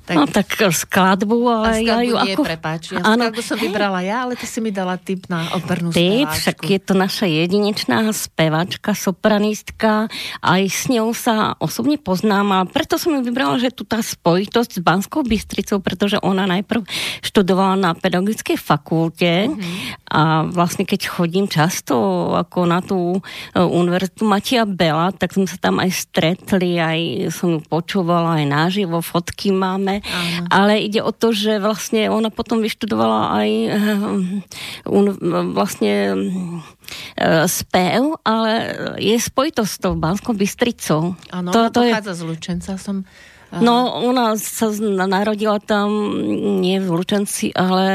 Tak... 0.05 0.16
No 0.18 0.26
tak 0.26 0.50
skladbu, 0.59 1.38
ale 1.46 1.87
ja 1.87 2.03
ju 2.03 2.18
nie, 2.18 2.35
ako... 2.35 2.42
prepáč, 2.42 2.90
ja 2.90 2.98
ano. 2.98 3.31
skladbu 3.31 3.40
som 3.46 3.59
vybrala 3.62 4.03
ja, 4.03 4.26
ale 4.26 4.35
ty 4.35 4.42
si 4.42 4.59
mi 4.59 4.74
dala 4.74 4.98
tip 4.98 5.31
na 5.31 5.46
opernú 5.55 5.94
Tip, 5.94 6.26
však 6.26 6.59
je 6.66 6.81
to 6.83 6.98
naša 6.98 7.31
jedinečná 7.31 8.11
spevačka, 8.11 8.90
sopranistka, 8.90 10.11
aj 10.42 10.62
s 10.66 10.90
ňou 10.90 11.14
sa 11.14 11.55
osobne 11.62 11.94
poznám 11.94 12.46
a 12.50 12.59
preto 12.66 12.98
som 12.98 13.14
ju 13.14 13.22
vybrala, 13.22 13.62
že 13.62 13.70
tu 13.70 13.87
tá 13.87 14.03
spojitosť 14.03 14.70
s 14.79 14.81
Banskou 14.83 15.22
Bystricou, 15.22 15.79
pretože 15.79 16.18
ona 16.18 16.42
najprv 16.42 16.83
študovala 17.22 17.79
na 17.79 17.90
pedagogickej 17.94 18.59
fakulte 18.59 19.46
mm-hmm. 19.46 20.11
a 20.11 20.42
vlastne 20.50 20.90
keď 20.90 21.07
chodím 21.07 21.46
často 21.46 21.94
ako 22.35 22.59
na 22.66 22.83
tú 22.83 23.22
e, 23.55 23.62
univerzitu 23.62 24.26
Matia 24.26 24.66
Bela, 24.66 25.14
tak 25.14 25.29
sme 25.32 25.46
sa 25.46 25.58
tam 25.58 25.78
aj 25.78 25.90
stretli, 25.94 26.76
aj 26.78 27.30
som 27.34 27.56
ju 27.56 27.60
počúvala 27.62 28.42
aj 28.42 28.46
naživo, 28.50 28.98
fotky 29.00 29.54
máme 29.54 30.02
Áno. 30.02 30.46
ale 30.50 30.82
ide 30.82 31.00
o 31.00 31.14
to, 31.14 31.30
že 31.30 31.62
vlastne 31.62 32.10
ona 32.10 32.28
potom 32.28 32.58
vyštudovala 32.60 33.22
aj 33.38 33.48
eh, 33.50 34.90
un, 34.90 35.04
vlastne 35.54 35.94
uh, 36.12 37.44
spev, 37.46 38.18
ale 38.26 38.50
je 38.98 39.16
spojitosť 39.16 39.70
s 39.70 39.78
tou 39.78 39.94
Banskou 39.94 40.34
Bystricou. 40.34 41.14
Áno, 41.30 41.50
to, 41.54 41.70
to 41.70 41.86
pochádza 41.86 42.12
je... 42.14 42.18
z 42.18 42.22
Lučenca, 42.26 42.72
som 42.76 43.06
No, 43.50 43.98
ona 44.06 44.38
sa 44.38 44.70
narodila 44.78 45.58
tam, 45.58 46.14
nie 46.62 46.78
v 46.78 46.86
Lučenci, 46.86 47.50
ale 47.50 47.86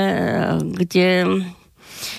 kde 0.60 1.24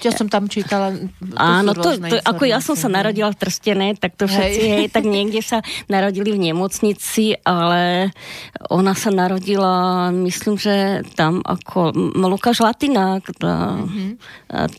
ja 0.03 0.13
som 0.13 0.27
tam 0.27 0.49
čítala. 0.51 0.95
Áno, 1.37 1.73
to, 1.77 1.97
to, 1.99 2.17
ako 2.23 2.45
ja 2.49 2.59
som 2.63 2.75
sa 2.79 2.89
narodila 2.89 3.33
v 3.33 3.39
Trstené, 3.41 3.97
tak 3.97 4.17
to 4.17 4.29
všetci, 4.29 4.63
hej. 4.63 4.73
hej, 4.73 4.87
tak 4.91 5.05
niekde 5.05 5.41
sa 5.43 5.61
narodili 5.87 6.35
v 6.35 6.51
nemocnici, 6.53 7.37
ale 7.45 8.11
ona 8.71 8.93
sa 8.97 9.13
narodila, 9.13 10.09
myslím, 10.13 10.57
že 10.57 11.07
tam 11.15 11.41
ako 11.45 11.95
Lukáš 12.17 12.65
Latina. 12.65 13.19
Tá, 13.37 13.81
mm-hmm. 13.81 14.11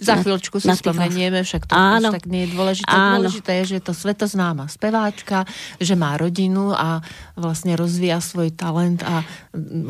Za 0.02 0.20
chvíľočku 0.22 0.60
si 0.60 0.70
spomenieme, 0.72 1.42
však 1.42 1.70
to 1.70 1.74
áno. 1.74 2.10
tak 2.12 2.26
nie 2.28 2.48
je 2.48 2.50
dôležité. 2.56 2.92
Áno. 2.92 3.28
Dôležité 3.28 3.52
je, 3.64 3.64
že 3.64 3.76
je 3.80 3.84
to 3.86 3.94
svetoznáma 3.94 4.68
speváčka, 4.68 5.48
že 5.82 5.94
má 5.96 6.16
rodinu 6.20 6.74
a 6.76 7.02
vlastne 7.38 7.78
rozvíja 7.78 8.20
svoj 8.20 8.54
talent 8.54 9.02
a 9.06 9.24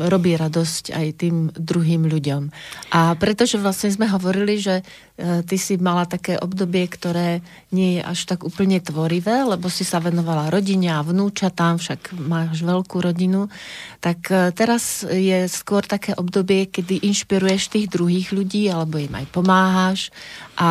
robí 0.08 0.36
radosť 0.36 0.94
aj 0.94 1.06
tým 1.18 1.36
druhým 1.54 2.06
ľuďom. 2.06 2.52
A 2.94 3.14
pretože 3.18 3.58
vlastne 3.58 3.90
sme 3.92 4.06
hovorili, 4.08 4.60
že 4.60 4.84
ty 5.18 5.56
si 5.58 5.74
mala 5.82 6.06
také 6.06 6.38
obdobie, 6.38 6.86
ktoré 6.86 7.42
nie 7.74 7.98
je 7.98 8.02
až 8.06 8.20
tak 8.30 8.46
úplne 8.46 8.78
tvorivé, 8.78 9.42
lebo 9.42 9.66
si 9.66 9.82
sa 9.82 9.98
venovala 9.98 10.46
rodine 10.46 10.94
a 10.94 11.02
vnúčatám, 11.02 11.82
však 11.82 12.14
máš 12.14 12.62
veľkú 12.62 13.02
rodinu, 13.02 13.50
tak 13.98 14.30
e, 14.30 14.54
teraz 14.54 15.02
je 15.02 15.50
skôr 15.50 15.82
také 15.82 16.14
obdobie, 16.14 16.70
kedy 16.70 17.02
inšpiruješ 17.02 17.74
tých 17.74 17.86
druhých 17.90 18.30
ľudí 18.30 18.70
alebo 18.70 19.02
im 19.02 19.10
aj 19.10 19.26
pomáhaš 19.34 20.14
a 20.58 20.70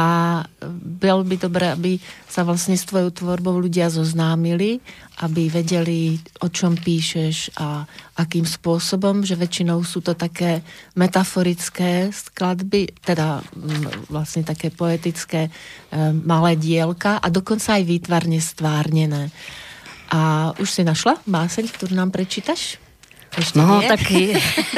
bolo 0.83 1.23
by 1.23 1.35
dobré, 1.39 1.71
aby 1.71 1.95
sa 2.27 2.43
vlastne 2.43 2.75
s 2.75 2.83
tvojou 2.83 3.07
tvorbou 3.15 3.55
ľudia 3.55 3.87
zoznámili, 3.87 4.83
aby 5.23 5.47
vedeli, 5.47 6.19
o 6.43 6.51
čom 6.51 6.75
píšeš 6.75 7.55
a 7.55 7.87
akým 8.19 8.43
spôsobom, 8.43 9.23
že 9.23 9.39
väčšinou 9.39 9.79
sú 9.87 10.03
to 10.03 10.11
také 10.11 10.59
metaforické 10.99 12.11
skladby, 12.11 12.99
teda 12.99 13.39
vlastne 14.11 14.43
také 14.43 14.75
poetické 14.75 15.47
e, 15.47 15.51
malé 16.11 16.59
dielka 16.59 17.23
a 17.23 17.27
dokonca 17.31 17.79
aj 17.79 17.87
výtvarne 17.87 18.43
stvárnené. 18.43 19.31
A 20.11 20.51
už 20.59 20.67
si 20.67 20.83
našla 20.83 21.23
báseň, 21.23 21.71
ktorú 21.71 21.95
nám 21.95 22.11
prečítaš? 22.11 22.75
Ešte 23.37 23.61
no, 23.61 23.79
nie? 23.79 23.89
tak... 23.89 24.01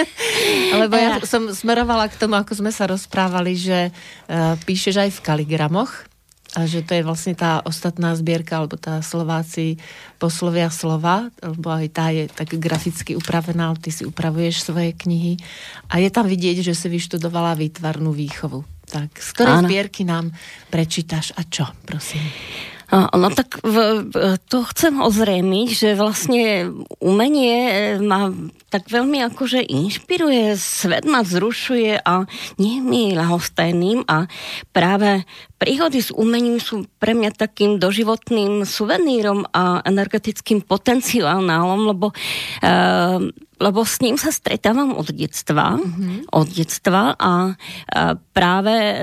Lebo 0.84 0.96
ja 1.00 1.24
som 1.24 1.48
smerovala 1.50 2.12
k 2.12 2.20
tomu, 2.20 2.36
ako 2.36 2.60
sme 2.60 2.72
sa 2.76 2.86
rozprávali, 2.92 3.56
že 3.56 3.90
uh, 3.90 4.60
píšeš 4.68 4.96
aj 5.00 5.10
v 5.16 5.24
kaligramoch 5.24 6.10
a 6.58 6.66
že 6.66 6.82
to 6.82 6.98
je 6.98 7.06
vlastne 7.06 7.38
tá 7.38 7.62
ostatná 7.62 8.18
zbierka, 8.18 8.58
alebo 8.58 8.74
tá 8.74 9.06
Slováci 9.06 9.78
poslovia 10.18 10.74
slova, 10.74 11.30
lebo 11.46 11.70
aj 11.70 11.88
tá 11.94 12.10
je 12.10 12.26
tak 12.26 12.58
graficky 12.58 13.14
upravená, 13.14 13.70
ty 13.78 13.94
si 13.94 14.02
upravuješ 14.02 14.66
svoje 14.66 14.98
knihy. 14.98 15.38
A 15.94 16.02
je 16.02 16.10
tam 16.10 16.26
vidieť, 16.26 16.66
že 16.66 16.74
si 16.74 16.90
vyštudovala 16.90 17.54
výtvarnú 17.54 18.10
výchovu. 18.10 18.66
Tak 18.90 19.22
z 19.22 19.30
ktorej 19.38 19.56
Áno. 19.62 19.68
zbierky 19.70 20.02
nám 20.02 20.34
prečítaš 20.74 21.38
a 21.38 21.46
čo, 21.46 21.70
prosím? 21.86 22.26
No 22.90 23.30
tak 23.30 23.62
v, 23.62 24.10
to 24.50 24.66
chcem 24.74 24.98
ozrejmiť, 24.98 25.68
že 25.70 25.90
vlastne 25.94 26.74
umenie 26.98 28.02
ma 28.02 28.34
tak 28.74 28.90
veľmi 28.90 29.22
akože 29.30 29.62
inšpiruje, 29.62 30.58
svet 30.58 31.06
ma 31.06 31.22
vzrušuje 31.22 32.02
a 32.02 32.26
nie 32.58 32.82
mi 32.82 33.14
ľahostajným 33.14 34.10
a 34.10 34.26
práve 34.74 35.26
príhody 35.62 36.02
s 36.02 36.10
umením 36.10 36.58
sú 36.58 36.90
pre 36.98 37.14
mňa 37.14 37.38
takým 37.38 37.78
doživotným 37.78 38.66
suvenírom 38.66 39.46
a 39.54 39.86
energetickým 39.86 40.66
potenciálom, 40.66 41.94
lebo 41.94 42.10
uh, 42.10 43.22
lebo 43.60 43.84
s 43.84 44.00
ním 44.00 44.16
sa 44.16 44.32
stretávam 44.32 44.96
od 44.96 45.12
detstva, 45.12 45.76
mm-hmm. 45.76 46.32
od 46.32 46.48
detstva 46.48 47.14
a, 47.14 47.16
a 47.20 47.34
práve 48.16 48.72
e, 48.72 48.96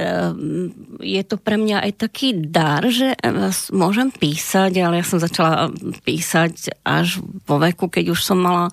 je 1.05 1.23
to 1.29 1.37
pre 1.37 1.61
mňa 1.61 1.85
aj 1.85 1.93
taký 2.09 2.33
dar, 2.33 2.81
že 2.89 3.13
e, 3.13 3.53
môžem 3.77 4.09
písať, 4.09 4.73
ale 4.81 5.01
ja 5.01 5.05
som 5.05 5.21
začala 5.21 5.69
písať 6.03 6.81
až 6.89 7.21
vo 7.45 7.61
veku, 7.61 7.93
keď 7.93 8.17
už 8.17 8.21
som 8.25 8.41
mala 8.41 8.73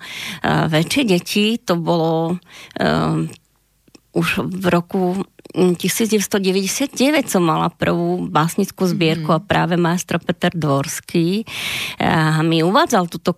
väčšie 0.72 1.02
deti, 1.04 1.60
to 1.60 1.76
bolo 1.76 2.40
už 4.14 4.46
v 4.46 4.66
roku 4.70 5.26
1999 5.52 6.96
som 7.28 7.42
mala 7.44 7.70
prvú 7.70 8.26
básnickú 8.26 8.88
zbierku 8.90 9.28
mm. 9.30 9.36
a 9.38 9.44
práve 9.44 9.78
maestro 9.78 10.18
Peter 10.18 10.50
Dvorský 10.50 11.46
a 12.00 12.42
mi 12.42 12.64
uvádzal 12.64 13.06
túto 13.06 13.36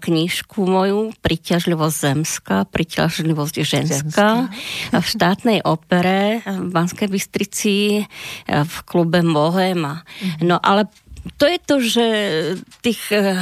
knižku 0.00 0.64
moju 0.64 1.12
Priťažlivosť 1.20 1.96
zemská, 1.96 2.56
Priťažlivosť 2.70 3.56
ženská 3.66 4.48
v 4.94 5.04
štátnej 5.04 5.60
opere 5.66 6.40
v 6.46 6.70
Banskej 6.70 7.08
Bystrici 7.12 8.06
v 8.46 8.74
klube 8.88 9.20
Mohema. 9.20 10.06
Mm. 10.22 10.48
No 10.48 10.56
ale 10.62 10.88
to 11.36 11.44
je 11.44 11.58
to, 11.60 11.76
že 11.80 12.06
tých 12.80 13.00
eh, 13.12 13.36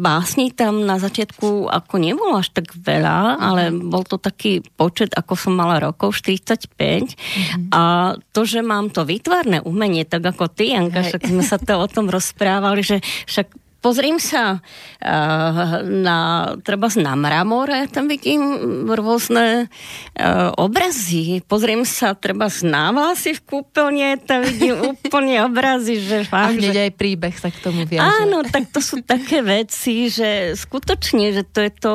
básní 0.00 0.52
tam 0.52 0.88
na 0.88 0.96
začiatku 0.96 1.68
ako 1.68 1.94
nebolo 2.00 2.40
až 2.40 2.52
tak 2.52 2.72
veľa, 2.72 3.36
ale 3.36 3.68
bol 3.72 4.04
to 4.04 4.16
taký 4.16 4.64
počet, 4.76 5.12
ako 5.12 5.36
som 5.36 5.52
mala 5.52 5.76
rokov, 5.80 6.16
45. 6.16 6.72
Mm-hmm. 6.72 7.72
A 7.72 8.14
to, 8.32 8.48
že 8.48 8.64
mám 8.64 8.88
to 8.88 9.04
výtvarné 9.04 9.60
umenie, 9.60 10.08
tak 10.08 10.24
ako 10.24 10.48
ty, 10.48 10.72
Janka, 10.72 11.04
však 11.04 11.28
sme 11.28 11.44
sa 11.44 11.60
to 11.60 11.76
o 11.76 11.86
tom 11.88 12.08
rozprávali, 12.08 12.80
že 12.80 13.04
však 13.28 13.65
pozriem 13.86 14.18
sa 14.18 14.58
uh, 14.58 15.78
na, 15.86 16.18
treba 16.66 16.90
na 16.98 17.14
mramore, 17.14 17.86
tam 17.86 18.10
vidím 18.10 18.42
rôzne 18.90 19.70
uh, 19.70 20.50
obrazy. 20.58 21.46
Pozriem 21.46 21.86
sa 21.86 22.18
treba 22.18 22.50
na 22.66 22.90
vlasy 22.90 23.38
v 23.38 23.42
kúpeľne, 23.46 24.18
tam 24.26 24.42
vidím 24.42 24.74
úplne 24.90 25.46
obrazy, 25.46 26.02
že 26.02 26.26
fakt, 26.26 26.58
A 26.58 26.58
hneď 26.58 26.74
že... 26.74 26.82
aj 26.90 26.92
príbeh 26.98 27.34
sa 27.38 27.54
k 27.54 27.62
tomu 27.62 27.86
viaže. 27.86 28.26
Áno, 28.26 28.42
tak 28.42 28.74
to 28.74 28.82
sú 28.82 29.06
také 29.06 29.46
veci, 29.46 30.10
že 30.10 30.58
skutočne, 30.58 31.30
že 31.30 31.46
to 31.46 31.62
je 31.62 31.70
to 31.70 31.92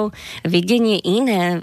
videnie 0.48 0.96
iné. 1.04 1.60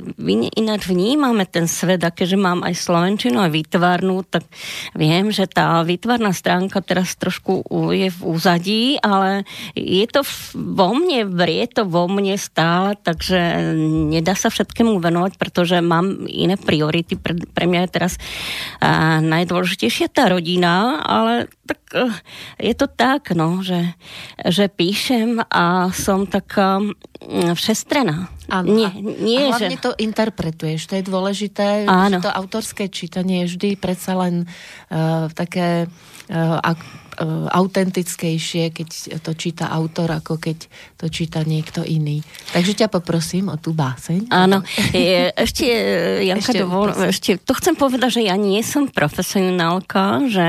Ináč 0.61 0.93
vnímame 0.93 1.49
ten 1.49 1.65
svet, 1.65 2.05
a 2.05 2.13
keďže 2.13 2.37
mám 2.37 2.61
aj 2.69 2.77
slovenčinu, 2.77 3.41
aj 3.41 3.55
výtvarnú, 3.57 4.29
tak 4.29 4.45
viem, 4.93 5.33
že 5.33 5.49
tá 5.49 5.81
výtvarná 5.81 6.37
stránka 6.37 6.85
teraz 6.85 7.17
trošku 7.17 7.65
je 7.97 8.13
v 8.13 8.21
úzadí, 8.21 9.01
ale 9.01 9.49
je 9.73 10.05
to 10.11 10.18
to 10.19 10.27
vo 10.59 10.91
mne, 10.99 11.31
vrie 11.31 11.71
to 11.71 11.87
vo 11.87 12.11
mne 12.11 12.35
stále, 12.35 12.99
takže 12.99 13.39
nedá 14.11 14.35
sa 14.35 14.51
všetkému 14.51 14.99
venovať, 14.99 15.39
pretože 15.39 15.79
mám 15.79 16.27
iné 16.27 16.59
priority. 16.59 17.15
Pre, 17.15 17.39
pre 17.55 17.71
mňa 17.71 17.87
je 17.87 17.95
teraz 17.95 18.13
a, 18.83 19.23
najdôležitejšia 19.23 20.11
tá 20.11 20.27
rodina, 20.27 20.99
ale 21.07 21.47
tak 21.63 21.79
a, 21.95 22.11
je 22.59 22.75
to 22.75 22.91
tak, 22.91 23.31
no, 23.39 23.63
že, 23.63 23.95
že 24.43 24.67
píšem 24.67 25.39
a 25.39 25.95
som 25.95 26.27
taká 26.27 26.83
všestrená. 27.55 28.31
Áno, 28.49 28.67
nie, 28.73 28.91
nie, 29.21 29.45
a 29.47 29.55
hlavne 29.55 29.77
že... 29.77 29.85
to 29.85 29.91
interpretuješ, 30.01 30.89
to 30.89 30.97
je 30.99 31.05
dôležité. 31.05 31.85
Áno. 31.85 32.19
To 32.25 32.33
autorské 32.33 32.89
čítanie 32.89 33.45
je 33.45 33.55
vždy 33.55 33.69
predsa 33.77 34.17
len 34.17 34.49
uh, 34.89 35.29
také 35.37 35.87
uh, 36.33 36.59
ak, 36.59 36.79
autentickejšie, 37.51 38.71
keď 38.71 38.89
to 39.23 39.35
číta 39.35 39.67
autor, 39.75 40.15
ako 40.23 40.39
keď 40.39 40.71
to 40.95 41.11
číta 41.11 41.43
niekto 41.43 41.83
iný. 41.83 42.23
Takže 42.55 42.79
ťa 42.79 42.89
poprosím 42.89 43.51
o 43.51 43.57
tú 43.59 43.75
báseň. 43.75 44.31
Áno, 44.31 44.63
je, 44.95 45.35
ešte, 45.35 45.67
Janka, 46.23 46.55
ešte, 46.55 46.59
dovol, 46.63 46.89
ešte, 46.95 47.31
to 47.43 47.53
chcem 47.59 47.75
povedať, 47.75 48.23
že 48.23 48.23
ja 48.31 48.39
nie 48.39 48.63
som 48.63 48.87
profesionálka, 48.87 50.31
že 50.31 50.49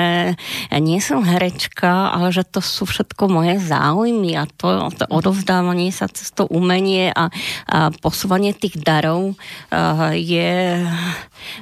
ja 0.69 0.77
nie 0.77 1.01
som 1.01 1.25
herečka, 1.25 2.13
ale 2.13 2.29
že 2.29 2.45
to 2.45 2.61
sú 2.61 2.85
všetko 2.85 3.25
moje 3.29 3.57
záujmy 3.61 4.37
a 4.37 4.45
to, 4.45 4.93
to 4.93 5.05
odovzdávanie 5.09 5.89
sa 5.89 6.05
cez 6.05 6.29
to 6.29 6.45
umenie 6.45 7.09
a, 7.09 7.33
a 7.65 7.89
posúvanie 7.89 8.53
tých 8.53 8.77
darov 8.77 9.33
uh, 9.33 10.13
je 10.13 10.85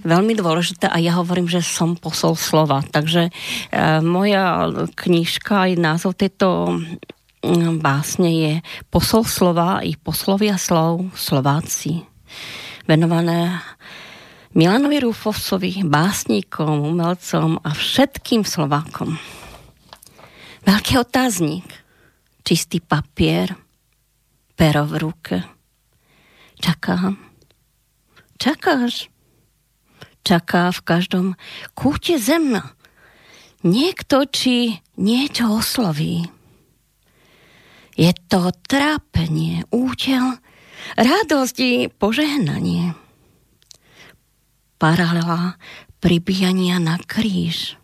veľmi 0.03 0.33
dôležité 0.35 0.91
a 0.91 0.97
ja 0.99 1.15
hovorím, 1.15 1.47
že 1.47 1.63
som 1.63 1.95
posol 1.95 2.35
slova. 2.35 2.83
Takže 2.83 3.31
uh, 3.31 4.03
moja 4.03 4.67
knižka 4.97 5.69
aj 5.69 5.71
názov 5.77 6.17
tejto 6.17 6.81
mm, 7.45 7.77
básne 7.77 8.29
je 8.33 8.53
Posol 8.89 9.21
slova 9.29 9.85
i 9.85 9.93
poslovia 9.93 10.57
slov 10.57 11.13
Slováci. 11.13 12.01
Venované 12.89 13.61
Milanovi 14.57 14.97
Rúfovcovi, 15.05 15.85
básnikom, 15.85 16.81
umelcom 16.81 17.61
a 17.61 17.69
všetkým 17.77 18.41
Slovákom. 18.41 19.13
Veľký 20.65 20.97
otáznik, 20.97 21.67
čistý 22.41 22.81
papier, 22.81 23.53
pero 24.57 24.89
v 24.89 24.93
ruke. 24.97 25.37
Čakám. 26.57 27.21
Čakáš? 28.41 29.13
Čaká 30.25 30.73
v 30.73 30.81
každom 30.83 31.27
kúte 31.77 32.17
zem. 32.17 32.57
Niekto 33.65 34.29
či 34.29 34.77
niečo 35.01 35.57
osloví. 35.57 36.29
Je 37.97 38.13
to 38.29 38.53
trápenie, 38.69 39.65
účel, 39.73 40.37
radosť 40.93 41.57
i 41.61 41.73
požehnanie 41.89 43.07
paralela 44.77 45.57
pribíjania 45.97 46.77
na 46.77 47.01
kríž. 47.01 47.75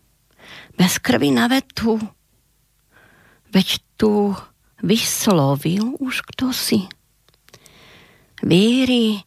Bez 0.74 0.98
krvi 1.02 1.30
na 1.34 1.50
vetu. 1.50 1.98
Veď 3.50 3.78
tu 3.94 4.34
vyslovil 4.82 5.94
už 6.02 6.26
kto 6.34 6.50
si. 6.50 6.86
Víry 8.42 9.22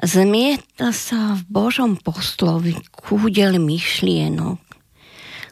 zmieta 0.00 0.92
sa 0.92 1.36
v 1.36 1.42
Božom 1.48 2.00
poslovi 2.00 2.76
kúdel 2.92 3.60
myšlienok. 3.60 4.60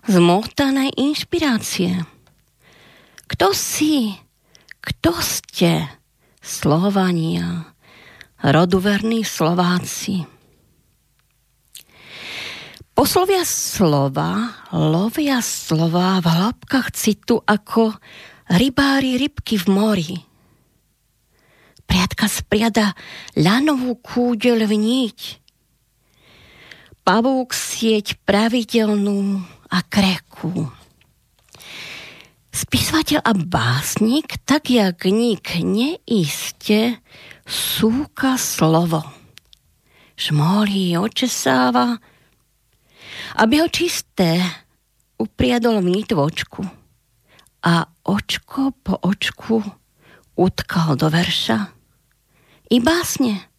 Zmotané 0.05 0.93
inšpirácie. 1.01 2.05
Kto 3.25 3.57
si? 3.57 4.13
Kto 4.85 5.17
ste? 5.25 5.89
Slovania, 6.45 7.73
roduverní 8.45 9.25
Slováci 9.25 10.29
Poslovia 12.95 13.43
slova 13.43 14.55
lovia 14.71 15.43
slova 15.43 16.23
v 16.23 16.29
hĺbkach 16.31 16.95
citu 16.95 17.43
ako 17.43 17.91
rybári 18.55 19.19
rybky 19.19 19.59
v 19.59 19.67
mori. 19.67 20.15
Priatka 21.91 22.31
spriada 22.31 22.95
ľanovú 23.35 23.99
kúdeľ 23.99 24.71
v 24.71 24.75
niť. 24.79 25.21
Pavúk 27.03 27.51
sieť 27.51 28.15
pravidelnú 28.23 29.43
a 29.75 29.83
kreku. 29.83 30.71
Spisovateľ 32.55 33.19
a 33.27 33.33
básnik, 33.35 34.39
tak 34.47 34.71
jak 34.71 35.11
nik 35.11 35.59
neiste, 35.59 37.03
súka 37.43 38.39
slovo. 38.39 39.03
Šmolí 40.15 40.95
očesáva, 40.95 41.99
aby 43.43 43.55
ho 43.59 43.67
čisté 43.67 44.39
upriadol 45.19 45.83
v 45.83 45.99
nitvočku 45.99 46.63
a 47.67 47.83
očko 48.07 48.71
po 48.79 48.95
očku 49.03 49.59
utkal 50.39 50.95
do 50.95 51.11
verša 51.11 51.59
i 52.71 52.79
básne, 52.79 53.51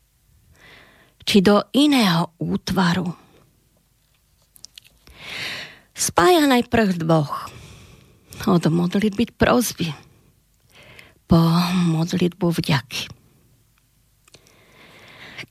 či 1.28 1.43
do 1.43 1.68
iného 1.76 2.32
útvaru. 2.39 3.11
Spája 5.95 6.43
najprv 6.43 6.99
dvoch. 6.99 7.47
Od 8.43 8.63
modlitby 8.67 9.31
prozby 9.39 9.95
po 11.23 11.39
modlitbu 11.89 12.51
vďaky. 12.51 13.07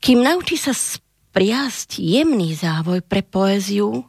Kým 0.05 0.21
naučí 0.21 0.61
sa 0.61 0.77
spriasť 0.77 1.97
jemný 1.97 2.53
závoj 2.53 3.01
pre 3.01 3.25
poéziu, 3.25 4.05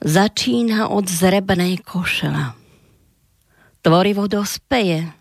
začína 0.00 0.88
od 0.88 1.04
zrebnej 1.04 1.78
košela. 1.84 2.56
Tvorivo 3.84 4.24
dospeje. 4.26 5.12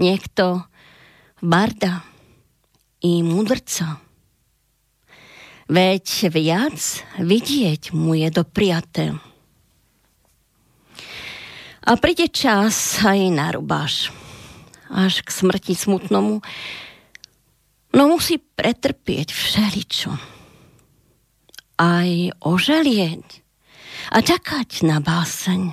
Niekto 0.00 0.64
barda 1.44 2.02
i 3.04 3.20
mudrca. 3.20 4.03
Veď 5.64 6.28
viac 6.28 6.78
vidieť 7.16 7.96
mu 7.96 8.12
je 8.12 8.28
dopriaté. 8.28 9.16
A 11.84 11.96
príde 11.96 12.28
čas 12.28 13.00
aj 13.00 13.20
na 13.32 13.52
rubáš. 13.52 14.12
Až 14.92 15.24
k 15.24 15.28
smrti 15.32 15.72
smutnomu. 15.72 16.44
No 17.96 18.02
musí 18.08 18.40
pretrpieť 18.40 19.32
všeličo. 19.32 20.12
Aj 21.80 22.10
oželieť 22.44 23.44
a 24.12 24.20
čakať 24.20 24.84
na 24.84 25.00
báseň 25.00 25.72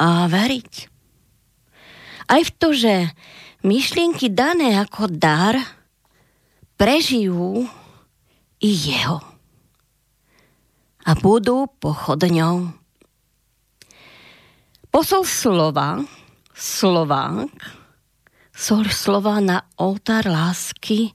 a 0.00 0.26
veriť. 0.26 0.74
Aj 2.32 2.40
v 2.40 2.50
to, 2.56 2.72
že 2.72 3.12
myšlienky 3.60 4.32
dané 4.32 4.80
ako 4.80 5.12
dar 5.12 5.54
prežijú 6.80 7.68
i 8.64 8.70
jeho 8.72 9.20
a 11.04 11.10
budú 11.20 11.68
pochodňou. 11.68 12.72
Posol 14.88 15.24
slova, 15.28 16.00
Slovák, 16.56 17.52
sol 18.56 18.88
slova 18.88 19.36
na 19.44 19.68
oltár 19.76 20.24
lásky 20.24 21.12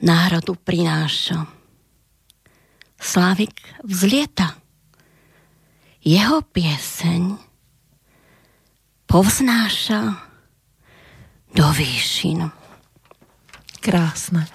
národu 0.00 0.56
prináša. 0.56 1.44
Slávik 2.96 3.60
vzlieta 3.84 4.56
jeho 6.00 6.40
pieseň 6.40 7.36
povznáša 9.04 10.16
do 11.52 11.66
výšin. 11.76 12.48
Krásne. 13.84 14.48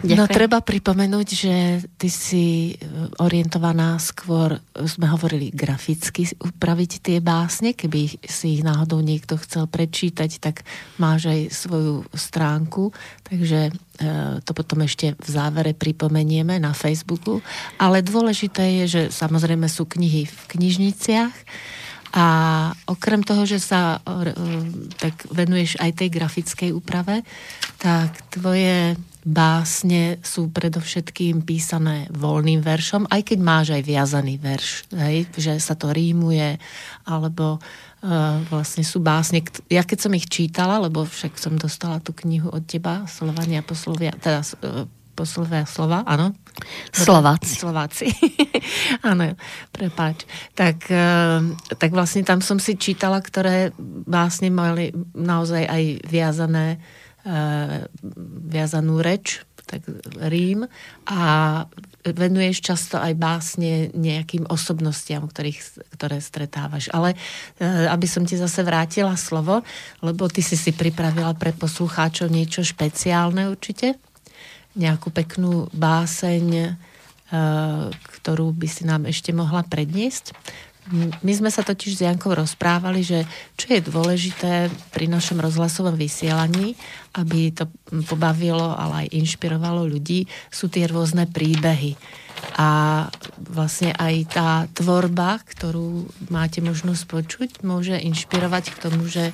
Ďakujem. 0.00 0.18
No 0.18 0.24
treba 0.24 0.58
pripomenúť, 0.64 1.28
že 1.28 1.54
ty 2.00 2.08
si 2.08 2.46
e, 2.72 2.74
orientovaná 3.20 4.00
skôr, 4.00 4.56
sme 4.88 5.06
hovorili 5.06 5.52
graficky, 5.52 6.26
upraviť 6.40 6.90
tie 7.04 7.18
básne, 7.20 7.76
keby 7.76 8.24
si 8.24 8.58
ich 8.58 8.62
náhodou 8.64 9.04
niekto 9.04 9.36
chcel 9.38 9.68
prečítať, 9.68 10.40
tak 10.40 10.64
máš 10.96 11.28
aj 11.28 11.40
svoju 11.52 11.94
stránku, 12.16 12.90
takže 13.28 13.68
e, 13.68 13.72
to 14.42 14.52
potom 14.56 14.82
ešte 14.82 15.14
v 15.14 15.28
závere 15.28 15.76
pripomenieme 15.76 16.56
na 16.56 16.72
Facebooku. 16.72 17.44
Ale 17.76 18.00
dôležité 18.00 18.82
je, 18.82 18.84
že 18.88 19.02
samozrejme 19.12 19.68
sú 19.68 19.84
knihy 19.84 20.24
v 20.24 20.40
knižniciach, 20.56 21.36
a 22.12 22.26
okrem 22.92 23.24
toho, 23.24 23.48
že 23.48 23.56
sa 23.56 23.96
tak 25.00 25.16
venuješ 25.32 25.80
aj 25.80 25.96
tej 25.96 26.08
grafickej 26.12 26.70
úprave, 26.76 27.24
tak 27.80 28.12
tvoje 28.28 29.00
básne 29.22 30.18
sú 30.26 30.50
predovšetkým 30.50 31.46
písané 31.46 32.10
voľným 32.10 32.58
veršom, 32.58 33.06
aj 33.06 33.22
keď 33.30 33.38
máš 33.38 33.66
aj 33.70 33.82
viazaný 33.86 34.34
verš, 34.42 34.90
hej, 34.98 35.30
že 35.38 35.62
sa 35.62 35.78
to 35.78 35.94
rímuje, 35.94 36.58
alebo 37.06 37.62
uh, 37.62 38.42
vlastne 38.50 38.82
sú 38.82 38.98
básne, 38.98 39.46
ja 39.70 39.86
keď 39.86 39.98
som 40.06 40.12
ich 40.18 40.26
čítala, 40.26 40.82
lebo 40.82 41.06
však 41.06 41.38
som 41.38 41.54
dostala 41.54 42.02
tú 42.02 42.10
knihu 42.26 42.50
od 42.50 42.66
teba, 42.66 43.06
Slovania 43.06 43.62
poslovia, 43.62 44.10
teda 44.18 44.42
uh, 44.42 44.90
poslovia 45.14 45.70
slova, 45.70 46.02
áno? 46.02 46.34
Slováci. 46.90 47.62
Slováci. 47.62 48.06
áno, 49.10 49.38
prepáč. 49.70 50.26
Tak, 50.58 50.90
uh, 50.90 51.46
tak 51.78 51.94
vlastne 51.94 52.26
tam 52.26 52.42
som 52.42 52.58
si 52.58 52.74
čítala, 52.74 53.22
ktoré 53.22 53.70
básne 54.02 54.50
mali 54.50 54.90
naozaj 55.14 55.62
aj 55.62 55.82
viazané 56.10 56.82
uh, 56.82 57.01
viazanú 58.50 58.98
reč, 58.98 59.46
tak 59.72 59.86
rím 60.18 60.66
a 61.08 61.20
venuješ 62.02 62.58
často 62.60 62.98
aj 62.98 63.14
básne 63.14 63.94
nejakým 63.94 64.50
osobnostiam, 64.50 65.24
ktorých, 65.24 65.88
ktoré 65.96 66.18
stretávaš. 66.18 66.90
Ale 66.90 67.14
e, 67.14 67.86
aby 67.88 68.06
som 68.10 68.26
ti 68.26 68.34
zase 68.34 68.66
vrátila 68.66 69.14
slovo, 69.14 69.62
lebo 70.02 70.26
ty 70.26 70.42
si 70.42 70.58
si 70.58 70.74
pripravila 70.74 71.32
pre 71.38 71.54
poslucháčov 71.54 72.26
niečo 72.28 72.66
špeciálne 72.66 73.46
určite, 73.48 73.96
nejakú 74.74 75.14
peknú 75.14 75.70
báseň, 75.70 76.46
e, 76.52 76.68
ktorú 78.20 78.50
by 78.50 78.68
si 78.68 78.82
nám 78.82 79.06
ešte 79.06 79.30
mohla 79.30 79.62
predniesť. 79.62 80.34
My 81.22 81.30
sme 81.30 81.46
sa 81.46 81.62
totiž 81.62 81.94
s 81.94 82.02
Jankou 82.02 82.34
rozprávali, 82.34 83.06
že 83.06 83.22
čo 83.54 83.70
je 83.70 83.86
dôležité 83.86 84.66
pri 84.90 85.06
našom 85.06 85.38
rozhlasovom 85.38 85.94
vysielaní, 85.94 86.74
aby 87.12 87.52
to 87.52 87.68
pobavilo, 88.08 88.72
ale 88.72 89.06
aj 89.06 89.14
inšpirovalo 89.14 89.84
ľudí, 89.88 90.24
sú 90.48 90.72
tie 90.72 90.88
rôzne 90.88 91.28
príbehy. 91.28 91.96
A 92.56 92.68
vlastne 93.38 93.94
aj 93.94 94.14
tá 94.32 94.48
tvorba, 94.72 95.38
ktorú 95.44 96.08
máte 96.32 96.58
možnosť 96.64 97.02
počuť, 97.06 97.50
môže 97.62 97.94
inšpirovať 98.00 98.64
k 98.72 98.80
tomu, 98.80 99.06
že 99.06 99.30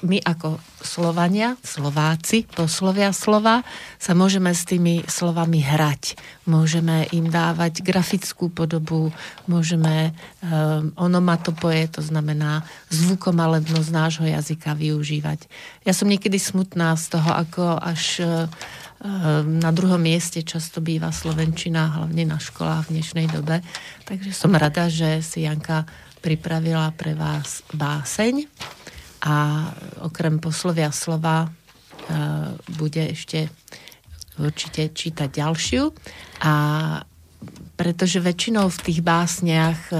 my 0.00 0.18
ako 0.24 0.56
Slovania, 0.80 1.52
Slováci, 1.60 2.48
poslovia 2.48 3.12
slova, 3.12 3.60
sa 4.00 4.16
môžeme 4.16 4.48
s 4.56 4.64
tými 4.64 5.04
slovami 5.04 5.60
hrať. 5.60 6.16
Môžeme 6.48 7.04
im 7.12 7.28
dávať 7.28 7.84
grafickú 7.84 8.48
podobu, 8.48 9.12
môžeme 9.44 10.16
um, 10.40 10.88
onomatopoje, 10.96 11.92
to 11.92 12.00
znamená 12.00 12.64
zvukomalebnosť 12.88 13.90
nášho 13.92 14.24
jazyka 14.24 14.72
využívať. 14.72 15.44
Ja 15.84 15.92
som 15.92 16.08
niekedy 16.08 16.40
smutná 16.40 16.96
z 16.96 17.20
toho, 17.20 17.28
ako 17.28 17.76
až 17.76 18.24
um, 18.24 18.48
na 19.60 19.68
druhom 19.68 20.00
mieste 20.00 20.40
často 20.40 20.80
býva 20.80 21.12
Slovenčina, 21.12 22.00
hlavne 22.00 22.24
na 22.24 22.40
školách 22.40 22.88
v 22.88 22.92
dnešnej 22.96 23.28
dobe. 23.28 23.60
Takže 24.08 24.32
som 24.32 24.56
rada, 24.56 24.88
že 24.88 25.20
si 25.20 25.44
Janka 25.44 25.84
pripravila 26.24 26.88
pre 26.96 27.12
vás 27.12 27.60
báseň 27.76 28.48
a 29.20 29.68
okrem 30.00 30.40
poslovia 30.40 30.88
slova 30.92 31.44
e, 31.44 31.48
bude 32.80 33.12
ešte 33.12 33.52
určite 34.40 34.88
čítať 34.96 35.28
ďalšiu 35.28 35.92
a 36.40 36.54
pretože 37.80 38.20
väčšinou 38.20 38.68
v 38.68 38.82
tých 38.84 39.00
básniach 39.00 39.88
e, 39.88 39.96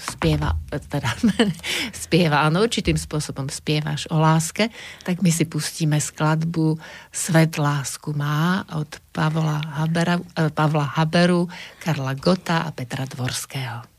spieva, 0.00 0.56
teda 0.72 1.12
spieva, 2.08 2.48
áno, 2.48 2.64
určitým 2.64 2.96
spôsobom 2.96 3.52
spievaš 3.52 4.08
o 4.08 4.16
láske, 4.16 4.72
tak 5.04 5.20
my 5.20 5.28
si 5.28 5.44
pustíme 5.44 6.00
skladbu 6.00 6.80
Svet 7.12 7.60
lásku 7.60 8.16
má 8.16 8.64
od 8.72 8.88
Pavla, 9.12 9.60
Habera, 9.76 10.16
e, 10.16 10.48
Pavla 10.48 10.88
Haberu, 10.96 11.44
Karla 11.84 12.16
Gota 12.16 12.64
a 12.64 12.72
Petra 12.72 13.04
Dvorského. 13.04 13.97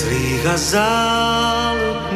Zlých 0.00 0.44
a 0.48 0.56
záľudných. 0.56 2.08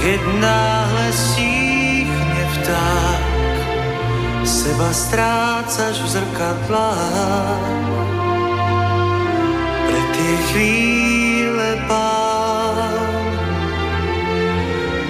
Keď 0.00 0.20
náhle 0.40 1.08
síchne 1.12 2.42
vták, 2.56 3.24
seba 4.46 4.88
strácaš 4.94 6.00
v 6.00 6.08
zrkadlách. 6.16 7.84
Pre 9.84 10.00
tie 10.14 10.36
chvíle 10.48 11.70
pán 11.90 12.96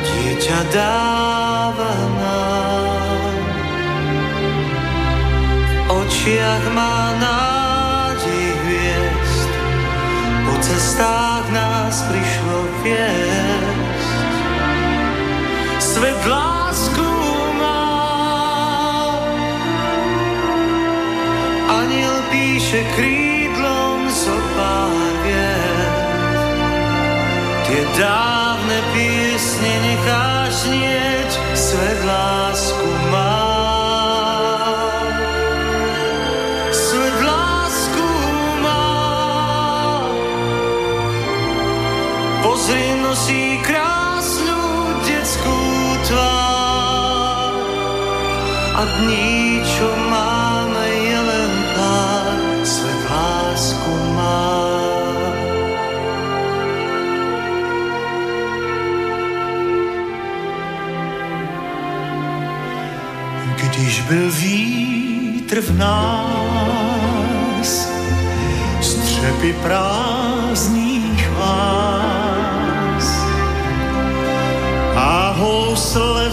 dieťa 0.03 0.61
dáva 0.73 1.95
nám. 2.19 3.45
V 5.87 5.95
očiach 5.95 6.65
má 6.75 7.15
nám 7.21 7.46
cestách 10.67 11.47
nás 11.55 11.95
prišlo 12.11 12.59
viesť. 12.83 14.11
Svet 15.79 16.21
lásku 16.27 17.07
má, 17.63 17.87
aniel 21.71 22.19
píše 22.35 22.83
krídlom 22.99 24.11
zo 24.11 24.37
pár 24.59 24.95
Tie 27.67 27.83
dávne 27.99 28.79
piesne 28.95 29.73
necháš 29.87 30.51
znieť, 30.67 31.31
svet 31.55 32.01
lásku 32.07 32.36
dní, 48.87 49.63
čo 49.65 49.89
máme, 50.11 50.89
je 50.89 51.19
len 51.21 51.53
pár, 51.75 52.39
svet 52.63 53.03
lásku 53.11 53.93
má. 54.15 54.57
Když 63.57 64.01
byl 64.01 64.31
vítr 64.31 65.61
v 65.61 65.79
nás, 65.79 67.69
střepy 68.81 69.53
prázdných 69.63 71.31
vás, 71.31 73.07
a 74.97 75.35
housle 75.37 76.26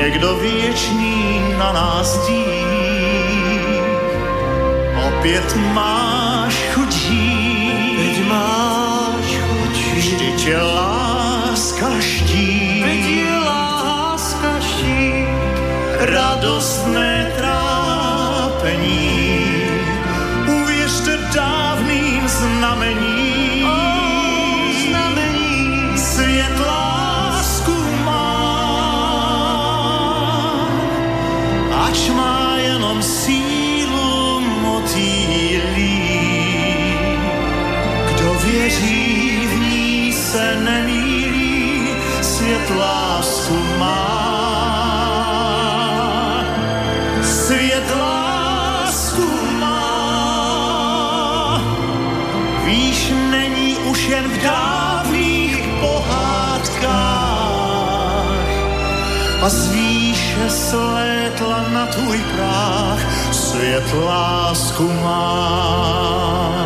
někdo 0.00 0.36
věčný 0.36 1.40
na 1.58 1.72
nás 1.72 2.26
dí. 2.26 2.44
Opět 5.08 5.56
máš 5.74 6.54
chudí, 6.74 7.96
veď 7.98 8.28
máš 8.28 9.24
chudí, 9.24 9.92
vždy 9.96 10.32
tě 10.32 10.56
láska 10.58 12.00
ští, 12.00 12.82
veď 12.86 13.04
je 13.04 13.38
láska 13.38 14.60
ští, 14.60 15.26
radostné 15.98 17.32
trápení, 17.36 18.92
uvěřte 20.46 21.18
dávným 21.34 22.28
znamením, 22.28 23.19
sílu 33.02 34.40
motýlí. 34.40 36.00
Kdo 38.08 38.34
věří 38.34 39.46
v 39.46 39.60
ní 39.60 40.12
se 40.12 40.56
nemílí, 40.60 41.88
svět 42.22 42.70
lásku 42.70 43.56
má. 43.78 44.10
Svět 47.22 47.90
lásku 48.00 49.28
má. 49.60 49.80
Víš, 52.64 53.12
není 53.30 53.76
už 53.76 54.08
jen 54.08 54.24
v 54.24 54.42
dávných 54.42 55.68
pohádkách 55.80 56.80
a 59.42 59.50
zvíše 60.40 60.50
slétla 60.50 61.68
na 61.68 61.86
tvůj 61.86 62.18
práh 62.18 63.34
svět 63.34 63.92
lásku 63.92 64.88
má. 64.92 66.59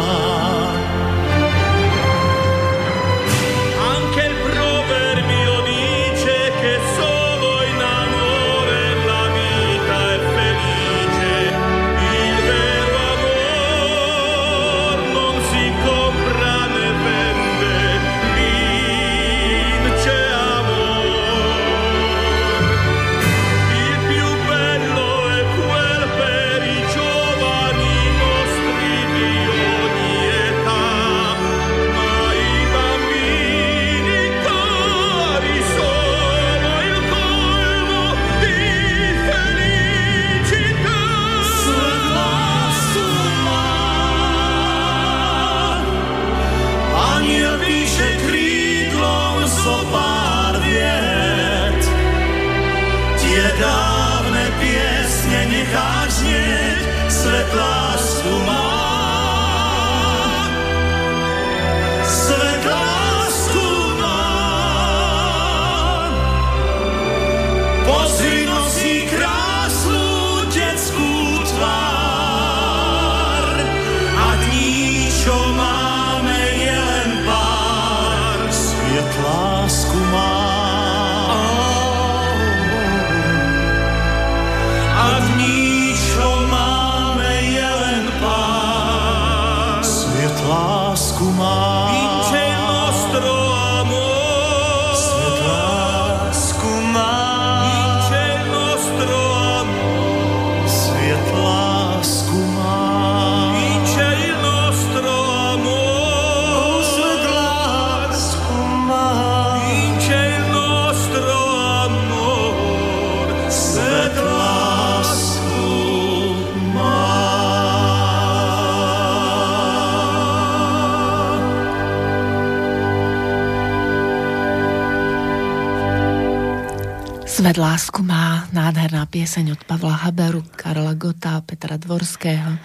Svet 127.34 127.58
lásku 127.58 127.98
má 127.98 128.46
nádherná 128.54 129.10
pieseň 129.10 129.58
od 129.58 129.60
Pavla 129.66 130.06
Haberu, 130.06 130.46
Karla 130.54 130.94
Gota, 130.94 131.42
Petra 131.42 131.74
Dvorského. 131.74 132.62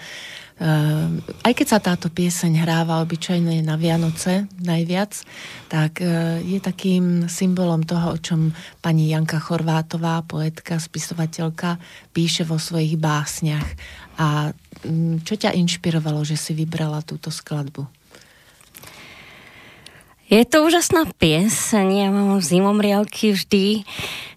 Ehm, 0.62 1.18
aj 1.42 1.52
keď 1.58 1.66
sa 1.66 1.82
táto 1.82 2.06
pieseň 2.06 2.62
hráva 2.62 3.02
obyčajne 3.02 3.66
na 3.66 3.74
Vianoce 3.74 4.46
najviac, 4.62 5.26
tak 5.66 5.98
e, 5.98 6.46
je 6.46 6.62
takým 6.62 7.26
symbolom 7.26 7.82
toho, 7.82 8.14
o 8.14 8.18
čom 8.22 8.54
pani 8.78 9.10
Janka 9.10 9.42
Chorvátová, 9.42 10.22
poetka, 10.22 10.78
spisovateľka, 10.78 11.82
píše 12.14 12.46
vo 12.46 12.54
svojich 12.54 12.94
básniach. 12.94 13.66
A 14.22 14.54
čo 15.26 15.34
ťa 15.34 15.50
inšpirovalo, 15.50 16.22
že 16.22 16.38
si 16.38 16.54
vybrala 16.54 17.02
túto 17.02 17.34
skladbu? 17.34 17.99
Je 20.30 20.46
to 20.46 20.62
úžasná 20.62 21.10
pieseň, 21.18 21.86
ja 21.90 22.08
mám 22.14 22.38
zimomriavky 22.38 23.34
vždy 23.34 23.82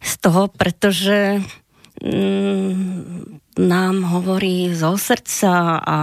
z 0.01 0.11
toho, 0.25 0.49
pretože 0.49 1.45
mm, 2.01 3.37
nám 3.61 4.01
hovorí 4.09 4.73
zo 4.73 4.97
srdca 4.97 5.77
a 5.77 5.97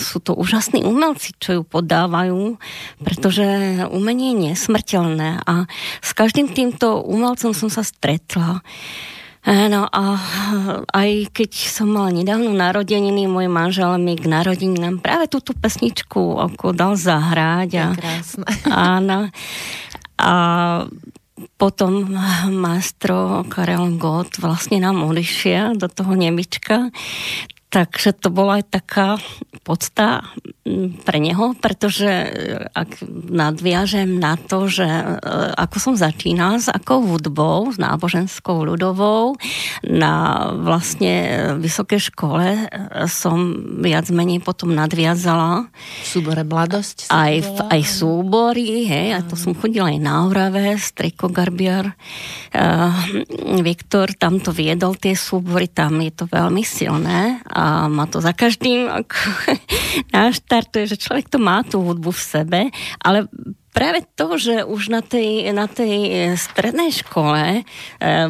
sú 0.00 0.24
to 0.24 0.32
úžasní 0.32 0.88
umelci, 0.88 1.36
čo 1.36 1.60
ju 1.60 1.62
podávajú, 1.68 2.56
pretože 3.04 3.44
umenie 3.92 4.32
je 4.32 4.40
nesmrteľné 4.48 5.44
a 5.44 5.68
s 6.00 6.10
každým 6.16 6.48
týmto 6.48 7.04
umelcom 7.04 7.52
som 7.52 7.68
sa 7.68 7.84
stretla. 7.84 8.64
No 9.44 9.84
a 9.92 10.04
aj 10.88 11.36
keď 11.36 11.50
som 11.52 11.92
mala 11.92 12.08
nedávno 12.16 12.56
narodeniny, 12.56 13.28
môj 13.28 13.52
manžel 13.52 14.00
mi 14.00 14.16
k 14.16 14.24
narodeninám 14.24 15.04
práve 15.04 15.28
túto 15.28 15.52
pesničku 15.52 16.40
ako 16.40 16.72
dal 16.72 16.96
zahrať. 16.96 17.70
A, 17.76 17.86
krásne. 17.92 18.48
Áno. 18.72 19.28
A 20.16 20.32
potom 21.60 22.16
maestro 22.48 23.44
Karel 23.52 24.00
Gott 24.00 24.40
vlastne 24.40 24.80
nám 24.80 25.04
odišiel 25.04 25.76
do 25.76 25.92
toho 25.92 26.16
Nemička. 26.16 26.88
Takže 27.74 28.14
to 28.14 28.30
bola 28.30 28.62
aj 28.62 28.70
taká 28.70 29.08
podsta 29.66 30.22
mm, 30.62 31.02
pre 31.02 31.18
neho, 31.18 31.58
pretože 31.58 32.06
e, 32.06 32.28
ak 32.70 33.02
nadviažem 33.10 34.22
na 34.22 34.38
to, 34.38 34.70
že 34.70 34.86
e, 34.86 35.04
ako 35.58 35.76
som 35.82 35.94
začínala 35.98 36.62
s 36.62 36.70
akou 36.70 37.02
hudbou, 37.02 37.74
s 37.74 37.80
náboženskou 37.82 38.62
ľudovou, 38.62 39.34
na 39.82 40.46
vlastne 40.54 41.14
vysokej 41.58 42.14
škole 42.14 42.70
som 43.10 43.58
viac 43.82 44.06
menej 44.12 44.38
potom 44.38 44.70
nadviazala 44.70 45.66
V 45.74 46.06
súbore 46.06 46.46
Mladosť? 46.46 47.10
aj, 47.10 47.34
v, 47.42 47.58
aj 47.74 47.82
súbory, 47.82 48.86
hej, 48.86 49.18
a 49.18 49.20
to 49.24 49.34
som 49.34 49.56
chodila 49.56 49.90
aj 49.90 49.98
na 49.98 50.30
Orave, 50.30 50.78
Striko 50.78 51.32
Garbiar. 51.32 51.96
Uh, 52.54 52.92
Viktor 53.64 54.12
tam 54.14 54.38
to 54.38 54.54
viedol, 54.54 54.94
tie 54.94 55.16
súbory, 55.16 55.72
tam 55.72 55.98
je 56.04 56.12
to 56.12 56.24
veľmi 56.28 56.62
silné 56.62 57.40
a 57.48 57.63
má 57.88 58.04
to 58.10 58.20
za 58.20 58.36
každým 58.36 58.86
ako 58.90 59.16
naštartuje, 60.14 60.84
že 60.90 61.00
človek 61.00 61.32
to 61.32 61.38
má 61.40 61.64
tú 61.64 61.80
hudbu 61.80 62.12
v 62.12 62.22
sebe, 62.22 62.60
ale 63.00 63.26
práve 63.74 64.06
to, 64.14 64.38
že 64.38 64.62
už 64.62 64.88
na 64.88 65.02
tej, 65.02 65.50
na 65.50 65.66
tej 65.66 66.30
strednej 66.38 66.94
škole, 66.94 67.60
e, 67.60 67.62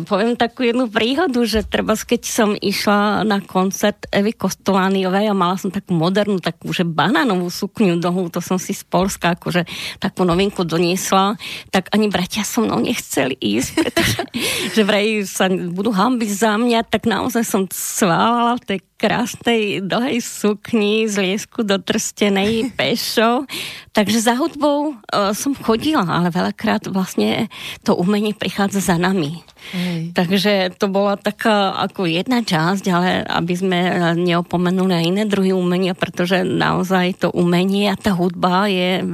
poviem 0.08 0.40
takú 0.40 0.64
jednu 0.64 0.88
príhodu, 0.88 1.36
že 1.44 1.68
treba, 1.68 1.92
keď 1.92 2.22
som 2.24 2.50
išla 2.56 3.28
na 3.28 3.44
koncert 3.44 4.08
Evy 4.08 4.32
Kostolániovej 4.32 5.28
a 5.28 5.36
mala 5.36 5.60
som 5.60 5.68
takú 5.68 5.92
modernú, 5.92 6.40
takú, 6.40 6.72
že 6.72 6.88
banánovú 6.88 7.52
sukňu 7.52 8.00
dohu, 8.00 8.32
to 8.32 8.40
som 8.40 8.56
si 8.56 8.72
z 8.72 8.88
Polska 8.88 9.36
akože 9.36 9.68
takú 10.00 10.24
novinku 10.24 10.64
doniesla, 10.64 11.36
tak 11.68 11.92
ani 11.92 12.08
bratia 12.08 12.40
so 12.40 12.64
mnou 12.64 12.80
nechceli 12.80 13.36
ísť, 13.36 13.70
pretože 13.76 14.20
že 14.80 14.82
vraj 14.82 15.28
sa 15.28 15.52
budú 15.52 15.92
hambiť 15.92 16.30
za 16.32 16.56
mňa, 16.56 16.88
tak 16.88 17.04
naozaj 17.04 17.44
som 17.44 17.68
svávala 17.68 18.56
v 18.64 18.64
tej 18.64 18.78
krásnej 19.04 19.84
dlhej 19.84 20.24
sukni 20.24 21.04
z 21.04 21.20
liesku 21.20 21.60
do 21.60 21.76
trstenej 21.76 22.68
pešo. 22.80 23.44
Takže 23.92 24.24
za 24.24 24.34
hudbou 24.40 24.96
uh, 24.96 25.36
som 25.36 25.52
chodila, 25.52 26.08
ale 26.08 26.32
veľakrát 26.32 26.88
vlastne 26.88 27.52
to 27.84 27.92
umenie 27.92 28.32
prichádza 28.32 28.80
za 28.80 28.96
nami. 28.96 29.44
Hej. 29.76 30.16
Takže 30.16 30.72
to 30.80 30.88
bola 30.88 31.20
taká 31.20 31.76
ako 31.84 32.08
jedna 32.08 32.40
časť, 32.40 32.84
ale 32.88 33.08
aby 33.28 33.54
sme 33.54 33.78
neopomenuli 34.16 34.92
aj 34.96 35.04
iné 35.04 35.24
druhy 35.28 35.52
umenia, 35.52 35.92
pretože 35.92 36.40
naozaj 36.40 37.20
to 37.20 37.28
umenie 37.32 37.92
a 37.92 37.96
tá 38.00 38.16
hudba 38.16 38.72
je 38.72 39.04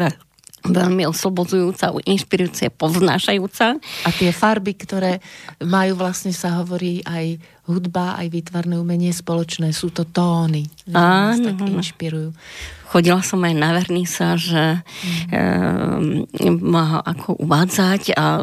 veľmi 0.65 1.09
oslobodzujúca, 1.09 1.97
inšpirujúca, 2.05 2.69
povznášajúca. 2.75 3.81
A 3.81 4.09
tie 4.13 4.31
farby, 4.33 4.77
ktoré 4.77 5.25
majú 5.65 5.97
vlastne 5.97 6.37
sa 6.37 6.61
hovorí 6.61 7.01
aj 7.05 7.41
hudba, 7.71 8.19
aj 8.19 8.27
výtvarné 8.29 8.75
umenie 8.77 9.15
spoločné, 9.15 9.71
sú 9.71 9.95
to 9.95 10.03
tóny. 10.05 10.67
že 10.85 10.93
nás 10.93 11.39
Áno, 11.39 11.55
tak 11.55 11.57
inšpirujú. 11.65 12.35
Chodila 12.91 13.23
som 13.23 13.39
aj 13.47 13.55
na 13.55 13.71
vernisáže 13.79 14.83
mm. 15.31 16.59
ma 16.59 16.99
ako 16.99 17.39
uvádzať 17.39 18.19
a 18.19 18.43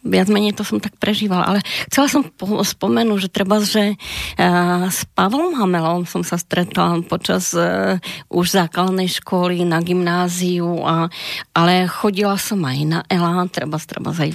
viac 0.00 0.32
menej 0.32 0.56
to 0.56 0.64
som 0.64 0.80
tak 0.80 0.96
prežívala, 0.96 1.44
ale 1.44 1.60
chcela 1.92 2.08
som 2.08 2.24
po- 2.24 2.64
spomenúť, 2.64 3.28
že 3.28 3.30
treba, 3.32 3.60
že 3.60 3.94
uh, 3.96 4.88
s 4.88 5.04
Pavlom 5.12 5.56
Hamelom 5.60 6.08
som 6.08 6.24
sa 6.24 6.40
stretla 6.40 7.04
počas 7.04 7.52
uh, 7.52 8.00
už 8.32 8.56
základnej 8.56 9.12
školy 9.20 9.62
na 9.68 9.84
gymnáziu, 9.84 10.80
a, 10.84 11.12
ale 11.52 11.84
chodila 11.84 12.40
som 12.40 12.64
aj 12.64 12.78
na 12.88 13.00
Elán, 13.12 13.52
treba, 13.52 13.76
treba 13.76 14.16
aj 14.16 14.32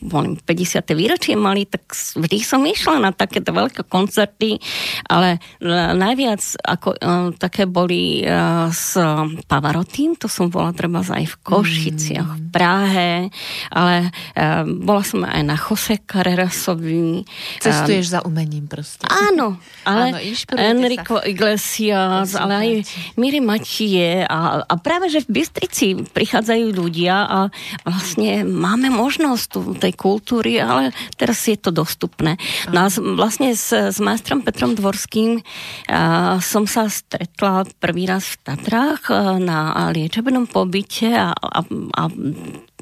boli 0.00 0.38
50. 0.38 0.86
výročie 0.94 1.34
mali, 1.34 1.66
tak 1.66 1.90
vždy 1.92 2.38
som 2.40 2.62
išla 2.64 3.02
na 3.02 3.10
takéto 3.10 3.50
veľké 3.50 3.84
koncerty, 3.90 4.62
ale 5.10 5.42
uh, 5.42 5.92
najviac 5.98 6.42
ako 6.62 6.88
uh, 6.94 6.98
také 7.34 7.66
boli 7.66 8.22
uh, 8.22 8.70
s 8.70 8.94
Pavarotým, 9.50 10.14
to 10.14 10.30
som 10.30 10.46
bola 10.48 10.70
treba 10.70 11.02
aj 11.02 11.26
v 11.26 11.36
Košiciach, 11.42 12.28
v 12.30 12.42
Prahe, 12.54 13.12
ale 13.74 14.08
uh, 14.08 14.62
bola 14.66 14.99
som 15.02 15.24
aj 15.24 15.42
na 15.42 15.56
Jose 15.56 16.00
Carrerasovi. 16.02 17.24
Cestuješ 17.60 18.14
za 18.16 18.20
umením 18.22 18.66
proste. 18.66 19.04
Áno, 19.06 19.58
ale 19.84 20.14
Áno, 20.14 20.18
Enrico 20.56 21.20
Iglesias, 21.22 22.34
ale 22.34 22.52
aj 22.54 22.68
Miri 23.16 23.40
Matie 23.40 24.22
a, 24.22 24.62
a 24.64 24.74
práve, 24.78 25.08
že 25.08 25.24
v 25.24 25.40
Bystrici 25.40 25.86
prichádzajú 26.06 26.66
ľudia 26.72 27.16
a 27.26 27.38
vlastne 27.84 28.42
máme 28.44 28.88
možnosť 28.90 29.44
tu 29.50 29.60
tej 29.74 29.92
kultúry, 29.94 30.60
ale 30.60 30.90
teraz 31.16 31.42
je 31.46 31.56
to 31.56 31.70
dostupné. 31.70 32.36
No 32.70 32.84
a 32.84 32.88
s- 32.88 33.00
vlastne 33.00 33.52
s, 33.52 33.70
s 33.72 33.98
majstrom 33.98 34.42
Petrom 34.42 34.74
Dvorským 34.74 35.40
a, 35.88 36.38
som 36.40 36.64
sa 36.64 36.86
stretla 36.88 37.66
prvý 37.78 38.06
raz 38.06 38.36
v 38.36 38.36
Tatrách 38.44 39.02
a, 39.10 39.36
na 39.40 39.58
liečebnom 39.90 40.46
pobyte 40.46 41.10
a, 41.10 41.32
a, 41.32 41.60
a 41.96 42.02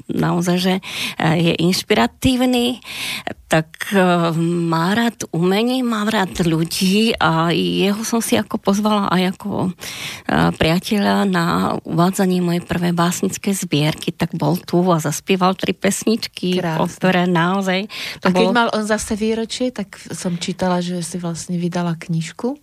naozaj, 0.09 0.57
že 0.57 0.73
je 1.17 1.53
inšpiratívny, 1.61 2.81
tak 3.49 3.89
má 4.37 4.93
rád 4.93 5.25
umenie, 5.33 5.81
má 5.81 6.05
rád 6.05 6.45
ľudí 6.45 7.17
a 7.17 7.49
jeho 7.49 8.05
som 8.05 8.21
si 8.21 8.37
ako 8.37 8.61
pozvala 8.61 9.09
aj 9.09 9.33
ako 9.33 9.73
priateľa 10.29 11.25
na 11.25 11.73
uvádzanie 11.81 12.45
mojej 12.45 12.61
prvej 12.61 12.93
básnické 12.93 13.57
zbierky, 13.57 14.13
tak 14.13 14.37
bol 14.37 14.53
tu 14.57 14.85
a 14.85 15.01
zaspieval 15.01 15.57
tri 15.57 15.73
pesničky, 15.73 16.61
Krásne. 16.61 16.93
ktoré 16.93 17.21
naozaj... 17.25 17.89
To 18.21 18.29
a 18.29 18.37
keď 18.37 18.47
bol... 18.49 18.53
mal 18.53 18.69
on 18.69 18.85
zase 18.85 19.17
výročie, 19.17 19.73
tak 19.73 19.97
som 19.97 20.37
čítala, 20.37 20.81
že 20.85 21.01
si 21.01 21.17
vlastne 21.17 21.57
vydala 21.57 21.97
knižku. 21.97 22.53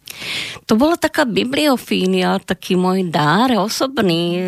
To 0.70 0.72
bola 0.78 0.94
taká 0.94 1.26
bibliofínia, 1.26 2.38
taký 2.38 2.78
môj 2.78 3.10
dár 3.10 3.50
osobný 3.58 4.38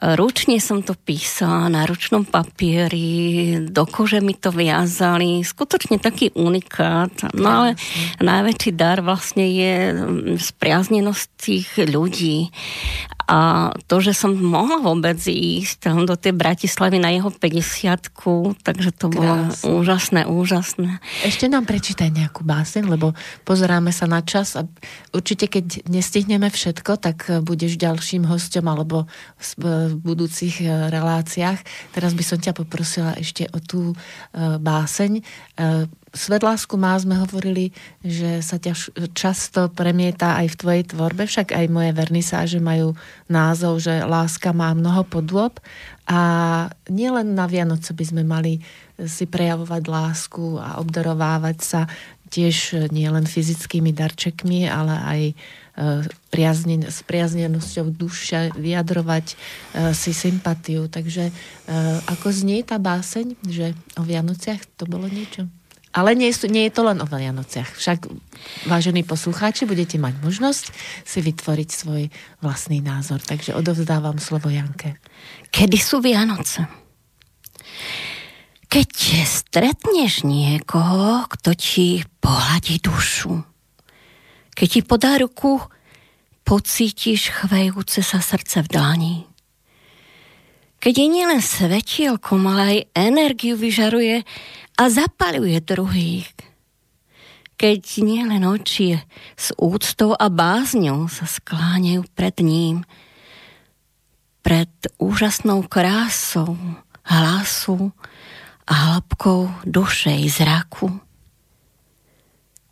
Ručne 0.00 0.56
som 0.64 0.80
to 0.80 0.96
písala 0.96 1.68
na 1.68 1.84
ručnom 1.84 2.24
papieri, 2.24 3.60
do 3.68 3.84
kože 3.84 4.24
mi 4.24 4.32
to 4.32 4.48
viazali, 4.48 5.44
skutočne 5.44 6.00
taký 6.00 6.32
unikát. 6.32 7.12
No 7.36 7.48
ale 7.48 7.70
najväčší 8.16 8.70
dar 8.72 9.04
vlastne 9.04 9.44
je 9.44 9.72
spriaznenosť 10.40 11.24
tých 11.36 11.68
ľudí. 11.84 12.48
A 13.30 13.70
to, 13.86 14.02
že 14.02 14.10
som 14.10 14.34
mohla 14.34 14.82
vôbec 14.82 15.14
ísť 15.22 15.86
tam 15.86 16.02
do 16.02 16.18
tej 16.18 16.34
Bratislavy 16.34 16.98
na 16.98 17.14
jeho 17.14 17.30
50 17.30 18.10
takže 18.66 18.90
to 18.90 19.06
Krásne. 19.06 19.14
bolo 19.14 19.34
úžasné, 19.78 20.20
úžasné. 20.26 20.98
Ešte 21.22 21.46
nám 21.46 21.62
prečítaj 21.62 22.10
nejakú 22.10 22.42
báseň, 22.42 22.90
lebo 22.90 23.14
pozeráme 23.46 23.94
sa 23.94 24.10
na 24.10 24.26
čas 24.26 24.58
a 24.58 24.66
určite 25.14 25.46
keď 25.46 25.86
nestihneme 25.86 26.50
všetko, 26.50 26.98
tak 26.98 27.30
budeš 27.46 27.78
ďalším 27.78 28.26
hostom 28.26 28.66
alebo 28.66 29.06
v 29.38 29.94
budúcich 29.94 30.66
e, 30.66 30.90
reláciách. 30.90 31.62
Teraz 31.94 32.18
by 32.18 32.24
som 32.26 32.42
ťa 32.42 32.50
poprosila 32.58 33.14
ešte 33.14 33.46
o 33.54 33.62
tú 33.62 33.94
báseň. 34.58 35.22
E, 36.10 36.16
Svedlásku 36.18 36.74
má 36.74 36.98
sme 36.98 37.14
hovorili, 37.22 37.70
že 38.02 38.42
sa 38.42 38.58
ťa 38.58 38.74
často 39.14 39.70
premieta 39.70 40.34
aj 40.42 40.54
v 40.54 40.58
tvojej 40.58 40.84
tvorbe, 40.90 41.26
však 41.26 41.54
aj 41.54 41.66
moje 41.70 41.90
vernisáže 41.94 42.58
majú 42.58 42.98
názov, 43.30 43.78
že 43.78 44.02
láska 44.02 44.50
má 44.50 44.74
mnoho 44.74 45.06
podôb 45.06 45.62
a 46.10 46.20
nielen 46.90 47.38
na 47.38 47.46
Vianoce 47.46 47.94
by 47.94 48.04
sme 48.04 48.22
mali 48.26 48.58
si 48.98 49.30
prejavovať 49.30 49.82
lásku 49.86 50.58
a 50.58 50.82
obdarovávať 50.82 51.58
sa 51.62 51.80
tiež 52.30 52.86
nielen 52.94 53.26
fyzickými 53.26 53.90
darčekmi, 53.90 54.70
ale 54.70 54.94
aj 54.94 55.20
priazne, 56.30 56.86
s 56.86 57.02
priaznenosťou 57.02 57.90
duše 57.90 58.54
vyjadrovať 58.54 59.34
si 59.90 60.12
sympatiu. 60.14 60.86
Takže 60.86 61.34
ako 62.06 62.30
znie 62.30 62.62
tá 62.62 62.78
báseň, 62.78 63.34
že 63.50 63.74
o 63.98 64.06
Vianociach 64.06 64.62
to 64.78 64.86
bolo 64.86 65.10
niečo? 65.10 65.50
Ale 65.90 66.14
nie, 66.14 66.30
nie 66.30 66.64
je 66.70 66.72
to 66.72 66.86
len 66.86 67.02
o 67.02 67.06
Vianociach. 67.06 67.66
Však, 67.74 68.06
vážení 68.70 69.02
poslucháči, 69.02 69.66
budete 69.66 69.98
mať 69.98 70.22
možnosť 70.22 70.70
si 71.02 71.18
vytvoriť 71.18 71.68
svoj 71.68 72.02
vlastný 72.38 72.78
názor. 72.78 73.18
Takže 73.18 73.58
odovzdávam 73.58 74.22
slovo 74.22 74.54
Janke. 74.54 75.02
Kedy 75.50 75.78
sú 75.82 75.98
Vianoce? 75.98 76.70
Keď 78.70 78.90
stretneš 79.26 80.22
niekoho, 80.22 81.26
kto 81.26 81.58
ti 81.58 82.06
pohľadí 82.22 82.78
dušu. 82.78 83.42
Keď 84.54 84.68
ti 84.70 84.80
podá 84.86 85.18
ruku, 85.18 85.58
pocítiš 86.46 87.34
chvejúce 87.34 87.98
sa 88.06 88.22
srdce 88.22 88.62
v 88.62 88.70
dlani. 88.70 89.29
Keď 90.80 90.94
je 90.96 91.08
nielen 91.12 91.44
svetielkom, 91.44 92.40
ale 92.48 92.62
aj 92.64 92.78
energiu 92.96 93.54
vyžaruje, 93.54 94.24
a 94.80 94.88
zapaluje 94.88 95.60
druhých. 95.60 96.32
Keď 97.60 97.82
nielen 98.00 98.40
oči 98.48 98.96
s 99.36 99.52
úctou 99.60 100.16
a 100.16 100.32
bázňou 100.32 101.04
sa 101.12 101.28
skláňajú 101.28 102.08
pred 102.16 102.40
ním, 102.40 102.88
pred 104.40 104.72
úžasnou 104.96 105.68
krásou, 105.68 106.56
hlasu 107.04 107.92
a 108.64 108.72
hĺbkou 108.72 109.68
duše 109.68 110.08
i 110.08 110.32
zraku. 110.32 110.88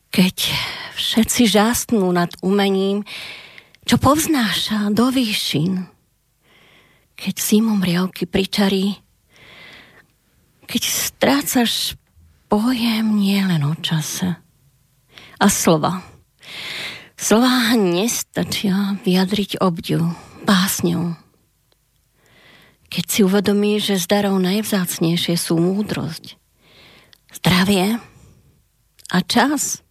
Keď 0.09 0.37
všetci 0.97 1.43
žásnú 1.45 2.09
nad 2.09 2.33
umením, 2.41 3.05
čo 3.85 4.01
povznáša 4.01 4.89
do 4.97 5.13
výšin, 5.13 5.85
keď 7.19 7.35
zimom 7.35 7.83
riavky 7.83 8.31
pričarí, 8.31 9.03
keď 10.71 10.83
strácaš 10.87 11.99
pojem 12.47 13.19
nie 13.19 13.43
len 13.43 13.67
o 13.67 13.75
čase. 13.75 14.39
A 15.39 15.47
slova. 15.51 16.07
Slova 17.19 17.75
nestačia 17.75 18.95
vyjadriť 19.03 19.59
obdiv, 19.59 20.15
básňou. 20.47 21.19
Keď 22.89 23.05
si 23.05 23.21
uvedomíš, 23.27 23.93
že 23.93 24.07
z 24.07 24.07
najvzácnejšie 24.23 25.35
sú 25.35 25.59
múdrosť, 25.59 26.39
zdravie 27.35 27.99
a 29.11 29.19
čas. 29.27 29.83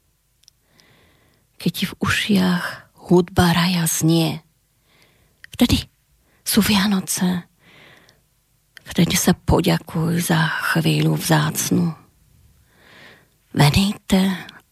Keď 1.59 1.71
ti 1.73 1.85
v 1.85 1.93
ušiach 1.99 2.63
hudba 3.11 3.53
raja 3.53 3.85
znie, 3.85 4.41
vtedy 5.53 5.89
sú 6.47 6.63
Vianoce 6.63 7.47
Vtedy 8.87 9.19
sa 9.19 9.35
poďakuj 9.35 10.31
za 10.31 10.47
chvíľu 10.73 11.19
vzácnu. 11.19 11.91
Venite 13.51 14.21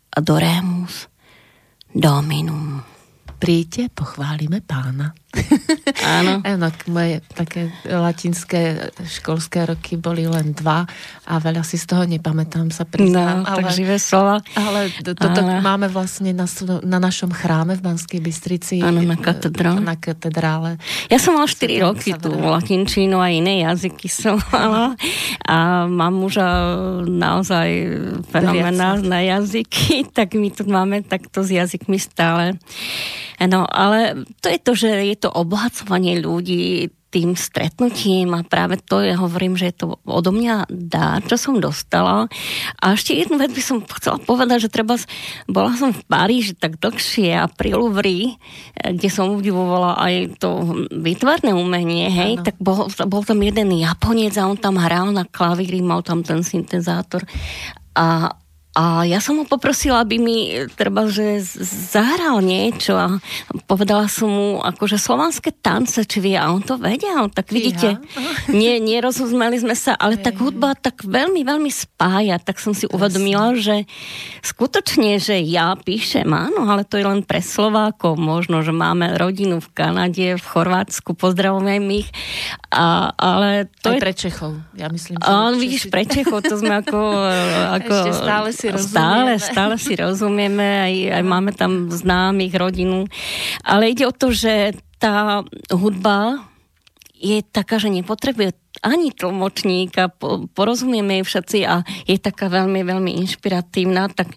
adoremus 0.07 1.11
Dominum. 1.91 2.79
Príďte, 3.35 3.91
pochválime 3.91 4.63
pána. 4.63 5.11
Áno. 6.19 6.41
Áno, 6.45 6.67
moje 6.89 7.21
také 7.33 7.71
latinské 7.85 8.91
školské 9.03 9.65
roky 9.65 9.97
boli 9.99 10.25
len 10.29 10.53
dva 10.55 10.85
a 11.25 11.33
veľa 11.41 11.65
si 11.65 11.75
z 11.81 11.85
toho 11.89 12.03
nepamätám, 12.05 12.69
sa 12.69 12.85
priznám. 12.85 13.43
No, 13.43 13.49
ale, 13.49 13.57
tak 13.63 13.75
živé 13.75 13.97
slova. 13.97 14.41
Ale 14.55 14.93
toto 15.01 15.25
ale... 15.25 15.61
máme 15.61 15.87
vlastne 15.89 16.31
na, 16.31 16.45
na 16.85 16.99
našom 17.01 17.33
chráme 17.33 17.77
v 17.77 17.81
Banskej 17.81 18.21
Bystrici. 18.21 18.79
Áno, 18.81 19.01
na 19.01 19.17
katedrále. 19.17 19.81
Na 19.81 19.97
katedrále. 19.97 20.77
Ja 21.09 21.17
som 21.17 21.37
mala 21.37 21.49
4 21.49 21.85
roky 21.85 22.13
tú 22.15 22.31
latinčínu 22.33 23.17
a 23.17 23.27
iné 23.33 23.65
jazyky 23.65 24.07
som 24.07 24.37
mala 24.53 24.95
a 25.45 25.85
mám 25.89 26.15
už 26.23 26.41
naozaj 27.05 27.69
fenomenálne 28.29 29.19
jazyky, 29.25 30.07
tak 30.17 30.37
my 30.37 30.49
tu 30.53 30.63
máme 30.65 31.01
takto 31.05 31.41
s 31.43 31.53
jazykmi 31.53 31.97
stále. 31.97 32.57
No, 33.35 33.67
ale 33.67 34.23
to 34.39 34.47
je 34.47 34.59
to, 34.63 34.71
že 34.79 34.89
je 35.11 35.17
to 35.19 35.24
obohacovanie 35.31 36.19
ľudí 36.19 36.89
tým 37.15 37.31
stretnutím 37.39 38.35
a 38.35 38.43
práve 38.43 38.75
to 38.75 38.99
ja 38.99 39.15
hovorím, 39.15 39.55
že 39.55 39.71
je 39.71 39.75
to 39.79 39.85
odo 40.03 40.35
mňa 40.35 40.67
dá, 40.67 41.23
čo 41.23 41.39
som 41.39 41.63
dostala. 41.63 42.27
A 42.83 42.91
ešte 42.91 43.15
jednu 43.15 43.39
vec 43.39 43.55
by 43.55 43.63
som 43.63 43.79
chcela 43.87 44.19
povedať, 44.19 44.67
že 44.67 44.73
treba, 44.73 44.99
bola 45.47 45.71
som 45.79 45.95
v 45.95 46.03
Paríži 46.11 46.59
tak 46.59 46.75
dlhšie 46.75 47.31
a 47.39 47.47
pri 47.47 47.71
Louvre, 47.71 48.35
kde 48.75 49.07
som 49.07 49.31
obdivovala 49.31 49.95
aj 49.95 50.43
to 50.43 50.75
výtvarné 50.91 51.55
umenie, 51.55 52.11
hej, 52.11 52.33
ano. 52.35 52.45
tak 52.51 52.59
bol, 52.59 52.91
bol 52.91 53.23
tam 53.23 53.39
jeden 53.39 53.71
Japonec 53.71 54.35
a 54.35 54.51
on 54.51 54.59
tam 54.59 54.75
hral 54.75 55.15
na 55.15 55.23
klavíri, 55.23 55.79
mal 55.79 56.03
tam 56.03 56.19
ten 56.19 56.43
syntezátor 56.43 57.23
a 57.95 58.35
a 58.75 59.07
ja 59.07 59.23
som 59.23 59.39
ho 59.39 59.47
poprosila, 59.47 60.03
aby 60.03 60.19
mi 60.19 60.51
treba, 60.75 61.07
že 61.07 61.39
zahral 61.63 62.43
niečo 62.43 62.99
a 62.99 63.23
povedala 63.71 64.11
som 64.11 64.27
mu 64.27 64.47
akože 64.59 64.99
slovanské 64.99 65.55
tance, 65.55 66.03
či 66.03 66.19
vie, 66.19 66.35
a 66.35 66.51
on 66.51 66.59
to 66.59 66.75
vedel. 66.75 67.31
Tak 67.31 67.55
vidíte, 67.55 68.03
nie, 68.51 68.83
nerozumeli 68.83 69.63
sme 69.63 69.79
sa, 69.79 69.95
ale 69.95 70.19
tak 70.19 70.43
hudba 70.43 70.75
tak 70.75 71.07
veľmi, 71.07 71.47
veľmi 71.47 71.71
spája. 71.71 72.35
Tak 72.35 72.59
som 72.59 72.75
si 72.75 72.83
uvedomila, 72.91 73.55
že 73.55 73.87
skutočne, 74.43 75.23
že 75.23 75.39
ja 75.39 75.71
píšem, 75.79 76.27
áno, 76.27 76.67
ale 76.67 76.83
to 76.83 76.99
je 76.99 77.07
len 77.07 77.23
pre 77.23 77.39
Slovákov. 77.39 78.19
Možno, 78.19 78.59
že 78.59 78.75
máme 78.75 79.15
rodinu 79.15 79.63
v 79.63 79.71
Kanade, 79.71 80.35
v 80.35 80.43
Chorvátsku, 80.43 81.15
pozdravujem 81.15 82.03
ich. 82.03 82.11
A, 82.75 83.15
ale 83.15 83.71
to 83.79 83.95
Aj 83.95 83.95
je... 83.95 84.01
pre 84.03 84.11
Čechov, 84.11 84.59
ja 84.75 84.91
myslím. 84.91 85.15
Že 85.23 85.63
vidíš, 85.63 85.83
pre 85.87 86.03
Čechov, 86.03 86.43
to 86.43 86.59
sme 86.59 86.83
ako... 86.83 86.99
ako 87.79 87.93
Ešte 88.03 88.11
stále 88.11 88.51
si 88.51 88.64
rozumieme. 88.71 88.91
Stále, 88.91 89.31
stále 89.37 89.75
si 89.77 89.93
rozumieme, 89.97 90.65
aj, 90.81 90.93
aj 91.21 91.23
máme 91.25 91.51
tam 91.53 91.91
známych 91.91 92.53
rodinu. 92.55 93.05
Ale 93.61 93.91
ide 93.93 94.05
o 94.09 94.13
to, 94.15 94.31
že 94.31 94.77
tá 94.97 95.43
hudba 95.69 96.45
je 97.15 97.41
taká, 97.41 97.79
že 97.79 97.89
nepotrebuje 97.89 98.53
ani 98.83 99.09
tlmočníka, 99.09 100.11
porozumieme 100.53 101.21
jej 101.21 101.25
všetci 101.25 101.59
a 101.65 101.81
je 102.05 102.17
taká 102.19 102.51
veľmi, 102.51 102.85
veľmi 102.85 103.11
inšpiratívna, 103.23 104.11
tak 104.13 104.35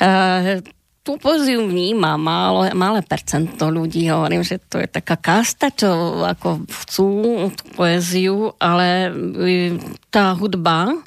uh, 0.00 0.62
tú 1.06 1.22
poéziu 1.22 1.62
vníma 1.62 2.18
málo, 2.18 2.66
malé 2.74 2.98
percento 3.06 3.70
ľudí. 3.70 4.10
Hovorím, 4.10 4.42
že 4.42 4.58
to 4.58 4.82
je 4.82 4.90
taká 4.90 5.14
kasta, 5.14 5.70
čo 5.70 6.18
ako 6.26 6.66
chcú 6.66 7.08
tú 7.54 7.64
poéziu, 7.78 8.50
ale 8.58 9.06
e, 9.06 9.78
tá 10.10 10.34
hudba, 10.34 10.90
e, 10.90 10.98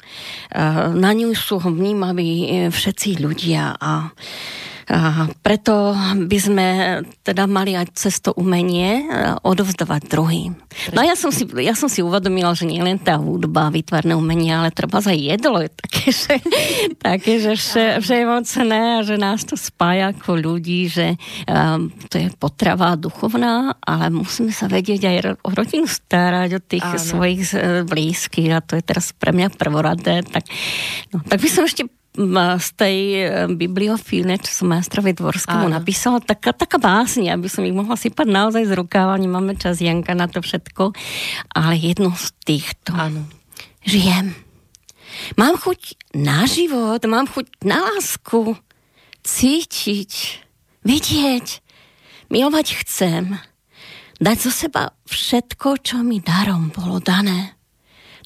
na 0.96 1.12
ňu 1.12 1.36
sú 1.36 1.60
vnímaví 1.60 2.48
všetci 2.72 3.20
ľudia 3.20 3.76
a 3.76 4.08
a 4.90 5.30
preto 5.46 5.94
by 6.26 6.38
sme 6.42 6.66
teda 7.22 7.46
mali 7.46 7.78
aj 7.78 7.94
cez 7.94 8.18
to 8.18 8.34
umenie 8.34 9.06
e, 9.06 9.38
odovzdávať 9.46 10.02
druhým. 10.10 10.58
No 10.90 11.06
ja 11.06 11.14
som 11.14 11.30
si, 11.30 11.46
ja 11.62 11.78
som 11.78 11.86
si 11.86 12.02
uvedomila, 12.02 12.50
že 12.58 12.66
nie 12.66 12.82
len 12.82 12.98
tá 12.98 13.14
hudba, 13.14 13.70
vytvarné 13.70 14.18
umenie, 14.18 14.50
ale 14.50 14.74
treba 14.74 14.98
aj 14.98 15.14
jedlo 15.14 15.62
je 15.62 15.70
také, 15.70 16.04
že, 16.26 16.34
také, 16.98 17.32
že 17.38 17.54
vše, 17.54 18.02
vše 18.02 18.14
je 18.18 18.26
mocné 18.26 18.80
a 18.98 19.00
že 19.06 19.14
nás 19.14 19.46
to 19.46 19.54
spája 19.54 20.10
ako 20.10 20.34
ľudí, 20.34 20.90
že 20.90 21.14
um, 21.46 21.94
to 22.10 22.18
je 22.18 22.26
potrava 22.34 22.98
duchovná, 22.98 23.78
ale 23.86 24.10
musíme 24.10 24.50
sa 24.50 24.66
vedieť 24.66 25.06
aj 25.06 25.16
o 25.46 25.50
rodinu 25.54 25.86
starať, 25.86 26.58
o 26.58 26.60
tých 26.66 26.82
Áno. 26.82 26.98
svojich 26.98 27.40
e, 27.54 27.86
blízkych 27.86 28.50
a 28.50 28.58
to 28.58 28.74
je 28.74 28.82
teraz 28.82 29.14
pre 29.14 29.30
mňa 29.30 29.54
prvoradé. 29.54 30.26
Tak, 30.26 30.50
no, 31.14 31.22
tak 31.22 31.38
by 31.38 31.46
som 31.46 31.62
ešte 31.62 31.86
z 32.60 32.68
tej 32.76 32.98
e, 33.16 33.22
bibliofíne, 33.48 34.36
čo 34.40 34.62
som 34.62 34.72
majstrovi 34.74 35.16
Dvorskému 35.16 35.66
napísala, 35.72 36.20
taká, 36.20 36.52
taká 36.52 36.76
básne, 36.76 37.32
aby 37.32 37.48
som 37.48 37.64
ich 37.64 37.74
mohla 37.74 37.96
sypať 37.96 38.28
naozaj 38.28 38.68
z 38.68 38.76
rukáva, 38.76 39.16
nemáme 39.16 39.56
čas 39.56 39.80
Janka 39.80 40.12
na 40.12 40.28
to 40.28 40.44
všetko, 40.44 40.92
ale 41.54 41.74
jednu 41.80 42.12
z 42.12 42.26
týchto. 42.44 42.92
Áno. 42.92 43.24
Žijem. 43.88 44.36
Mám 45.40 45.58
chuť 45.58 45.80
na 46.14 46.44
život, 46.46 47.00
mám 47.08 47.26
chuť 47.26 47.64
na 47.66 47.94
lásku, 47.94 48.54
cítiť, 49.24 50.12
vidieť, 50.84 51.46
milovať 52.30 52.66
chcem, 52.84 53.38
dať 54.20 54.36
zo 54.38 54.52
seba 54.52 54.92
všetko, 55.08 55.68
čo 55.82 55.96
mi 56.04 56.20
darom 56.20 56.70
bolo 56.70 57.00
dané. 57.00 57.56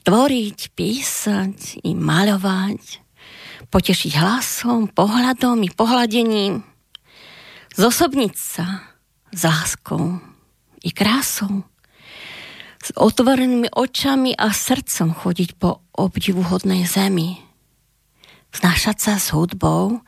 Tvoriť, 0.04 0.76
písať 0.76 1.80
i 1.88 1.96
maľovať, 1.96 3.03
potešiť 3.74 4.22
hlasom, 4.22 4.86
pohľadom 4.86 5.58
i 5.66 5.70
pohľadením, 5.74 6.62
zosobniť 7.74 8.34
sa 8.38 8.86
s 9.34 9.42
láskou 9.42 10.22
i 10.86 10.94
krásou, 10.94 11.66
s 12.78 12.94
otvorenými 12.94 13.74
očami 13.74 14.30
a 14.38 14.54
srdcom 14.54 15.18
chodiť 15.18 15.58
po 15.58 15.82
obdivuhodnej 15.90 16.86
zemi, 16.86 17.42
znášať 18.54 18.96
sa 19.02 19.14
s 19.18 19.34
hudbou 19.34 20.06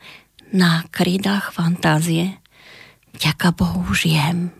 na 0.55 0.87
krídach 0.87 1.51
fantázie. 1.51 2.39
Ďaká 3.19 3.51
Bohu 3.51 3.83
žijem, 3.91 4.55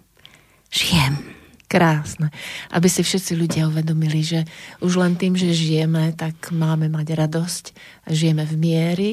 žijem 0.67 1.36
krásne. 1.67 2.31
Aby 2.71 2.87
si 2.87 3.03
všetci 3.03 3.35
ľudia 3.35 3.67
uvedomili, 3.67 4.23
že 4.23 4.47
už 4.79 4.97
len 4.97 5.19
tým, 5.19 5.35
že 5.35 5.51
žijeme, 5.51 6.15
tak 6.15 6.51
máme 6.55 6.87
mať 6.87 7.07
radosť. 7.13 7.65
Žijeme 8.07 8.47
v 8.47 8.55
miery 8.55 9.11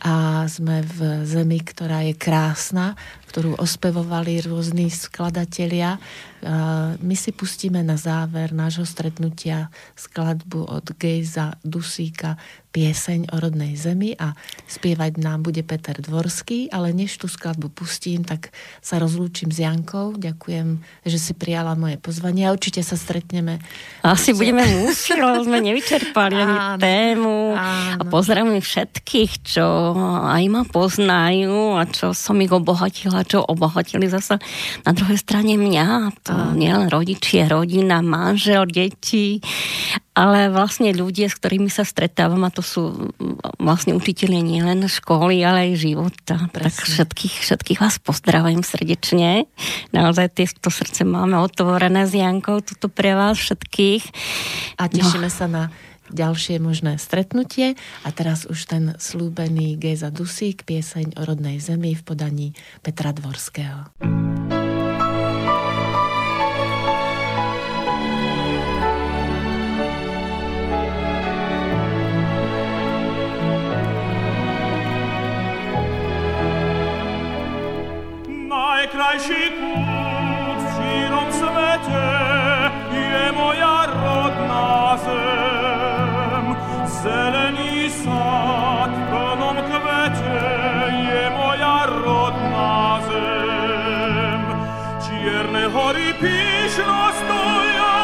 a 0.00 0.46
sme 0.46 0.86
v 0.86 1.26
zemi, 1.26 1.58
ktorá 1.60 2.06
je 2.06 2.14
krásna, 2.14 2.94
ktorú 3.36 3.60
ospevovali 3.60 4.48
rôzni 4.48 4.88
skladatelia. 4.88 6.00
My 7.04 7.14
si 7.20 7.36
pustíme 7.36 7.84
na 7.84 8.00
záver 8.00 8.56
nášho 8.56 8.88
stretnutia 8.88 9.68
skladbu 9.92 10.64
od 10.64 10.96
Gejza 10.96 11.60
Dusíka 11.60 12.40
pieseň 12.72 13.32
o 13.32 13.40
rodnej 13.40 13.72
zemi 13.72 14.12
a 14.20 14.36
spievať 14.68 15.16
nám 15.16 15.48
bude 15.48 15.64
Peter 15.64 15.96
Dvorský, 15.96 16.68
ale 16.68 16.92
než 16.92 17.16
tú 17.16 17.24
skladbu 17.24 17.72
pustím, 17.72 18.20
tak 18.20 18.52
sa 18.84 19.00
rozlúčim 19.00 19.48
s 19.48 19.64
Jankou. 19.64 20.12
Ďakujem, 20.12 20.84
že 21.08 21.16
si 21.16 21.32
prijala 21.32 21.72
moje 21.72 21.96
pozvanie 21.96 22.44
a 22.44 22.52
určite 22.52 22.84
sa 22.84 23.00
stretneme. 23.00 23.64
Asi 24.04 24.36
budeme 24.36 24.60
musieť, 24.84 25.16
lebo 25.16 25.40
sme 25.48 25.64
nevyčerpali 25.64 26.36
ani 26.36 26.56
tému 26.76 27.56
áno. 27.56 27.96
a 27.96 28.02
pozdravím 28.12 28.60
všetkých, 28.60 29.30
čo 29.56 29.96
aj 30.28 30.44
ma 30.52 30.62
poznajú 30.68 31.80
a 31.80 31.88
čo 31.88 32.12
som 32.12 32.36
ich 32.44 32.52
obohatila, 32.52 33.24
čo 33.26 33.42
obohatili 33.42 34.06
zasa 34.06 34.38
na 34.86 34.94
druhej 34.94 35.18
strane 35.20 35.58
mňa. 35.58 35.86
To 36.26 36.34
nielen 36.54 36.88
rodičia, 36.88 37.50
rodina, 37.50 38.00
manžel, 38.00 38.64
deti 38.70 39.42
ale 40.16 40.48
vlastne 40.48 40.96
ľudia, 40.96 41.28
s 41.28 41.36
ktorými 41.36 41.68
sa 41.68 41.84
stretávam, 41.84 42.40
a 42.48 42.50
to 42.50 42.64
sú 42.64 43.12
vlastne 43.60 43.92
učiteľe 43.92 44.40
nielen 44.40 44.88
školy, 44.88 45.44
ale 45.44 45.68
aj 45.68 45.72
života. 45.76 46.36
Presne. 46.48 46.72
Tak 46.72 46.88
všetkých, 46.88 47.34
všetkých 47.44 47.78
vás 47.84 48.00
pozdravujem 48.00 48.64
srdečne. 48.64 49.44
Naozaj 49.92 50.40
tieto 50.40 50.72
srdce 50.72 51.04
máme 51.04 51.36
otvorené 51.36 52.08
s 52.08 52.16
Jankou, 52.16 52.64
toto 52.64 52.88
pre 52.88 53.12
vás 53.12 53.36
všetkých. 53.36 54.08
A 54.80 54.88
tešíme 54.88 55.28
no. 55.28 55.36
sa 55.36 55.44
na 55.52 55.68
ďalšie 56.10 56.62
možné 56.62 56.98
stretnutie 57.00 57.74
a 58.04 58.08
teraz 58.12 58.46
už 58.46 58.68
ten 58.68 58.84
slúbený 58.98 59.78
Geza 59.80 60.10
Dusík, 60.10 60.66
pieseň 60.66 61.18
o 61.18 61.22
rodnej 61.24 61.58
zemi 61.58 61.96
v 61.96 62.02
podaní 62.02 62.48
Petra 62.82 63.10
Dvorského. 63.14 63.90
najkrajší 78.86 79.42
kút 79.58 79.95
hory 95.76 96.10
píšno 96.16 97.02
stoja, 97.20 97.94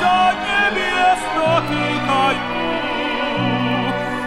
sa 0.00 0.18
nebies 0.34 1.20
dotýkajú 1.38 2.58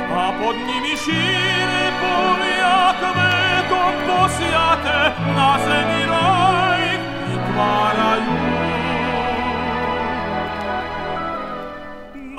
a 0.10 0.26
pod 0.40 0.56
nimi 0.56 0.96
šíre 0.96 1.86
polia 2.00 2.80
kvete 2.98 3.40
svetom 3.70 3.94
posiate 4.08 5.00
na 5.36 5.52
zemi 5.62 6.02
raj 6.10 6.84
tvárajú. 7.46 8.38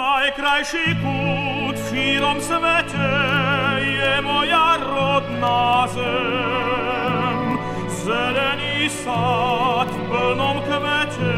Najkrajší 0.00 0.86
kút 0.98 1.76
v 1.76 1.84
šírom 1.86 2.38
svete 2.40 2.79
je 3.80 4.22
moja 4.22 4.76
rodna 4.76 5.86
zem. 5.88 7.58
Zeleni 8.04 8.90
sad 8.90 9.88
w 9.88 10.10
pełną 10.10 10.60
kwecie 10.62 11.36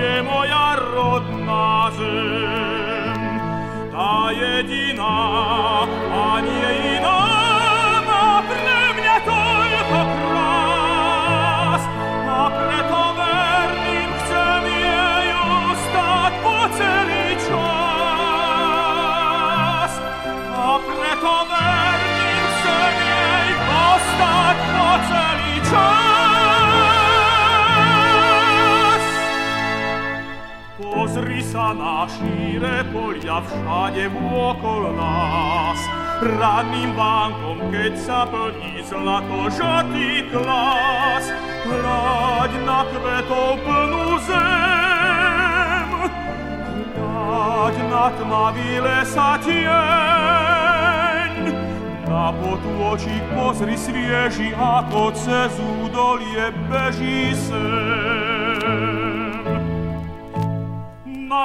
je 0.00 0.22
moja 0.22 0.76
rodna 0.94 1.90
zem. 1.90 3.40
Ta 3.92 4.32
jedina, 4.32 5.14
a 6.12 6.40
nie 6.40 6.96
inaczej, 6.96 7.37
Pozri 31.18 31.42
sa 31.42 31.74
na 31.74 32.06
šíre 32.06 32.86
polia 32.94 33.42
všade 33.42 34.06
vôkol 34.06 34.94
nás. 34.94 35.82
Ranným 36.22 36.94
vánkom, 36.94 37.74
keď 37.74 37.98
sa 37.98 38.22
plní 38.22 38.86
zlato 38.86 39.50
žatý 39.50 40.30
klas, 40.30 41.26
hľaď 41.66 42.52
na 42.62 42.86
kvetov 42.86 43.58
plnú 43.66 44.14
zem. 44.30 45.90
Hľaď 47.02 47.74
na 47.90 48.14
tmavý 48.14 48.78
lesa 48.78 49.42
tieň, 49.42 49.90
na 52.06 52.30
potôčik 52.30 53.26
pozri 53.34 53.74
svieži, 53.74 54.54
ako 54.54 55.10
cez 55.18 55.50
údolie 55.82 56.54
beží 56.70 57.34
sem. 57.34 58.17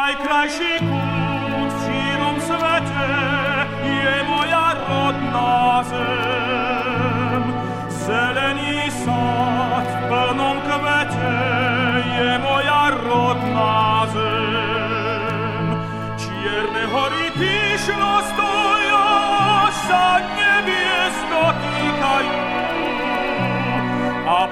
najkrajši 0.04 0.74
put 0.80 1.72
širom 1.84 2.38
svete 2.48 3.10
je 3.88 4.24
moja 4.30 4.68
rodna 4.88 5.84
zem. 5.90 7.44
Zeleni 8.06 8.92
sad 9.04 9.88
v 9.88 10.08
plnom 10.10 10.58
kvete 10.68 11.36
je 12.18 12.32
moja 12.40 12.84
rodna 13.06 14.08
zem. 14.14 15.68
Čierne 16.20 16.84
hori 16.94 17.28
pišno 17.40 18.12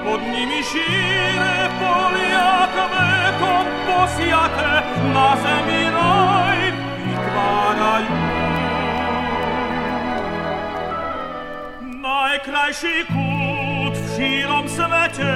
pod 0.04 0.20
nimi 0.22 0.62
sine 0.62 1.70
poliacve 1.80 3.08
composiate 3.40 4.72
na 5.14 5.28
zemi 5.42 5.82
raj 5.94 6.62
i 7.10 7.14
Najkrajszy 12.02 13.04
kut 13.06 13.94
w 13.96 14.16
sirom 14.16 14.68
swecie 14.68 15.34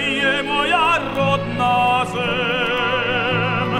je 0.00 0.42
moja 0.42 0.98
rodna 1.16 2.04
zem. 2.12 3.70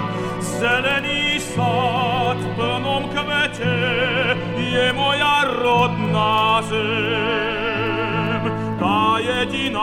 Zeleni 0.41 1.39
sad 1.39 2.37
pełną 2.57 3.09
kwecie 3.09 3.77
je 4.57 4.93
moja 4.93 5.45
rodna 5.45 6.61
zem. 6.69 7.46